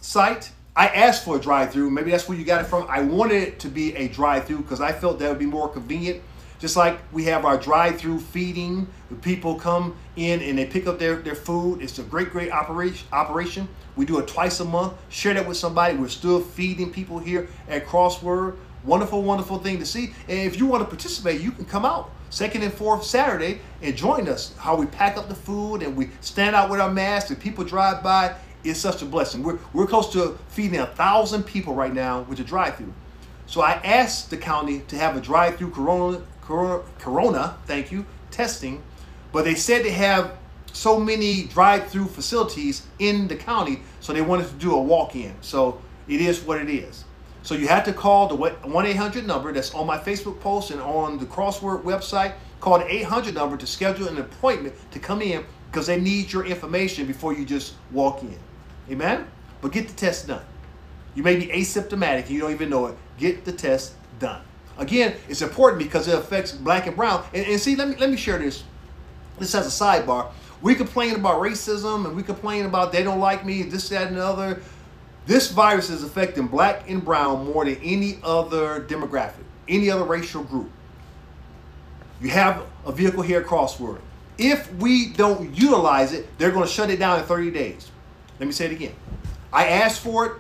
site. 0.01 0.51
I 0.77 0.89
asked 0.89 1.25
for 1.25 1.37
a 1.37 1.41
drive 1.41 1.73
through. 1.73 1.91
Maybe 1.91 2.11
that's 2.11 2.29
where 2.29 2.39
you 2.39 2.45
got 2.45 2.61
it 2.61 2.67
from. 2.67 2.87
I 2.89 3.01
wanted 3.01 3.43
it 3.43 3.59
to 3.61 3.69
be 3.69 3.97
a 3.97 4.09
drive 4.09 4.45
through 4.45 4.59
because 4.59 4.81
I 4.81 4.93
felt 4.93 5.19
that 5.19 5.29
would 5.29 5.39
be 5.39 5.47
more 5.47 5.69
convenient. 5.69 6.23
Just 6.67 6.77
like 6.77 6.99
we 7.13 7.23
have 7.27 7.45
our 7.45 7.57
drive 7.57 7.97
through 7.97 8.19
feeding, 8.19 8.89
people 9.23 9.55
come 9.55 9.97
in 10.17 10.43
and 10.43 10.59
they 10.59 10.67
pick 10.67 10.89
up 10.89 10.99
their, 10.99 11.15
their 11.15 11.37
food. 11.37 11.81
It's 11.81 12.01
a 12.01 12.03
great, 12.03 12.31
great 12.31 12.51
operation. 12.51 13.07
operation. 13.13 13.69
We 13.95 14.05
do 14.05 14.19
it 14.19 14.27
twice 14.27 14.59
a 14.59 14.65
month. 14.65 14.95
Share 15.09 15.33
that 15.35 15.47
with 15.47 15.57
somebody. 15.57 15.97
We're 15.97 16.09
still 16.09 16.41
feeding 16.41 16.91
people 16.91 17.21
here 17.21 17.47
at 17.69 17.87
Crossword. 17.87 18.57
Wonderful, 18.83 19.23
wonderful 19.23 19.61
thing 19.61 19.79
to 19.79 19.87
see. 19.87 20.13
And 20.27 20.41
if 20.41 20.59
you 20.59 20.67
want 20.67 20.83
to 20.83 20.89
participate, 20.89 21.41
you 21.41 21.53
can 21.53 21.67
come 21.67 21.85
out 21.85 22.11
second 22.31 22.65
and 22.65 22.73
fourth 22.73 23.05
Saturday 23.05 23.61
and 23.81 23.97
join 23.97 24.29
us. 24.29 24.53
How 24.57 24.75
we 24.75 24.87
pack 24.87 25.17
up 25.17 25.29
the 25.29 25.37
food 25.37 25.85
and 25.85 25.97
we 25.97 26.11
stand 26.21 26.57
out 26.57 26.69
with 26.69 26.81
our 26.81 26.91
masks 26.91 27.31
and 27.31 27.39
people 27.39 27.63
drive 27.63 28.03
by. 28.03 28.35
It's 28.65 28.81
such 28.81 29.03
a 29.03 29.07
blessing. 29.07 29.45
We're, 29.45 29.61
we're 29.73 29.87
close 29.87 30.13
to 30.15 30.37
feeding 30.49 30.81
a 30.81 30.87
thousand 30.87 31.45
people 31.45 31.77
right 31.77 31.95
now 31.95 32.23
with 32.23 32.41
a 32.41 32.45
drive-through. 32.45 32.93
So 33.47 33.61
I 33.61 33.75
asked 33.85 34.31
the 34.31 34.37
county 34.37 34.81
to 34.89 34.99
have 34.99 35.17
a 35.17 35.21
drive-through 35.21 35.71
corona, 35.71 36.23
corona, 36.47 36.83
corona, 36.99 37.57
thank 37.67 37.91
you, 37.91 38.07
testing, 38.31 38.83
but 39.33 39.45
they 39.45 39.55
said 39.55 39.85
they 39.85 39.91
have 39.91 40.37
so 40.73 41.01
many 41.01 41.45
drive-through 41.45 42.07
facilities 42.07 42.87
in 42.99 43.29
the 43.29 43.37
county, 43.37 43.81
so 44.01 44.13
they 44.13 44.23
wanted 44.23 44.47
to 44.49 44.55
do 44.55 44.75
a 44.75 44.81
walk-in. 44.81 45.35
So 45.41 45.81
it 46.07 46.21
is 46.21 46.41
what 46.41 46.61
it 46.61 46.71
is. 46.71 47.05
So 47.43 47.55
you 47.55 47.69
have 47.69 47.85
to 47.85 47.93
call 47.93 48.29
the 48.29 48.35
1 48.35 48.87
800 48.87 49.27
number 49.27 49.53
that's 49.53 49.73
on 49.75 49.87
my 49.87 49.99
Facebook 49.99 50.41
post 50.41 50.71
and 50.71 50.81
on 50.81 51.19
the 51.19 51.27
Crossword 51.27 51.83
website. 51.83 52.35
Call 52.61 52.79
the 52.79 52.93
800 52.93 53.35
number 53.35 53.57
to 53.57 53.67
schedule 53.67 54.09
an 54.09 54.19
appointment 54.19 54.75
to 54.91 54.99
come 54.99 55.23
in 55.23 55.45
because 55.71 55.87
they 55.87 56.01
need 56.01 56.33
your 56.33 56.45
information 56.45 57.07
before 57.07 57.35
you 57.35 57.45
just 57.45 57.75
walk 57.93 58.23
in. 58.23 58.39
Amen? 58.91 59.27
But 59.61 59.73
get 59.73 59.89
the 59.89 59.95
test 59.95 60.27
done. 60.27 60.45
You 61.15 61.23
may 61.23 61.37
be 61.37 61.47
asymptomatic 61.47 62.23
and 62.23 62.31
you 62.31 62.41
don't 62.41 62.53
even 62.53 62.69
know 62.69 62.87
it. 62.87 62.97
Get 63.17 63.45
the 63.45 63.53
test 63.53 63.95
done. 64.19 64.43
Again, 64.79 65.15
it's 65.29 65.43
important 65.43 65.83
because 65.83 66.09
it 66.09 66.15
affects 66.15 66.53
black 66.53 66.87
and 66.87 66.95
brown. 66.95 67.25
And, 67.33 67.47
and 67.47 67.61
see, 67.61 67.77
let 67.77 67.89
me 67.89 67.97
let 67.97 68.11
me 68.11 68.17
share 68.17 68.39
this. 68.39 68.65
This 69.39 69.53
has 69.53 69.67
a 69.67 69.85
sidebar. 69.85 70.31
We 70.63 70.75
complain 70.75 71.15
about 71.15 71.41
racism 71.41 72.07
and 72.07 72.17
we 72.17 72.23
complain 72.23 72.67
about 72.67 72.93
they 72.93 73.03
don't 73.03 73.21
like 73.21 73.45
me, 73.45 73.63
this, 73.63 73.89
that, 73.91 74.09
and 74.09 74.17
the 74.17 74.25
other. 74.25 74.61
This 75.27 75.51
virus 75.51 75.91
is 75.91 76.03
affecting 76.03 76.47
black 76.47 76.89
and 76.89 77.05
brown 77.05 77.53
more 77.53 77.65
than 77.65 77.77
any 77.83 78.19
other 78.23 78.85
demographic, 78.85 79.45
any 79.69 79.91
other 79.91 80.05
racial 80.05 80.45
group. 80.45 80.71
You 82.21 82.31
have 82.31 82.65
a 82.87 82.93
vehicle 82.93 83.23
here 83.23 83.41
at 83.41 83.47
Crossword. 83.47 84.01
If 84.39 84.73
we 84.75 85.13
don't 85.13 85.55
utilize 85.55 86.13
it, 86.13 86.27
they're 86.39 86.51
going 86.51 86.67
to 86.67 86.71
shut 86.73 86.91
it 86.91 86.99
down 86.99 87.19
in 87.19 87.27
30 87.27 87.51
days. 87.51 87.91
Let 88.39 88.47
me 88.47 88.53
say 88.53 88.67
it 88.67 88.73
again. 88.73 88.95
I 89.53 89.69
asked 89.69 90.01
for 90.01 90.27
it. 90.27 90.33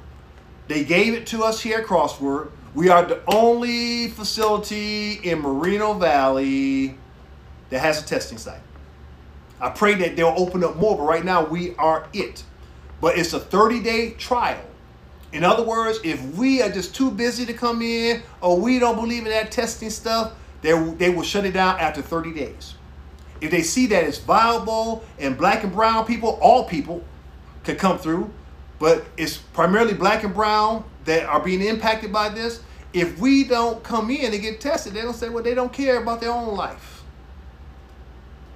They 0.68 0.84
gave 0.84 1.14
it 1.14 1.26
to 1.28 1.44
us 1.44 1.60
here 1.60 1.78
at 1.78 1.86
Crossword. 1.86 2.50
We 2.76 2.90
are 2.90 3.06
the 3.06 3.22
only 3.26 4.08
facility 4.08 5.14
in 5.14 5.38
Moreno 5.38 5.94
Valley 5.94 6.98
that 7.70 7.78
has 7.78 8.02
a 8.02 8.04
testing 8.04 8.36
site. 8.36 8.60
I 9.58 9.70
pray 9.70 9.94
that 9.94 10.14
they'll 10.14 10.34
open 10.36 10.62
up 10.62 10.76
more, 10.76 10.94
but 10.94 11.04
right 11.04 11.24
now 11.24 11.42
we 11.42 11.74
are 11.76 12.06
it. 12.12 12.44
But 13.00 13.16
it's 13.16 13.32
a 13.32 13.40
30 13.40 13.80
day 13.80 14.10
trial. 14.10 14.62
In 15.32 15.42
other 15.42 15.62
words, 15.62 16.00
if 16.04 16.22
we 16.36 16.60
are 16.60 16.68
just 16.68 16.94
too 16.94 17.10
busy 17.10 17.46
to 17.46 17.54
come 17.54 17.80
in 17.80 18.22
or 18.42 18.60
we 18.60 18.78
don't 18.78 18.96
believe 18.96 19.22
in 19.22 19.30
that 19.30 19.50
testing 19.50 19.88
stuff, 19.88 20.34
they, 20.60 20.78
they 20.96 21.08
will 21.08 21.22
shut 21.22 21.46
it 21.46 21.52
down 21.52 21.80
after 21.80 22.02
30 22.02 22.34
days. 22.34 22.74
If 23.40 23.50
they 23.50 23.62
see 23.62 23.86
that 23.86 24.04
it's 24.04 24.18
viable 24.18 25.02
and 25.18 25.38
black 25.38 25.64
and 25.64 25.72
brown 25.72 26.04
people, 26.04 26.38
all 26.42 26.64
people 26.64 27.02
could 27.64 27.78
come 27.78 27.96
through, 27.96 28.30
but 28.78 29.06
it's 29.16 29.38
primarily 29.38 29.94
black 29.94 30.24
and 30.24 30.34
brown 30.34 30.84
that 31.06 31.24
are 31.24 31.40
being 31.40 31.62
impacted 31.62 32.12
by 32.12 32.28
this. 32.28 32.60
If 32.92 33.18
we 33.18 33.44
don't 33.44 33.82
come 33.82 34.10
in 34.10 34.32
and 34.32 34.42
get 34.42 34.60
tested, 34.60 34.94
they 34.94 35.02
don't 35.02 35.14
say, 35.14 35.28
well, 35.28 35.42
they 35.42 35.54
don't 35.54 35.72
care 35.72 36.00
about 36.00 36.20
their 36.20 36.30
own 36.30 36.54
life. 36.54 37.02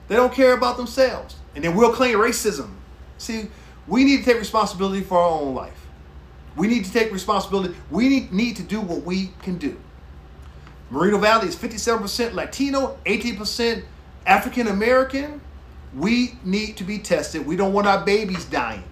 They 0.09 0.17
don't 0.17 0.33
care 0.33 0.53
about 0.55 0.77
themselves. 0.77 1.37
And 1.55 1.65
then 1.65 1.75
we'll 1.75 1.93
claim 1.93 2.19
racism. 2.19 2.71
See, 3.19 3.49
we 3.87 4.05
need 4.05 4.19
to 4.19 4.25
take 4.25 4.39
responsibility 4.39 5.03
for 5.03 5.19
our 5.19 5.41
own 5.41 5.55
life. 5.55 5.87
We 6.57 6.67
need 6.67 6.85
to 6.85 6.93
take 6.93 7.13
responsibility. 7.13 7.75
We 7.91 8.09
need, 8.09 8.33
need 8.33 8.57
to 8.57 8.63
do 8.63 8.81
what 8.81 9.03
we 9.03 9.31
can 9.43 9.57
do. 9.59 9.79
Moreno 10.91 11.19
Valley 11.19 11.49
is 11.49 11.57
57% 11.57 12.35
Latino, 12.35 12.99
18% 13.07 13.85
African 14.27 14.67
American. 14.67 15.41
We 15.95 16.37
need 16.45 16.77
to 16.79 16.85
be 16.85 16.99
tested. 16.99 17.47
We 17.47 17.57
don't 17.57 17.73
want 17.73 17.87
our 17.87 18.05
babies 18.05 18.45
dying. 18.45 18.85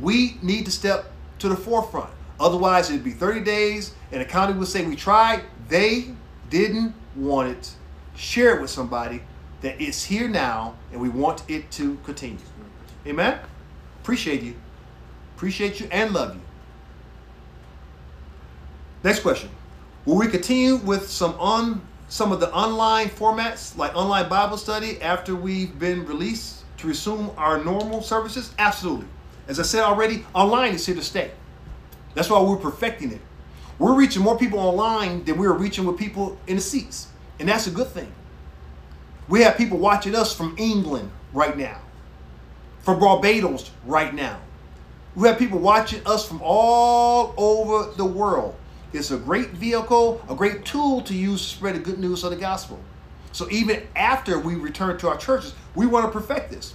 We 0.00 0.36
need 0.42 0.66
to 0.66 0.70
step 0.70 1.10
to 1.38 1.48
the 1.48 1.56
forefront. 1.56 2.10
Otherwise, 2.40 2.88
it'd 2.88 3.04
be 3.04 3.10
30 3.10 3.42
days, 3.42 3.94
and 4.10 4.20
the 4.20 4.24
county 4.24 4.54
would 4.54 4.66
say, 4.66 4.84
We 4.84 4.96
tried. 4.96 5.42
They 5.68 6.06
didn't 6.48 6.94
want 7.14 7.50
it. 7.50 7.74
Share 8.16 8.56
it 8.56 8.60
with 8.60 8.70
somebody 8.70 9.22
that 9.60 9.80
it's 9.80 10.02
here 10.02 10.28
now, 10.28 10.74
and 10.90 11.00
we 11.00 11.10
want 11.10 11.42
it 11.48 11.70
to 11.72 11.96
continue. 12.04 12.38
Amen? 13.06 13.38
Appreciate 14.02 14.42
you. 14.42 14.54
Appreciate 15.36 15.80
you 15.80 15.88
and 15.92 16.12
love 16.12 16.34
you. 16.34 16.40
Next 19.02 19.20
question. 19.20 19.50
Will 20.06 20.16
we 20.16 20.28
continue 20.28 20.76
with 20.76 21.08
some 21.08 21.34
on 21.38 21.82
some 22.08 22.32
of 22.32 22.40
the 22.40 22.52
online 22.52 23.08
formats 23.08 23.76
like 23.76 23.94
online 23.94 24.28
Bible 24.28 24.56
study 24.56 25.00
after 25.00 25.34
we've 25.34 25.78
been 25.78 26.04
released 26.06 26.64
to 26.78 26.88
resume 26.88 27.30
our 27.36 27.62
normal 27.62 28.02
services? 28.02 28.52
Absolutely. 28.58 29.06
As 29.46 29.60
I 29.60 29.62
said 29.62 29.82
already, 29.82 30.24
online 30.34 30.74
is 30.74 30.86
here 30.86 30.94
to 30.94 31.02
stay. 31.02 31.30
That's 32.14 32.30
why 32.30 32.40
we're 32.40 32.56
perfecting 32.56 33.12
it. 33.12 33.20
We're 33.78 33.94
reaching 33.94 34.22
more 34.22 34.36
people 34.36 34.58
online 34.58 35.24
than 35.24 35.38
we're 35.38 35.52
reaching 35.52 35.86
with 35.86 35.96
people 35.96 36.38
in 36.46 36.56
the 36.56 36.62
seats. 36.62 37.08
And 37.38 37.48
that's 37.48 37.66
a 37.66 37.70
good 37.70 37.88
thing. 37.88 38.12
We 39.28 39.42
have 39.42 39.56
people 39.56 39.78
watching 39.78 40.14
us 40.14 40.34
from 40.34 40.54
England 40.58 41.10
right 41.32 41.56
now, 41.56 41.80
from 42.80 42.98
Barbados 42.98 43.70
right 43.86 44.12
now. 44.12 44.38
We 45.14 45.28
have 45.28 45.38
people 45.38 45.58
watching 45.58 46.06
us 46.06 46.26
from 46.26 46.40
all 46.42 47.34
over 47.36 47.92
the 47.92 48.04
world. 48.04 48.56
It's 48.92 49.12
a 49.12 49.16
great 49.16 49.50
vehicle, 49.50 50.20
a 50.28 50.34
great 50.34 50.64
tool 50.64 51.00
to 51.02 51.14
use 51.14 51.40
to 51.42 51.56
spread 51.56 51.76
the 51.76 51.78
good 51.78 51.98
news 51.98 52.24
of 52.24 52.30
the 52.30 52.36
gospel. 52.36 52.78
So 53.32 53.48
even 53.50 53.86
after 53.94 54.38
we 54.38 54.56
return 54.56 54.98
to 54.98 55.08
our 55.08 55.16
churches, 55.16 55.54
we 55.74 55.86
want 55.86 56.06
to 56.06 56.12
perfect 56.12 56.50
this. 56.50 56.74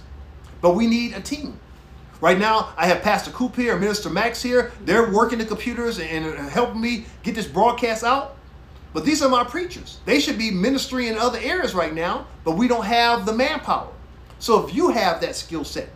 But 0.60 0.74
we 0.74 0.86
need 0.86 1.12
a 1.12 1.20
team. 1.20 1.60
Right 2.20 2.38
now, 2.38 2.72
I 2.76 2.86
have 2.86 3.02
Pastor 3.02 3.30
Coop 3.30 3.56
here, 3.56 3.72
and 3.72 3.80
Minister 3.80 4.08
Max 4.08 4.42
here. 4.42 4.72
They're 4.84 5.10
working 5.10 5.38
the 5.38 5.44
computers 5.44 5.98
and 5.98 6.38
helping 6.48 6.80
me 6.80 7.04
get 7.22 7.34
this 7.34 7.46
broadcast 7.46 8.04
out. 8.04 8.36
But 8.94 9.04
these 9.04 9.20
are 9.22 9.28
my 9.28 9.44
preachers. 9.44 9.98
They 10.06 10.20
should 10.20 10.38
be 10.38 10.50
ministering 10.50 11.08
in 11.08 11.18
other 11.18 11.38
areas 11.38 11.74
right 11.74 11.92
now, 11.92 12.26
but 12.44 12.52
we 12.52 12.68
don't 12.68 12.86
have 12.86 13.26
the 13.26 13.32
manpower. 13.34 13.92
So 14.38 14.66
if 14.66 14.74
you 14.74 14.88
have 14.88 15.20
that 15.20 15.36
skill 15.36 15.64
set, 15.64 15.90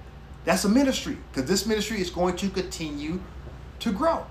that's 0.45 0.65
a 0.65 0.69
ministry 0.69 1.17
because 1.33 1.49
this 1.49 1.65
ministry 1.65 2.01
is 2.01 2.11
going 2.11 2.37
to 2.37 2.51
continue 2.51 3.21
to 3.79 3.93
grow. 3.93 4.27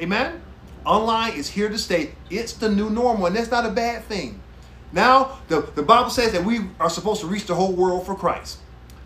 Amen? 0.00 0.42
Online 0.84 1.32
is 1.34 1.50
here 1.50 1.68
to 1.68 1.78
stay. 1.78 2.14
It's 2.30 2.54
the 2.54 2.68
new 2.68 2.90
normal, 2.90 3.26
and 3.26 3.36
that's 3.36 3.50
not 3.50 3.64
a 3.64 3.70
bad 3.70 4.04
thing. 4.04 4.40
Now, 4.92 5.38
the, 5.46 5.60
the 5.74 5.82
Bible 5.82 6.10
says 6.10 6.32
that 6.32 6.44
we 6.44 6.62
are 6.80 6.90
supposed 6.90 7.20
to 7.20 7.28
reach 7.28 7.46
the 7.46 7.54
whole 7.54 7.72
world 7.72 8.04
for 8.04 8.16
Christ. 8.16 8.58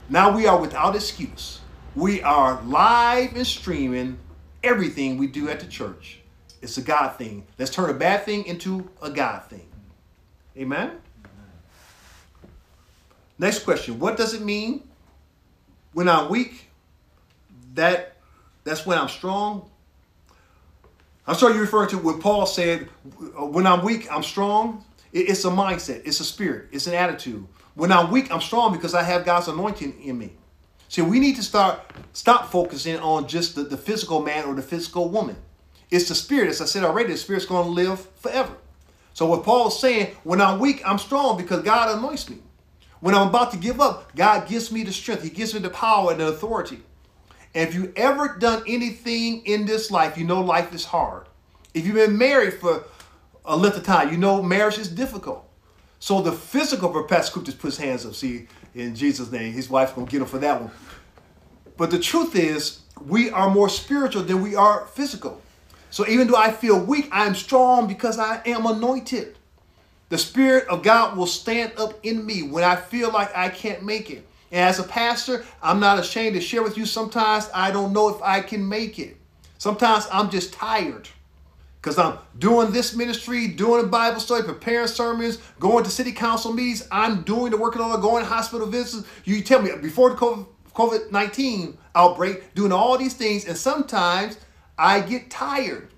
Now 0.08 0.34
we 0.34 0.46
are 0.46 0.58
without 0.58 0.96
excuse. 0.96 1.60
We 1.96 2.20
are 2.20 2.60
live 2.64 3.36
and 3.36 3.46
streaming 3.46 4.18
everything 4.62 5.16
we 5.16 5.28
do 5.28 5.48
at 5.48 5.60
the 5.60 5.66
church. 5.66 6.18
It's 6.60 6.76
a 6.76 6.82
God 6.82 7.16
thing. 7.16 7.46
Let's 7.58 7.70
turn 7.70 7.88
a 7.88 7.94
bad 7.94 8.24
thing 8.26 8.44
into 8.44 8.90
a 9.00 9.08
God 9.08 9.44
thing. 9.44 9.66
Amen? 10.58 10.90
Next 13.38 13.60
question. 13.60 13.98
What 13.98 14.18
does 14.18 14.34
it 14.34 14.42
mean 14.42 14.86
when 15.94 16.06
I'm 16.06 16.28
weak? 16.28 16.68
That 17.72 18.16
that's 18.64 18.84
when 18.84 18.98
I'm 18.98 19.08
strong. 19.08 19.70
I'm 21.26 21.34
sure 21.34 21.50
you're 21.50 21.62
referring 21.62 21.88
to 21.90 21.98
what 21.98 22.20
Paul 22.20 22.44
said, 22.44 22.90
uh, 23.38 23.46
when 23.46 23.66
I'm 23.66 23.82
weak, 23.82 24.06
I'm 24.12 24.22
strong. 24.22 24.84
It's 25.14 25.46
a 25.46 25.50
mindset, 25.50 26.02
it's 26.04 26.20
a 26.20 26.24
spirit, 26.24 26.68
it's 26.72 26.86
an 26.88 26.92
attitude. 26.92 27.46
When 27.74 27.90
I'm 27.90 28.10
weak, 28.10 28.30
I'm 28.30 28.42
strong 28.42 28.74
because 28.74 28.94
I 28.94 29.02
have 29.02 29.24
God's 29.24 29.48
anointing 29.48 30.02
in 30.02 30.18
me. 30.18 30.32
See, 30.88 31.02
we 31.02 31.18
need 31.18 31.36
to 31.36 31.42
start 31.42 31.80
stop 32.12 32.50
focusing 32.50 32.98
on 32.98 33.28
just 33.28 33.54
the, 33.54 33.62
the 33.62 33.76
physical 33.76 34.22
man 34.22 34.44
or 34.44 34.54
the 34.54 34.62
physical 34.62 35.08
woman. 35.08 35.36
It's 35.90 36.08
the 36.08 36.14
spirit. 36.14 36.48
As 36.48 36.60
I 36.60 36.64
said 36.64 36.84
already, 36.84 37.12
the 37.12 37.18
spirit's 37.18 37.46
to 37.46 37.60
live 37.60 38.06
forever. 38.16 38.56
So 39.14 39.26
what 39.26 39.44
Paul's 39.44 39.80
saying, 39.80 40.14
when 40.24 40.40
I'm 40.40 40.58
weak, 40.58 40.82
I'm 40.84 40.98
strong 40.98 41.36
because 41.36 41.62
God 41.62 41.96
anoints 41.96 42.28
me. 42.28 42.38
When 43.00 43.14
I'm 43.14 43.28
about 43.28 43.52
to 43.52 43.56
give 43.56 43.80
up, 43.80 44.14
God 44.16 44.48
gives 44.48 44.72
me 44.72 44.82
the 44.82 44.92
strength. 44.92 45.22
He 45.22 45.30
gives 45.30 45.54
me 45.54 45.60
the 45.60 45.70
power 45.70 46.10
and 46.10 46.20
the 46.20 46.28
authority. 46.28 46.80
And 47.54 47.68
if 47.68 47.74
you 47.74 47.92
ever 47.96 48.36
done 48.38 48.62
anything 48.66 49.44
in 49.46 49.64
this 49.64 49.90
life, 49.90 50.18
you 50.18 50.24
know 50.24 50.42
life 50.42 50.74
is 50.74 50.84
hard. 50.84 51.26
If 51.72 51.86
you've 51.86 51.94
been 51.94 52.18
married 52.18 52.54
for 52.54 52.84
a 53.44 53.56
length 53.56 53.76
of 53.76 53.84
time, 53.84 54.10
you 54.10 54.18
know 54.18 54.42
marriage 54.42 54.78
is 54.78 54.88
difficult. 54.88 55.48
So 55.98 56.20
the 56.20 56.32
physical 56.32 56.92
for 56.92 57.04
Pastor 57.04 57.34
Coop 57.34 57.44
just 57.44 57.58
puts 57.58 57.78
hands 57.78 58.04
up. 58.04 58.14
See, 58.14 58.48
in 58.76 58.94
Jesus' 58.94 59.32
name, 59.32 59.52
his 59.52 59.70
wife's 59.70 59.92
gonna 59.92 60.06
get 60.06 60.20
him 60.20 60.28
for 60.28 60.38
that 60.38 60.60
one. 60.60 60.70
But 61.76 61.90
the 61.90 61.98
truth 61.98 62.36
is, 62.36 62.80
we 63.06 63.30
are 63.30 63.50
more 63.50 63.68
spiritual 63.68 64.22
than 64.22 64.42
we 64.42 64.54
are 64.54 64.86
physical. 64.88 65.40
So 65.90 66.06
even 66.06 66.28
though 66.28 66.36
I 66.36 66.52
feel 66.52 66.78
weak, 66.78 67.08
I 67.10 67.26
am 67.26 67.34
strong 67.34 67.86
because 67.86 68.18
I 68.18 68.42
am 68.44 68.66
anointed. 68.66 69.38
The 70.10 70.18
Spirit 70.18 70.68
of 70.68 70.82
God 70.82 71.16
will 71.16 71.26
stand 71.26 71.72
up 71.78 71.94
in 72.02 72.24
me 72.24 72.42
when 72.42 72.64
I 72.64 72.76
feel 72.76 73.10
like 73.10 73.34
I 73.36 73.48
can't 73.48 73.82
make 73.82 74.10
it. 74.10 74.26
And 74.52 74.60
as 74.60 74.78
a 74.78 74.84
pastor, 74.84 75.44
I'm 75.62 75.80
not 75.80 75.98
ashamed 75.98 76.36
to 76.36 76.40
share 76.40 76.62
with 76.62 76.76
you 76.76 76.86
sometimes 76.86 77.48
I 77.54 77.70
don't 77.70 77.92
know 77.92 78.08
if 78.08 78.22
I 78.22 78.40
can 78.40 78.66
make 78.68 78.98
it. 78.98 79.16
Sometimes 79.58 80.06
I'm 80.12 80.30
just 80.30 80.52
tired 80.52 81.08
because 81.86 82.00
I'm 82.00 82.18
doing 82.36 82.72
this 82.72 82.96
ministry, 82.96 83.46
doing 83.46 83.84
a 83.84 83.86
Bible 83.86 84.18
study, 84.18 84.42
preparing 84.42 84.88
sermons, 84.88 85.38
going 85.60 85.84
to 85.84 85.90
city 85.90 86.10
council 86.10 86.52
meetings. 86.52 86.88
I'm 86.90 87.22
doing 87.22 87.52
the 87.52 87.56
work 87.56 87.76
of 87.76 87.80
the 87.80 87.86
Lord, 87.86 88.02
going 88.02 88.24
to 88.24 88.28
hospital 88.28 88.66
visits. 88.66 89.06
You 89.22 89.40
tell 89.40 89.62
me 89.62 89.70
before 89.80 90.10
the 90.10 90.16
COVID 90.16 91.12
19 91.12 91.78
outbreak, 91.94 92.54
doing 92.56 92.72
all 92.72 92.98
these 92.98 93.14
things, 93.14 93.44
and 93.44 93.56
sometimes 93.56 94.36
I 94.76 94.98
get 94.98 95.30
tired. 95.30 95.90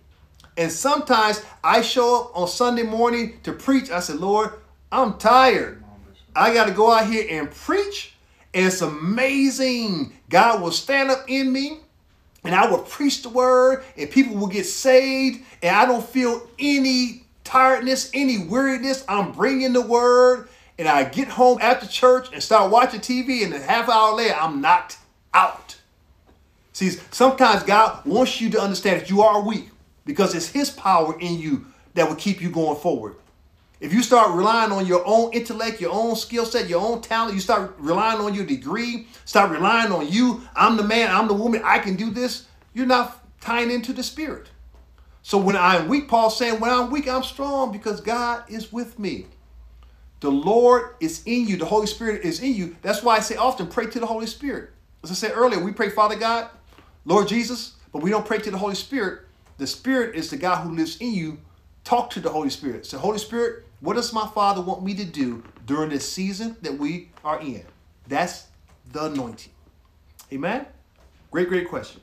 And 0.59 0.71
sometimes 0.71 1.43
I 1.65 1.81
show 1.81 2.25
up 2.25 2.37
on 2.37 2.49
Sunday 2.49 2.83
morning 2.83 3.41
to 3.45 3.55
preach. 3.55 3.91
I 3.91 4.01
said, 4.01 4.17
Lord, 4.17 4.51
I'm 4.93 5.17
tired. 5.17 5.83
I 6.37 6.53
got 6.53 6.67
to 6.67 6.73
go 6.73 6.93
out 6.93 7.07
here 7.07 7.27
and 7.31 7.51
preach. 7.51 8.13
And 8.53 8.67
it's 8.67 8.83
amazing. 8.83 10.13
God 10.29 10.61
will 10.61 10.71
stand 10.71 11.11
up 11.11 11.25
in 11.29 11.51
me 11.51 11.79
and 12.45 12.55
I 12.55 12.71
will 12.71 12.79
preach 12.79 13.23
the 13.23 13.29
word 13.29 13.85
and 13.97 14.11
people 14.11 14.37
will 14.37 14.47
get 14.47 14.65
saved. 14.65 15.45
And 15.63 15.75
I 15.75 15.87
don't 15.87 16.05
feel 16.05 16.49
any 16.59 17.25
tiredness, 17.45 18.11
any 18.15 18.39
weariness. 18.39 19.05
I'm 19.09 19.33
bringing 19.33 19.73
the 19.73 19.83
word. 19.83 20.49
And 20.79 20.87
I 20.87 21.05
get 21.05 21.29
home 21.29 21.59
after 21.61 21.87
church 21.87 22.29
and 22.33 22.43
start 22.43 22.71
watching 22.71 23.01
TV. 23.01 23.45
And 23.45 23.53
a 23.53 23.59
half 23.59 23.89
hour 23.89 24.15
later, 24.15 24.35
I'm 24.35 24.61
knocked 24.61 24.99
out. 25.35 25.77
See, 26.73 26.91
sometimes 27.11 27.65
God 27.65 28.05
wants 28.07 28.41
you 28.41 28.51
to 28.51 28.61
understand 28.61 29.01
that 29.01 29.11
you 29.11 29.23
are 29.23 29.43
weak 29.43 29.71
because 30.05 30.35
it's 30.35 30.49
His 30.49 30.71
power 30.71 31.19
in 31.19 31.41
you 31.41 31.67
that 31.95 32.09
will 32.09 32.15
keep 32.15 32.41
you 32.41 32.51
going 32.51 32.79
forward. 32.79 33.17
If 33.81 33.93
you 33.93 34.03
start 34.03 34.35
relying 34.35 34.73
on 34.73 34.87
your 34.87 35.03
own 35.07 35.33
intellect, 35.33 35.81
your 35.81 35.93
own 35.93 36.17
skill 36.17 36.45
set, 36.45 36.69
your 36.69 36.81
own 36.81 37.01
talent, 37.01 37.35
you 37.35 37.41
start 37.41 37.75
relying 37.79 38.21
on 38.21 38.35
your 38.35 38.45
degree, 38.45 39.07
start 39.25 39.51
relying 39.51 39.93
on 39.93 40.09
you, 40.09 40.43
I'm 40.57 40.77
the 40.77 40.83
man, 40.83 41.11
I'm 41.11 41.29
the 41.29 41.35
woman, 41.35 41.63
I 41.65 41.79
can 41.79 41.95
do 41.95 42.11
this, 42.11 42.47
you're 42.75 42.87
not 42.87 43.25
tying 43.41 43.71
into 43.71 43.93
the 43.93 44.03
spirit. 44.03 44.49
So 45.23 45.39
when 45.39 45.57
I'm 45.57 45.89
weak, 45.89 46.09
Paul's 46.09 46.37
saying, 46.37 46.59
when 46.59 46.71
I'm 46.71 46.91
weak, 46.91 47.09
I'm 47.09 47.23
strong 47.23 47.71
because 47.71 48.01
God 48.01 48.45
is 48.49 48.73
with 48.73 48.99
me. 48.99 49.27
The 50.21 50.31
Lord 50.31 50.95
is 51.01 51.23
in 51.27 51.47
you. 51.47 51.57
The 51.57 51.67
Holy 51.67 51.87
Spirit 51.87 52.25
is 52.25 52.41
in 52.41 52.55
you. 52.55 52.77
That's 52.83 53.03
why 53.03 53.17
I 53.17 53.21
say 53.21 53.37
often 53.37 53.69
pray 53.69 53.87
to 53.87 54.01
the 54.01 54.07
Holy 54.07 54.27
Spirit. 54.27 54.71
As 55.05 55.11
I 55.13 55.15
said 55.15 55.33
earlier, 55.35 55.63
we 55.63 55.71
pray, 55.71 55.91
Father 55.91 56.17
God, 56.17 56.51
Lord 57.05 57.29
Jesus, 57.29 57.75
but 57.93 58.03
we 58.03 58.11
don't 58.11 58.27
pray 58.27 58.39
to 58.39 58.51
the 58.51 58.59
Holy 58.59 58.75
Spirit 58.75 59.21
the 59.59 59.67
Spirit 59.67 60.15
is 60.15 60.31
the 60.31 60.37
God 60.37 60.63
who 60.63 60.75
lives 60.75 60.97
in 60.99 61.13
you. 61.13 61.39
Talk 61.83 62.11
to 62.11 62.21
the 62.21 62.31
Holy 62.31 62.51
Spirit. 62.51 62.87
Say, 62.87 62.97
Holy 62.97 63.19
Spirit, 63.19 63.67
what 63.81 63.95
does 63.95 64.13
my 64.13 64.27
Father 64.27 64.61
want 64.61 64.83
me 64.83 64.95
to 64.95 65.05
do 65.05 65.43
during 65.67 65.91
this 65.91 66.11
season 66.11 66.57
that 66.63 66.79
we 66.79 67.11
are 67.25 67.41
in? 67.41 67.65
That's 68.07 68.47
the 68.93 69.05
anointing. 69.05 69.53
Amen? 70.33 70.67
Great, 71.31 71.49
great 71.49 71.69
question. 71.69 72.01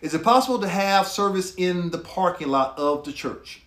Is 0.00 0.14
it 0.14 0.22
possible 0.22 0.58
to 0.60 0.68
have 0.68 1.06
service 1.06 1.54
in 1.54 1.90
the 1.90 1.98
parking 1.98 2.48
lot 2.48 2.78
of 2.78 3.04
the 3.04 3.12
church? 3.12 3.62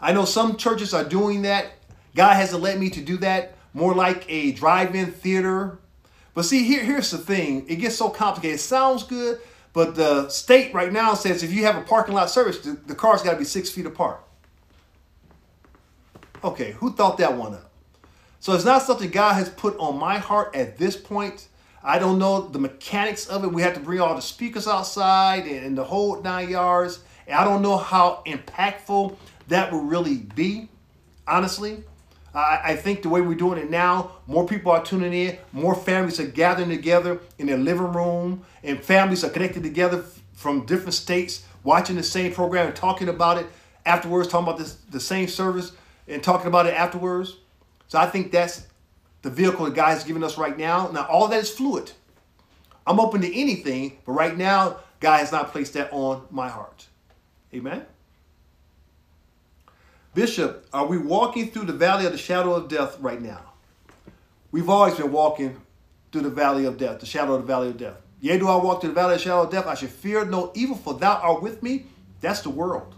I 0.00 0.12
know 0.12 0.24
some 0.24 0.56
churches 0.56 0.92
are 0.92 1.04
doing 1.04 1.42
that. 1.42 1.72
God 2.14 2.34
hasn't 2.34 2.62
led 2.62 2.80
me 2.80 2.90
to 2.90 3.00
do 3.00 3.16
that. 3.18 3.54
More 3.74 3.94
like 3.94 4.24
a 4.28 4.52
drive-in 4.52 5.12
theater. 5.12 5.78
But 6.34 6.44
see, 6.44 6.64
here, 6.64 6.84
here's 6.84 7.10
the 7.10 7.18
thing. 7.18 7.66
It 7.68 7.76
gets 7.76 7.96
so 7.96 8.10
complicated. 8.10 8.56
It 8.56 8.62
sounds 8.62 9.02
good, 9.02 9.40
but 9.72 9.94
the 9.94 10.28
state 10.28 10.74
right 10.74 10.92
now 10.92 11.14
says 11.14 11.42
if 11.42 11.52
you 11.52 11.64
have 11.64 11.76
a 11.76 11.82
parking 11.82 12.14
lot 12.14 12.30
service, 12.30 12.58
the, 12.60 12.72
the 12.86 12.94
car's 12.94 13.22
got 13.22 13.32
to 13.32 13.38
be 13.38 13.44
six 13.44 13.70
feet 13.70 13.86
apart. 13.86 14.20
Okay, 16.44 16.72
who 16.72 16.92
thought 16.92 17.18
that 17.18 17.36
one 17.36 17.54
up? 17.54 17.70
So 18.40 18.54
it's 18.54 18.64
not 18.64 18.82
something 18.82 19.10
God 19.10 19.34
has 19.34 19.48
put 19.48 19.76
on 19.78 19.98
my 19.98 20.18
heart 20.18 20.54
at 20.54 20.78
this 20.78 20.96
point. 20.96 21.48
I 21.82 21.98
don't 21.98 22.18
know 22.18 22.46
the 22.48 22.60
mechanics 22.60 23.26
of 23.26 23.42
it. 23.42 23.52
We 23.52 23.62
have 23.62 23.74
to 23.74 23.80
bring 23.80 24.00
all 24.00 24.14
the 24.14 24.22
speakers 24.22 24.68
outside 24.68 25.46
and, 25.46 25.66
and 25.66 25.78
the 25.78 25.84
whole 25.84 26.22
nine 26.22 26.48
yards. 26.48 27.00
And 27.26 27.36
I 27.36 27.44
don't 27.44 27.62
know 27.62 27.76
how 27.76 28.22
impactful 28.26 29.16
that 29.48 29.72
will 29.72 29.80
really 29.82 30.18
be, 30.18 30.68
honestly. 31.26 31.82
I, 32.32 32.60
I 32.64 32.76
think 32.76 33.02
the 33.02 33.08
way 33.08 33.20
we're 33.20 33.34
doing 33.34 33.58
it 33.58 33.70
now, 33.70 34.12
more 34.26 34.46
people 34.46 34.70
are 34.70 34.84
tuning 34.84 35.12
in, 35.12 35.38
more 35.52 35.74
families 35.74 36.20
are 36.20 36.26
gathering 36.26 36.68
together 36.68 37.20
in 37.38 37.46
their 37.46 37.56
living 37.56 37.92
room, 37.92 38.44
and 38.62 38.80
families 38.80 39.24
are 39.24 39.30
connected 39.30 39.62
together 39.64 40.04
from 40.34 40.66
different 40.66 40.94
states, 40.94 41.44
watching 41.64 41.96
the 41.96 42.02
same 42.02 42.32
program 42.32 42.68
and 42.68 42.76
talking 42.76 43.08
about 43.08 43.38
it 43.38 43.46
afterwards, 43.84 44.28
talking 44.28 44.46
about 44.46 44.58
this, 44.58 44.74
the 44.90 45.00
same 45.00 45.26
service 45.26 45.72
and 46.08 46.22
talking 46.22 46.46
about 46.46 46.66
it 46.66 46.74
afterwards. 46.74 47.36
So 47.88 47.98
I 47.98 48.06
think 48.06 48.32
that's 48.32 48.66
the 49.22 49.30
vehicle 49.30 49.64
that 49.66 49.74
God 49.74 49.96
is 49.96 50.04
giving 50.04 50.24
us 50.24 50.38
right 50.38 50.56
now. 50.56 50.88
Now, 50.88 51.06
all 51.06 51.28
that 51.28 51.40
is 51.40 51.50
fluid. 51.50 51.92
I'm 52.86 52.98
open 52.98 53.20
to 53.20 53.34
anything, 53.34 53.98
but 54.06 54.12
right 54.12 54.36
now, 54.36 54.78
God 55.00 55.18
has 55.18 55.30
not 55.30 55.52
placed 55.52 55.74
that 55.74 55.92
on 55.92 56.22
my 56.30 56.48
heart. 56.48 56.86
Amen. 57.54 57.84
Bishop, 60.14 60.66
are 60.72 60.86
we 60.86 60.98
walking 60.98 61.50
through 61.50 61.66
the 61.66 61.72
valley 61.72 62.06
of 62.06 62.12
the 62.12 62.18
shadow 62.18 62.54
of 62.54 62.68
death 62.68 62.98
right 62.98 63.20
now? 63.20 63.52
We've 64.50 64.68
always 64.68 64.94
been 64.94 65.12
walking 65.12 65.60
through 66.10 66.22
the 66.22 66.30
valley 66.30 66.64
of 66.64 66.78
death, 66.78 67.00
the 67.00 67.06
shadow 67.06 67.34
of 67.34 67.42
the 67.42 67.46
valley 67.46 67.68
of 67.68 67.76
death. 67.76 67.96
Yea, 68.20 68.38
do 68.38 68.48
I 68.48 68.56
walk 68.56 68.80
through 68.80 68.90
the 68.90 68.94
valley 68.94 69.14
of 69.14 69.20
the 69.20 69.24
shadow 69.24 69.42
of 69.42 69.50
death? 69.50 69.66
I 69.66 69.74
should 69.74 69.90
fear 69.90 70.24
no 70.24 70.50
evil, 70.54 70.76
for 70.76 70.94
thou 70.94 71.16
art 71.16 71.42
with 71.42 71.62
me. 71.62 71.86
That's 72.20 72.40
the 72.40 72.50
world. 72.50 72.94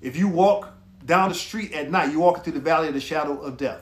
If 0.00 0.16
you 0.16 0.28
walk 0.28 0.72
down 1.06 1.30
the 1.30 1.34
street 1.34 1.72
at 1.72 1.90
night, 1.90 2.12
you 2.12 2.20
walk 2.20 2.44
through 2.44 2.52
the 2.54 2.60
valley 2.60 2.88
of 2.88 2.94
the 2.94 3.00
shadow 3.00 3.40
of 3.40 3.56
death. 3.56 3.80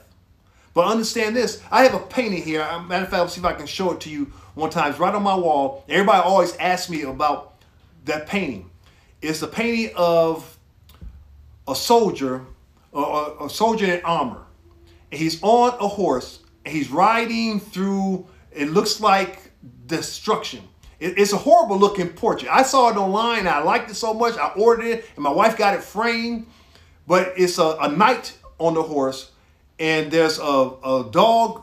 But 0.75 0.87
understand 0.87 1.37
this, 1.37 1.63
I 1.71 1.85
have 1.85 1.95
a 1.95 2.01
painting 2.01 2.43
here. 2.43 2.61
Matter 2.87 3.05
of 3.05 3.11
fact, 3.11 3.15
I'll 3.15 3.29
see 3.29 3.41
if 3.41 3.45
I 3.45 3.53
can 3.53 3.67
show 3.67 3.93
it 3.93 4.01
to 4.03 4.11
you 4.11 4.33
one 4.55 4.71
time. 4.71 4.91
It's 4.91 4.99
right 4.99 5.15
on 5.15 5.23
my 5.23 5.35
wall. 5.35 5.85
Everybody 5.89 6.19
always 6.19 6.57
asks 6.57 6.91
me 6.91 7.03
about 7.03 7.55
that 8.05 8.27
painting. 8.27 8.71
It's 9.23 9.41
a 9.43 9.47
painting 9.47 9.95
of 9.97 10.59
a 11.67 11.75
soldier, 11.75 12.45
a, 12.93 13.35
a 13.43 13.51
soldier 13.51 13.87
in 13.87 14.05
armor, 14.05 14.43
and 15.11 15.21
he's 15.21 15.43
on 15.43 15.75
a 15.81 15.89
horse, 15.89 16.41
and 16.65 16.75
he's 16.75 16.91
riding 16.91 17.61
through. 17.61 18.27
It 18.53 18.71
looks 18.71 19.01
like 19.01 19.53
destruction. 19.87 20.61
It, 20.99 21.19
it's 21.19 21.33
a 21.33 21.39
horrible 21.39 21.79
looking 21.79 22.09
portrait. 22.09 22.51
I 22.51 22.65
saw 22.65 22.91
it 22.91 22.97
online. 22.97 23.47
I 23.47 23.61
liked 23.61 23.91
it 23.91 23.95
so 23.95 24.13
much. 24.13 24.37
I 24.37 24.49
ordered 24.57 24.87
it, 24.87 25.07
and 25.15 25.23
my 25.23 25.33
wife 25.33 25.57
got 25.57 25.75
it 25.75 25.83
framed. 25.83 26.47
But 27.07 27.35
it's 27.37 27.59
a, 27.59 27.77
a 27.81 27.89
knight 27.89 28.37
on 28.59 28.75
the 28.75 28.83
horse, 28.83 29.31
and 29.79 30.11
there's 30.11 30.39
a, 30.39 30.43
a 30.43 31.09
dog 31.11 31.63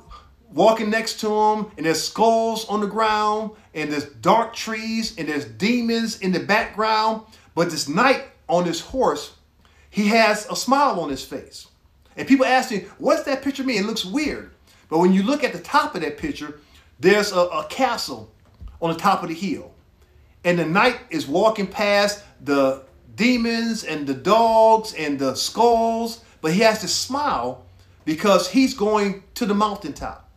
walking 0.53 0.89
next 0.89 1.19
to 1.21 1.27
him, 1.27 1.71
and 1.77 1.85
there's 1.85 2.03
skulls 2.03 2.67
on 2.67 2.81
the 2.81 2.87
ground, 2.87 3.51
and 3.73 3.91
there's 3.91 4.05
dark 4.05 4.53
trees, 4.53 5.17
and 5.17 5.27
there's 5.27 5.45
demons 5.45 6.19
in 6.19 6.31
the 6.31 6.39
background. 6.39 7.23
But 7.55 7.69
this 7.69 7.87
knight 7.87 8.23
on 8.47 8.65
this 8.65 8.81
horse 8.81 9.33
he 9.91 10.07
has 10.07 10.47
a 10.49 10.55
smile 10.55 10.99
on 10.99 11.09
his 11.09 11.23
face. 11.23 11.67
And 12.15 12.27
people 12.27 12.45
ask 12.45 12.71
me, 12.71 12.85
what's 12.97 13.23
that 13.23 13.43
picture 13.43 13.63
mean? 13.63 13.83
It 13.83 13.85
looks 13.85 14.05
weird. 14.05 14.51
But 14.89 14.99
when 14.99 15.13
you 15.13 15.21
look 15.21 15.43
at 15.43 15.53
the 15.53 15.59
top 15.59 15.95
of 15.95 16.01
that 16.01 16.17
picture, 16.17 16.59
there's 16.99 17.31
a, 17.31 17.39
a 17.39 17.65
castle 17.69 18.31
on 18.81 18.91
the 18.91 18.99
top 18.99 19.21
of 19.21 19.29
the 19.29 19.35
hill. 19.35 19.73
And 20.43 20.57
the 20.57 20.65
knight 20.65 20.99
is 21.09 21.27
walking 21.27 21.67
past 21.67 22.23
the 22.43 22.83
demons 23.15 23.83
and 23.83 24.07
the 24.07 24.13
dogs 24.13 24.93
and 24.93 25.19
the 25.19 25.35
skulls, 25.35 26.23
but 26.41 26.53
he 26.53 26.61
has 26.61 26.81
to 26.81 26.87
smile 26.87 27.65
because 28.05 28.49
he's 28.49 28.73
going 28.73 29.23
to 29.35 29.45
the 29.45 29.53
mountaintop. 29.53 30.29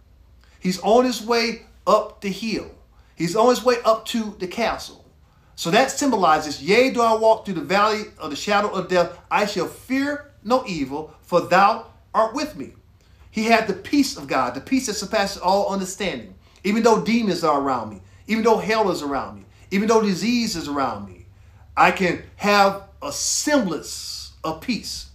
He's 0.61 0.81
on 0.81 1.05
his 1.05 1.23
way 1.23 1.63
up 1.87 2.21
the 2.21 2.31
hill. 2.31 2.71
He's 3.17 3.37
on 3.37 3.51
his 3.51 3.65
way 3.65 3.77
up 3.85 4.07
to 4.07 4.35
the 4.39 4.47
castle. 4.47 5.05
So 5.57 5.71
that 5.71 5.91
symbolizes, 5.91 6.63
yea, 6.63 6.91
do 6.91 7.01
I 7.01 7.15
walk 7.15 7.45
through 7.45 7.55
the 7.55 7.61
valley 7.61 8.03
of 8.19 8.31
the 8.31 8.37
shadow 8.37 8.69
of 8.71 8.89
death, 8.89 9.17
I 9.31 9.47
shall 9.47 9.69
fear 9.69 10.33
no 10.43 10.65
evil, 10.67 11.15
for 11.23 11.43
thou 11.43 11.87
art 12.13 12.35
with 12.35 12.57
me. 12.57 12.73
He 13.31 13.45
had 13.45 13.67
the 13.67 13.75
peace 13.75 14.17
of 14.17 14.27
God, 14.27 14.55
the 14.55 14.61
peace 14.61 14.87
that 14.87 14.95
surpasses 14.95 15.41
all 15.41 15.73
understanding. 15.73 16.35
Even 16.65 16.83
though 16.83 17.05
demons 17.05 17.45
are 17.45 17.61
around 17.61 17.91
me, 17.91 18.01
even 18.27 18.43
though 18.43 18.59
hell 18.59 18.91
is 18.91 19.03
around 19.03 19.37
me, 19.37 19.45
even 19.71 19.89
though 19.89 20.03
disease 20.03 20.57
is 20.57 20.69
around 20.69 21.07
me, 21.07 21.14
I 21.77 21.91
can 21.91 22.23
have 22.37 22.83
a 23.03 23.13
semblance 23.13 24.33
of 24.43 24.61
peace. 24.61 25.11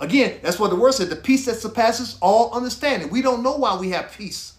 Again, 0.00 0.38
that's 0.42 0.58
what 0.58 0.70
the 0.70 0.76
word 0.76 0.92
said, 0.92 1.08
the 1.08 1.16
peace 1.16 1.46
that 1.46 1.56
surpasses 1.56 2.18
all 2.20 2.52
understanding. 2.52 3.10
We 3.10 3.22
don't 3.22 3.42
know 3.42 3.56
why 3.56 3.76
we 3.76 3.90
have 3.90 4.12
peace 4.12 4.54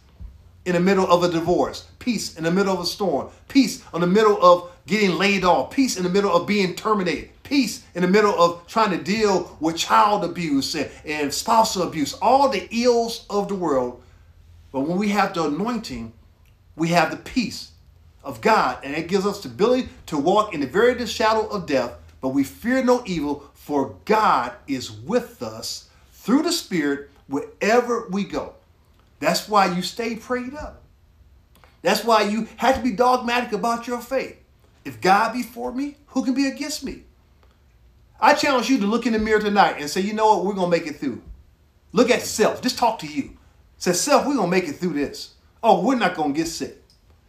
in 0.66 0.74
the 0.74 0.80
middle 0.80 1.10
of 1.10 1.24
a 1.24 1.30
divorce, 1.30 1.88
peace 2.00 2.38
in 2.38 2.44
the 2.44 2.52
middle 2.52 2.74
of 2.74 2.82
a 2.82 2.86
storm, 2.86 3.30
peace 3.48 3.84
in 3.94 4.02
the 4.02 4.08
middle 4.08 4.38
of 4.44 4.72
getting 4.86 5.12
laid 5.18 5.44
off, 5.44 5.72
peace 5.72 5.96
in 5.96 6.04
the 6.04 6.10
middle 6.10 6.36
of 6.36 6.48
being 6.48 6.76
terminated, 6.76 7.30
peace 7.44 7.84
in 7.96 8.02
the 8.02 8.08
middle 8.08 8.34
of 8.34 8.66
trying 8.68 8.92
to 8.92 9.04
deal 9.04 9.56
with 9.60 9.78
child 9.78 10.24
abuse 10.24 10.76
and, 10.76 10.90
and 11.06 11.34
spousal 11.34 11.84
abuse, 11.84 12.14
all 12.16 12.50
the 12.50 12.68
ills 12.72 13.26
of 13.30 13.48
the 13.48 13.56
world. 13.56 14.02
But 14.72 14.82
when 14.82 14.98
we 14.98 15.10
have 15.10 15.34
the 15.34 15.46
anointing, 15.46 16.12
we 16.76 16.90
have 16.90 17.12
the 17.12 17.18
peace 17.18 17.72
of 18.24 18.42
God, 18.42 18.80
and 18.84 18.96
it 18.96 19.08
gives 19.08 19.26
us 19.26 19.42
the 19.42 19.50
ability 19.50 19.90
to 20.08 20.18
walk 20.18 20.54
in 20.54 20.60
the 20.60 20.68
very 20.68 21.06
shadow 21.06 21.48
of 21.48 21.66
death, 21.66 21.94
but 22.22 22.30
we 22.30 22.44
fear 22.44 22.84
no 22.84 23.04
evil, 23.06 23.50
for 23.54 23.96
God 24.06 24.54
is 24.68 24.92
with 24.92 25.42
us 25.42 25.90
through 26.12 26.44
the 26.44 26.52
Spirit 26.52 27.10
wherever 27.28 28.08
we 28.10 28.24
go. 28.24 28.54
That's 29.20 29.48
why 29.48 29.74
you 29.74 29.82
stay 29.82 30.16
prayed 30.16 30.54
up. 30.54 30.82
That's 31.82 32.04
why 32.04 32.24
you 32.24 32.48
have 32.58 32.78
to 32.78 32.82
be 32.82 32.92
dogmatic 32.92 33.54
about 33.54 33.88
your 33.88 34.02
faith. 34.02 34.38
If 34.84 35.02
God 35.02 35.34
be 35.34 35.44
for 35.44 35.72
me, 35.72 35.96
who 36.08 36.24
can 36.24 36.34
be 36.34 36.48
against 36.48 36.84
me? 36.84 37.04
I 38.20 38.34
challenge 38.34 38.70
you 38.70 38.80
to 38.80 38.86
look 38.86 39.06
in 39.06 39.14
the 39.14 39.20
mirror 39.20 39.40
tonight 39.40 39.76
and 39.80 39.90
say, 39.90 40.02
you 40.02 40.14
know 40.14 40.28
what, 40.28 40.46
we're 40.46 40.54
going 40.54 40.72
to 40.72 40.78
make 40.78 40.88
it 40.88 41.00
through. 41.00 41.22
Look 41.92 42.10
at 42.10 42.22
self. 42.22 42.62
Just 42.62 42.78
talk 42.78 43.00
to 43.00 43.08
you. 43.08 43.38
Say, 43.78 43.94
self, 43.94 44.26
we're 44.26 44.36
going 44.36 44.50
to 44.50 44.56
make 44.56 44.68
it 44.68 44.78
through 44.78 44.94
this. 44.94 45.34
Oh, 45.62 45.86
we're 45.86 45.96
not 45.96 46.16
going 46.16 46.34
to 46.34 46.38
get 46.38 46.48
sick. 46.48 46.82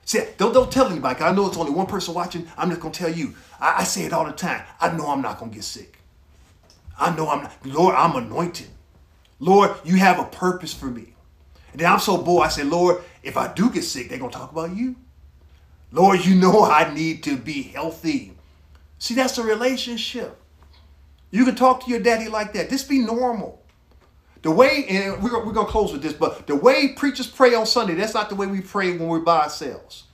See, 0.08 0.22
don't, 0.38 0.54
don't 0.54 0.72
tell 0.72 0.86
anybody. 0.86 1.22
I 1.22 1.32
know 1.32 1.48
it's 1.48 1.58
only 1.58 1.70
one 1.70 1.84
person 1.84 2.14
watching. 2.14 2.46
I'm 2.56 2.70
just 2.70 2.80
going 2.80 2.92
to 2.92 2.98
tell 2.98 3.12
you. 3.12 3.34
I, 3.60 3.80
I 3.80 3.84
say 3.84 4.06
it 4.06 4.14
all 4.14 4.24
the 4.24 4.32
time. 4.32 4.64
I 4.80 4.96
know 4.96 5.08
I'm 5.08 5.20
not 5.20 5.38
going 5.38 5.50
to 5.50 5.54
get 5.54 5.64
sick. 5.64 5.98
I 6.98 7.14
know 7.14 7.28
I'm 7.28 7.42
not. 7.42 7.66
Lord, 7.66 7.94
I'm 7.94 8.16
anointed. 8.16 8.68
Lord, 9.38 9.70
you 9.84 9.96
have 9.96 10.18
a 10.18 10.24
purpose 10.24 10.72
for 10.72 10.86
me. 10.86 11.12
And 11.72 11.82
then 11.82 11.92
I'm 11.92 11.98
so 11.98 12.16
bored, 12.16 12.46
I 12.46 12.48
say, 12.48 12.64
Lord, 12.64 13.02
if 13.22 13.36
I 13.36 13.52
do 13.52 13.68
get 13.68 13.82
sick, 13.82 14.08
they're 14.08 14.18
going 14.18 14.30
to 14.30 14.38
talk 14.38 14.50
about 14.50 14.74
you. 14.74 14.96
Lord, 15.92 16.24
you 16.24 16.36
know 16.36 16.64
I 16.64 16.90
need 16.94 17.22
to 17.24 17.36
be 17.36 17.60
healthy. 17.60 18.32
See, 18.98 19.12
that's 19.12 19.36
a 19.36 19.42
relationship. 19.42 20.40
You 21.30 21.44
can 21.44 21.54
talk 21.54 21.84
to 21.84 21.90
your 21.90 22.00
daddy 22.00 22.28
like 22.28 22.54
that. 22.54 22.70
Just 22.70 22.88
be 22.88 23.00
normal. 23.00 23.62
The 24.42 24.50
way, 24.50 24.84
and 24.88 25.22
we're, 25.22 25.44
we're 25.44 25.52
going 25.52 25.66
to 25.66 25.72
close 25.72 25.92
with 25.92 26.02
this, 26.02 26.12
but 26.12 26.46
the 26.46 26.54
way 26.54 26.88
preachers 26.88 27.26
pray 27.26 27.54
on 27.54 27.66
Sunday, 27.66 27.94
that's 27.94 28.14
not 28.14 28.28
the 28.28 28.36
way 28.36 28.46
we 28.46 28.60
pray 28.60 28.96
when 28.96 29.08
we're 29.08 29.20
by 29.20 29.42
ourselves. 29.42 30.04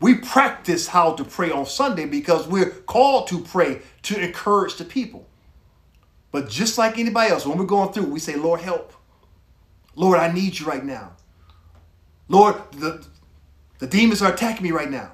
We 0.00 0.16
practice 0.16 0.88
how 0.88 1.14
to 1.14 1.24
pray 1.24 1.50
on 1.50 1.64
Sunday 1.64 2.06
because 2.06 2.46
we're 2.46 2.70
called 2.70 3.28
to 3.28 3.40
pray 3.40 3.82
to 4.02 4.20
encourage 4.20 4.76
the 4.76 4.84
people. 4.84 5.26
But 6.32 6.48
just 6.48 6.76
like 6.76 6.98
anybody 6.98 7.30
else, 7.30 7.46
when 7.46 7.56
we're 7.56 7.64
going 7.64 7.92
through, 7.92 8.06
we 8.06 8.18
say, 8.18 8.34
Lord, 8.34 8.60
help. 8.60 8.92
Lord, 9.94 10.18
I 10.18 10.32
need 10.32 10.58
you 10.58 10.66
right 10.66 10.84
now. 10.84 11.12
Lord, 12.28 12.56
the, 12.72 13.06
the 13.78 13.86
demons 13.86 14.20
are 14.20 14.32
attacking 14.32 14.64
me 14.64 14.72
right 14.72 14.90
now. 14.90 15.12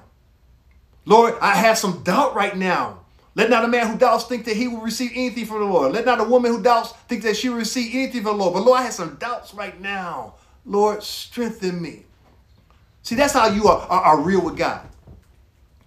Lord, 1.05 1.35
I 1.39 1.55
have 1.55 1.77
some 1.77 2.03
doubt 2.03 2.35
right 2.35 2.57
now. 2.57 3.00
Let 3.33 3.49
not 3.49 3.63
a 3.63 3.67
man 3.67 3.87
who 3.87 3.97
doubts 3.97 4.25
think 4.25 4.45
that 4.45 4.57
he 4.57 4.67
will 4.67 4.81
receive 4.81 5.11
anything 5.13 5.45
from 5.45 5.59
the 5.59 5.65
Lord. 5.65 5.93
Let 5.93 6.05
not 6.05 6.19
a 6.19 6.25
woman 6.25 6.51
who 6.51 6.61
doubts 6.61 6.91
think 7.07 7.23
that 7.23 7.37
she 7.37 7.49
will 7.49 7.57
receive 7.57 7.93
anything 7.93 8.23
from 8.23 8.37
the 8.37 8.43
Lord. 8.43 8.53
But 8.53 8.63
Lord, 8.63 8.79
I 8.79 8.83
have 8.83 8.93
some 8.93 9.15
doubts 9.15 9.53
right 9.53 9.79
now. 9.79 10.35
Lord, 10.65 11.01
strengthen 11.01 11.81
me. 11.81 12.03
See, 13.03 13.15
that's 13.15 13.33
how 13.33 13.47
you 13.47 13.67
are, 13.67 13.79
are, 13.87 14.01
are 14.01 14.21
real 14.21 14.43
with 14.43 14.57
God. 14.57 14.87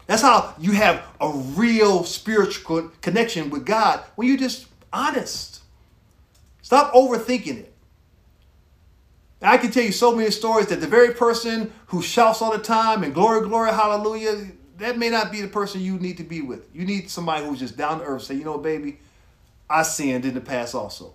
That's 0.07 0.23
how 0.23 0.55
you 0.59 0.73
have 0.73 1.03
a 1.21 1.31
real 1.31 2.05
spiritual 2.05 2.91
connection 3.01 3.51
with 3.51 3.65
God 3.65 4.01
when 4.17 4.29
you're 4.29 4.37
just 4.37 4.67
honest. 4.93 5.63
Stop 6.63 6.93
overthinking 6.93 7.59
it. 7.59 7.75
I 9.43 9.59
can 9.59 9.71
tell 9.71 9.85
you 9.85 9.93
so 9.93 10.15
many 10.15 10.31
stories 10.31 10.69
that 10.69 10.81
the 10.81 10.87
very 10.87 11.13
person 11.13 11.73
who 11.89 12.01
shouts 12.01 12.41
all 12.41 12.53
the 12.53 12.59
time 12.59 13.03
and 13.03 13.13
glory, 13.13 13.47
glory, 13.47 13.71
hallelujah, 13.71 14.53
that 14.79 14.99
may 14.99 15.11
not 15.11 15.31
be 15.31 15.41
the 15.41 15.49
person 15.49 15.81
you 15.81 15.99
need 15.99 16.17
to 16.19 16.25
be 16.25 16.41
with. 16.41 16.69
You 16.75 16.85
need 16.85 17.11
somebody 17.11 17.45
who's 17.45 17.61
just 17.61 17.77
down 17.77 18.01
to 18.01 18.05
earth. 18.05 18.23
Say, 18.25 18.35
you 18.35 18.45
know, 18.45 18.59
baby, 18.59 18.99
I 19.69 19.83
sinned 19.83 20.25
in 20.25 20.35
the 20.35 20.41
past 20.41 20.75
also. 20.75 21.15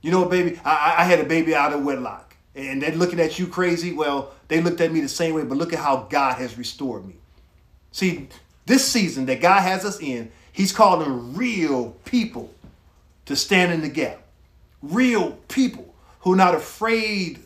You 0.00 0.10
know, 0.10 0.20
what, 0.20 0.30
baby, 0.30 0.60
I, 0.64 0.96
I 0.98 1.04
had 1.04 1.20
a 1.20 1.24
baby 1.24 1.54
out 1.54 1.72
of 1.72 1.84
wedlock. 1.84 2.36
And 2.54 2.82
they're 2.82 2.92
looking 2.92 3.20
at 3.20 3.38
you 3.38 3.46
crazy. 3.46 3.92
Well, 3.92 4.32
they 4.48 4.60
looked 4.60 4.80
at 4.80 4.92
me 4.92 5.00
the 5.00 5.08
same 5.08 5.34
way, 5.34 5.44
but 5.44 5.56
look 5.56 5.72
at 5.72 5.78
how 5.78 6.08
God 6.10 6.36
has 6.36 6.58
restored 6.58 7.06
me. 7.06 7.14
See, 7.92 8.28
this 8.66 8.86
season 8.86 9.26
that 9.26 9.40
God 9.40 9.60
has 9.60 9.84
us 9.84 10.00
in, 10.00 10.30
He's 10.52 10.72
calling 10.72 11.34
real 11.34 11.96
people 12.04 12.52
to 13.26 13.36
stand 13.36 13.72
in 13.72 13.80
the 13.80 13.88
gap. 13.88 14.20
Real 14.82 15.32
people 15.48 15.94
who 16.20 16.34
are 16.34 16.36
not 16.36 16.54
afraid 16.54 17.38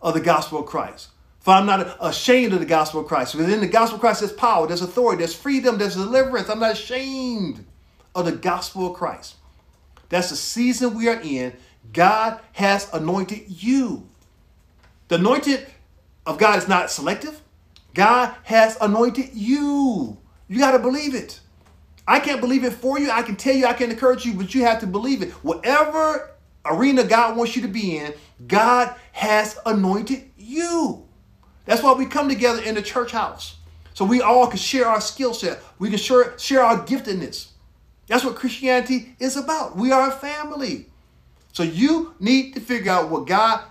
of 0.00 0.14
the 0.14 0.20
gospel 0.20 0.60
of 0.60 0.66
Christ. 0.66 1.08
For 1.44 1.50
I'm 1.50 1.66
not 1.66 1.98
ashamed 2.00 2.54
of 2.54 2.60
the 2.60 2.64
gospel 2.64 3.02
of 3.02 3.06
Christ. 3.06 3.34
Within 3.34 3.60
the 3.60 3.66
gospel 3.66 3.96
of 3.96 4.00
Christ, 4.00 4.20
there's 4.20 4.32
power, 4.32 4.66
there's 4.66 4.80
authority, 4.80 5.18
there's 5.18 5.34
freedom, 5.34 5.76
there's 5.76 5.94
deliverance. 5.94 6.48
I'm 6.48 6.58
not 6.58 6.72
ashamed 6.72 7.66
of 8.14 8.24
the 8.24 8.32
gospel 8.32 8.86
of 8.86 8.94
Christ. 8.94 9.34
That's 10.08 10.30
the 10.30 10.36
season 10.36 10.94
we 10.94 11.06
are 11.06 11.20
in. 11.20 11.52
God 11.92 12.40
has 12.52 12.88
anointed 12.94 13.44
you. 13.46 14.08
The 15.08 15.16
anointed 15.16 15.66
of 16.24 16.38
God 16.38 16.56
is 16.56 16.66
not 16.66 16.90
selective. 16.90 17.42
God 17.92 18.34
has 18.44 18.78
anointed 18.80 19.34
you. 19.34 20.16
You 20.48 20.58
got 20.58 20.70
to 20.70 20.78
believe 20.78 21.14
it. 21.14 21.40
I 22.08 22.20
can't 22.20 22.40
believe 22.40 22.64
it 22.64 22.72
for 22.72 22.98
you. 22.98 23.10
I 23.10 23.20
can 23.20 23.36
tell 23.36 23.54
you, 23.54 23.66
I 23.66 23.74
can 23.74 23.90
encourage 23.90 24.24
you, 24.24 24.32
but 24.32 24.54
you 24.54 24.62
have 24.62 24.80
to 24.80 24.86
believe 24.86 25.20
it. 25.20 25.32
Whatever 25.44 26.30
arena 26.64 27.04
God 27.04 27.36
wants 27.36 27.54
you 27.54 27.60
to 27.60 27.68
be 27.68 27.98
in, 27.98 28.14
God 28.46 28.94
has 29.12 29.58
anointed 29.66 30.30
you. 30.38 31.06
That's 31.64 31.82
why 31.82 31.92
we 31.92 32.06
come 32.06 32.28
together 32.28 32.62
in 32.62 32.74
the 32.74 32.82
church 32.82 33.12
house. 33.12 33.56
So 33.94 34.04
we 34.04 34.20
all 34.20 34.46
can 34.48 34.58
share 34.58 34.86
our 34.86 35.00
skill 35.00 35.34
set. 35.34 35.60
We 35.78 35.88
can 35.88 35.98
share, 35.98 36.38
share 36.38 36.62
our 36.62 36.84
giftedness. 36.84 37.48
That's 38.06 38.24
what 38.24 38.36
Christianity 38.36 39.14
is 39.18 39.36
about. 39.36 39.76
We 39.76 39.92
are 39.92 40.08
a 40.08 40.12
family. 40.12 40.86
So 41.52 41.62
you 41.62 42.14
need 42.18 42.54
to 42.54 42.60
figure 42.60 42.90
out 42.90 43.08
what 43.08 43.26
God 43.26 43.64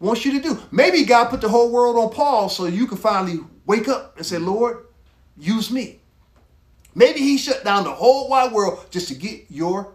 wants 0.00 0.24
you 0.24 0.32
to 0.32 0.40
do. 0.40 0.58
Maybe 0.70 1.04
God 1.04 1.28
put 1.28 1.40
the 1.40 1.48
whole 1.48 1.70
world 1.70 1.96
on 1.96 2.10
pause 2.10 2.56
so 2.56 2.66
you 2.66 2.86
can 2.86 2.98
finally 2.98 3.40
wake 3.66 3.88
up 3.88 4.16
and 4.16 4.24
say, 4.24 4.38
Lord, 4.38 4.86
use 5.36 5.70
me. 5.70 6.00
Maybe 6.94 7.18
he 7.18 7.36
shut 7.36 7.64
down 7.64 7.84
the 7.84 7.92
whole 7.92 8.28
wide 8.28 8.52
world 8.52 8.86
just 8.90 9.08
to 9.08 9.14
get 9.14 9.46
your 9.48 9.92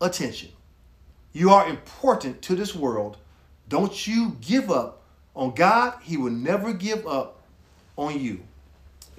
attention. 0.00 0.50
You 1.32 1.50
are 1.50 1.68
important 1.68 2.42
to 2.42 2.54
this 2.54 2.74
world. 2.74 3.16
Don't 3.68 4.06
you 4.06 4.36
give 4.40 4.70
up 4.70 5.02
on 5.36 5.54
God. 5.54 5.94
He 6.02 6.16
will 6.16 6.32
never 6.32 6.72
give 6.72 7.06
up 7.06 7.40
on 7.96 8.18
you. 8.18 8.40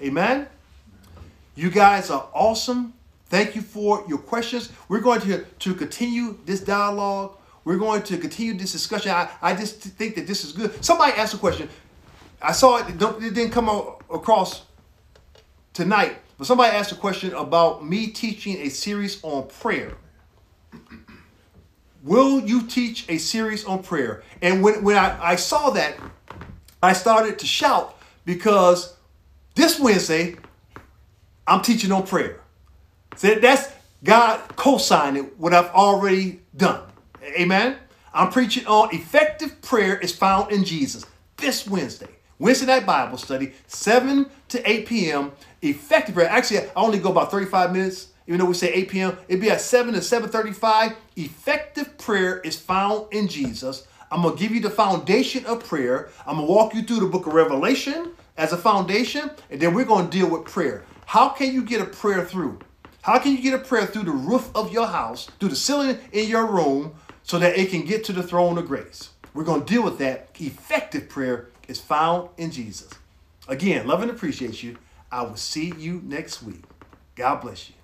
Amen. 0.02 0.48
You 1.54 1.70
guys 1.70 2.10
are 2.10 2.28
awesome. 2.34 2.92
Thank 3.26 3.56
you 3.56 3.62
for 3.62 4.04
your 4.08 4.18
questions. 4.18 4.70
We're 4.88 5.00
going 5.00 5.20
to, 5.22 5.44
to 5.44 5.74
continue 5.74 6.38
this 6.44 6.60
dialogue. 6.60 7.36
We're 7.64 7.78
going 7.78 8.02
to 8.02 8.18
continue 8.18 8.54
this 8.54 8.72
discussion. 8.72 9.10
I, 9.10 9.28
I 9.42 9.54
just 9.54 9.80
think 9.80 10.14
that 10.16 10.26
this 10.26 10.44
is 10.44 10.52
good. 10.52 10.84
Somebody 10.84 11.12
asked 11.12 11.34
a 11.34 11.38
question. 11.38 11.68
I 12.40 12.52
saw 12.52 12.78
it, 12.78 12.88
it 12.88 13.34
didn't 13.34 13.50
come 13.50 13.68
across 14.10 14.62
tonight. 15.74 16.18
But 16.38 16.46
somebody 16.46 16.74
asked 16.74 16.92
a 16.92 16.94
question 16.94 17.34
about 17.34 17.84
me 17.84 18.06
teaching 18.08 18.56
a 18.58 18.68
series 18.68 19.22
on 19.24 19.48
prayer. 19.48 19.96
Will 22.02 22.40
you 22.40 22.66
teach 22.66 23.08
a 23.08 23.18
series 23.18 23.64
on 23.64 23.82
prayer? 23.82 24.22
And 24.40 24.62
when, 24.62 24.84
when 24.84 24.96
I, 24.96 25.18
I 25.20 25.36
saw 25.36 25.70
that, 25.70 25.98
I 26.82 26.92
started 26.92 27.38
to 27.40 27.46
shout 27.46 27.98
because 28.24 28.94
this 29.54 29.80
Wednesday, 29.80 30.36
I'm 31.46 31.62
teaching 31.62 31.90
on 31.90 32.06
prayer. 32.06 32.40
So 33.16 33.34
that's 33.34 33.72
God 34.04 34.40
co-signing 34.54 35.24
what 35.38 35.52
I've 35.52 35.70
already 35.70 36.40
done. 36.56 36.82
Amen. 37.22 37.76
I'm 38.14 38.30
preaching 38.30 38.66
on 38.66 38.94
effective 38.94 39.60
prayer 39.60 39.98
is 39.98 40.14
found 40.14 40.52
in 40.52 40.64
Jesus 40.64 41.04
this 41.36 41.66
Wednesday. 41.66 42.08
Wednesday 42.38 42.66
night 42.66 42.86
Bible 42.86 43.18
study, 43.18 43.52
7 43.66 44.26
to 44.48 44.70
8 44.70 44.86
p.m. 44.86 45.32
Effective 45.62 46.14
prayer. 46.14 46.28
Actually, 46.28 46.60
I 46.60 46.70
only 46.76 46.98
go 47.00 47.10
about 47.10 47.30
35 47.32 47.72
minutes, 47.72 48.08
even 48.28 48.40
though 48.40 48.44
we 48.44 48.54
say 48.54 48.72
8 48.72 48.88
p.m. 48.90 49.18
It'd 49.26 49.40
be 49.40 49.50
at 49.50 49.60
7 49.60 49.94
to 49.94 50.00
7:35. 50.00 50.94
Effective 51.16 51.96
prayer 51.96 52.40
is 52.40 52.56
found 52.56 53.06
in 53.10 53.26
Jesus. 53.26 53.88
I'm 54.12 54.22
gonna 54.22 54.36
give 54.36 54.52
you 54.52 54.60
the 54.60 54.70
foundation 54.70 55.44
of 55.46 55.64
prayer. 55.64 56.10
I'm 56.26 56.36
gonna 56.36 56.46
walk 56.46 56.74
you 56.74 56.82
through 56.82 57.00
the 57.00 57.06
book 57.06 57.26
of 57.26 57.32
Revelation 57.32 58.12
as 58.36 58.52
a 58.52 58.58
foundation, 58.58 59.30
and 59.50 59.60
then 59.60 59.74
we're 59.74 59.86
gonna 59.86 60.10
deal 60.10 60.28
with 60.28 60.44
prayer. 60.44 60.84
How 61.06 61.30
can 61.30 61.52
you 61.52 61.64
get 61.64 61.80
a 61.80 61.86
prayer 61.86 62.22
through? 62.24 62.58
How 63.00 63.18
can 63.18 63.32
you 63.32 63.42
get 63.42 63.54
a 63.54 63.58
prayer 63.58 63.86
through 63.86 64.04
the 64.04 64.10
roof 64.10 64.50
of 64.54 64.72
your 64.72 64.86
house, 64.86 65.30
through 65.40 65.48
the 65.48 65.56
ceiling 65.56 65.98
in 66.12 66.28
your 66.28 66.46
room, 66.46 66.94
so 67.22 67.38
that 67.38 67.58
it 67.58 67.70
can 67.70 67.86
get 67.86 68.04
to 68.04 68.12
the 68.12 68.22
throne 68.22 68.58
of 68.58 68.66
grace? 68.66 69.10
We're 69.32 69.44
gonna 69.44 69.64
deal 69.64 69.82
with 69.82 69.96
that. 69.98 70.28
Effective 70.38 71.08
prayer 71.08 71.48
is 71.66 71.80
found 71.80 72.28
in 72.36 72.50
Jesus. 72.50 72.90
Again, 73.48 73.86
love 73.86 74.02
and 74.02 74.10
appreciate 74.10 74.62
you. 74.62 74.76
I 75.10 75.22
will 75.22 75.36
see 75.36 75.72
you 75.78 76.02
next 76.04 76.42
week. 76.42 76.64
God 77.14 77.40
bless 77.40 77.70
you. 77.70 77.77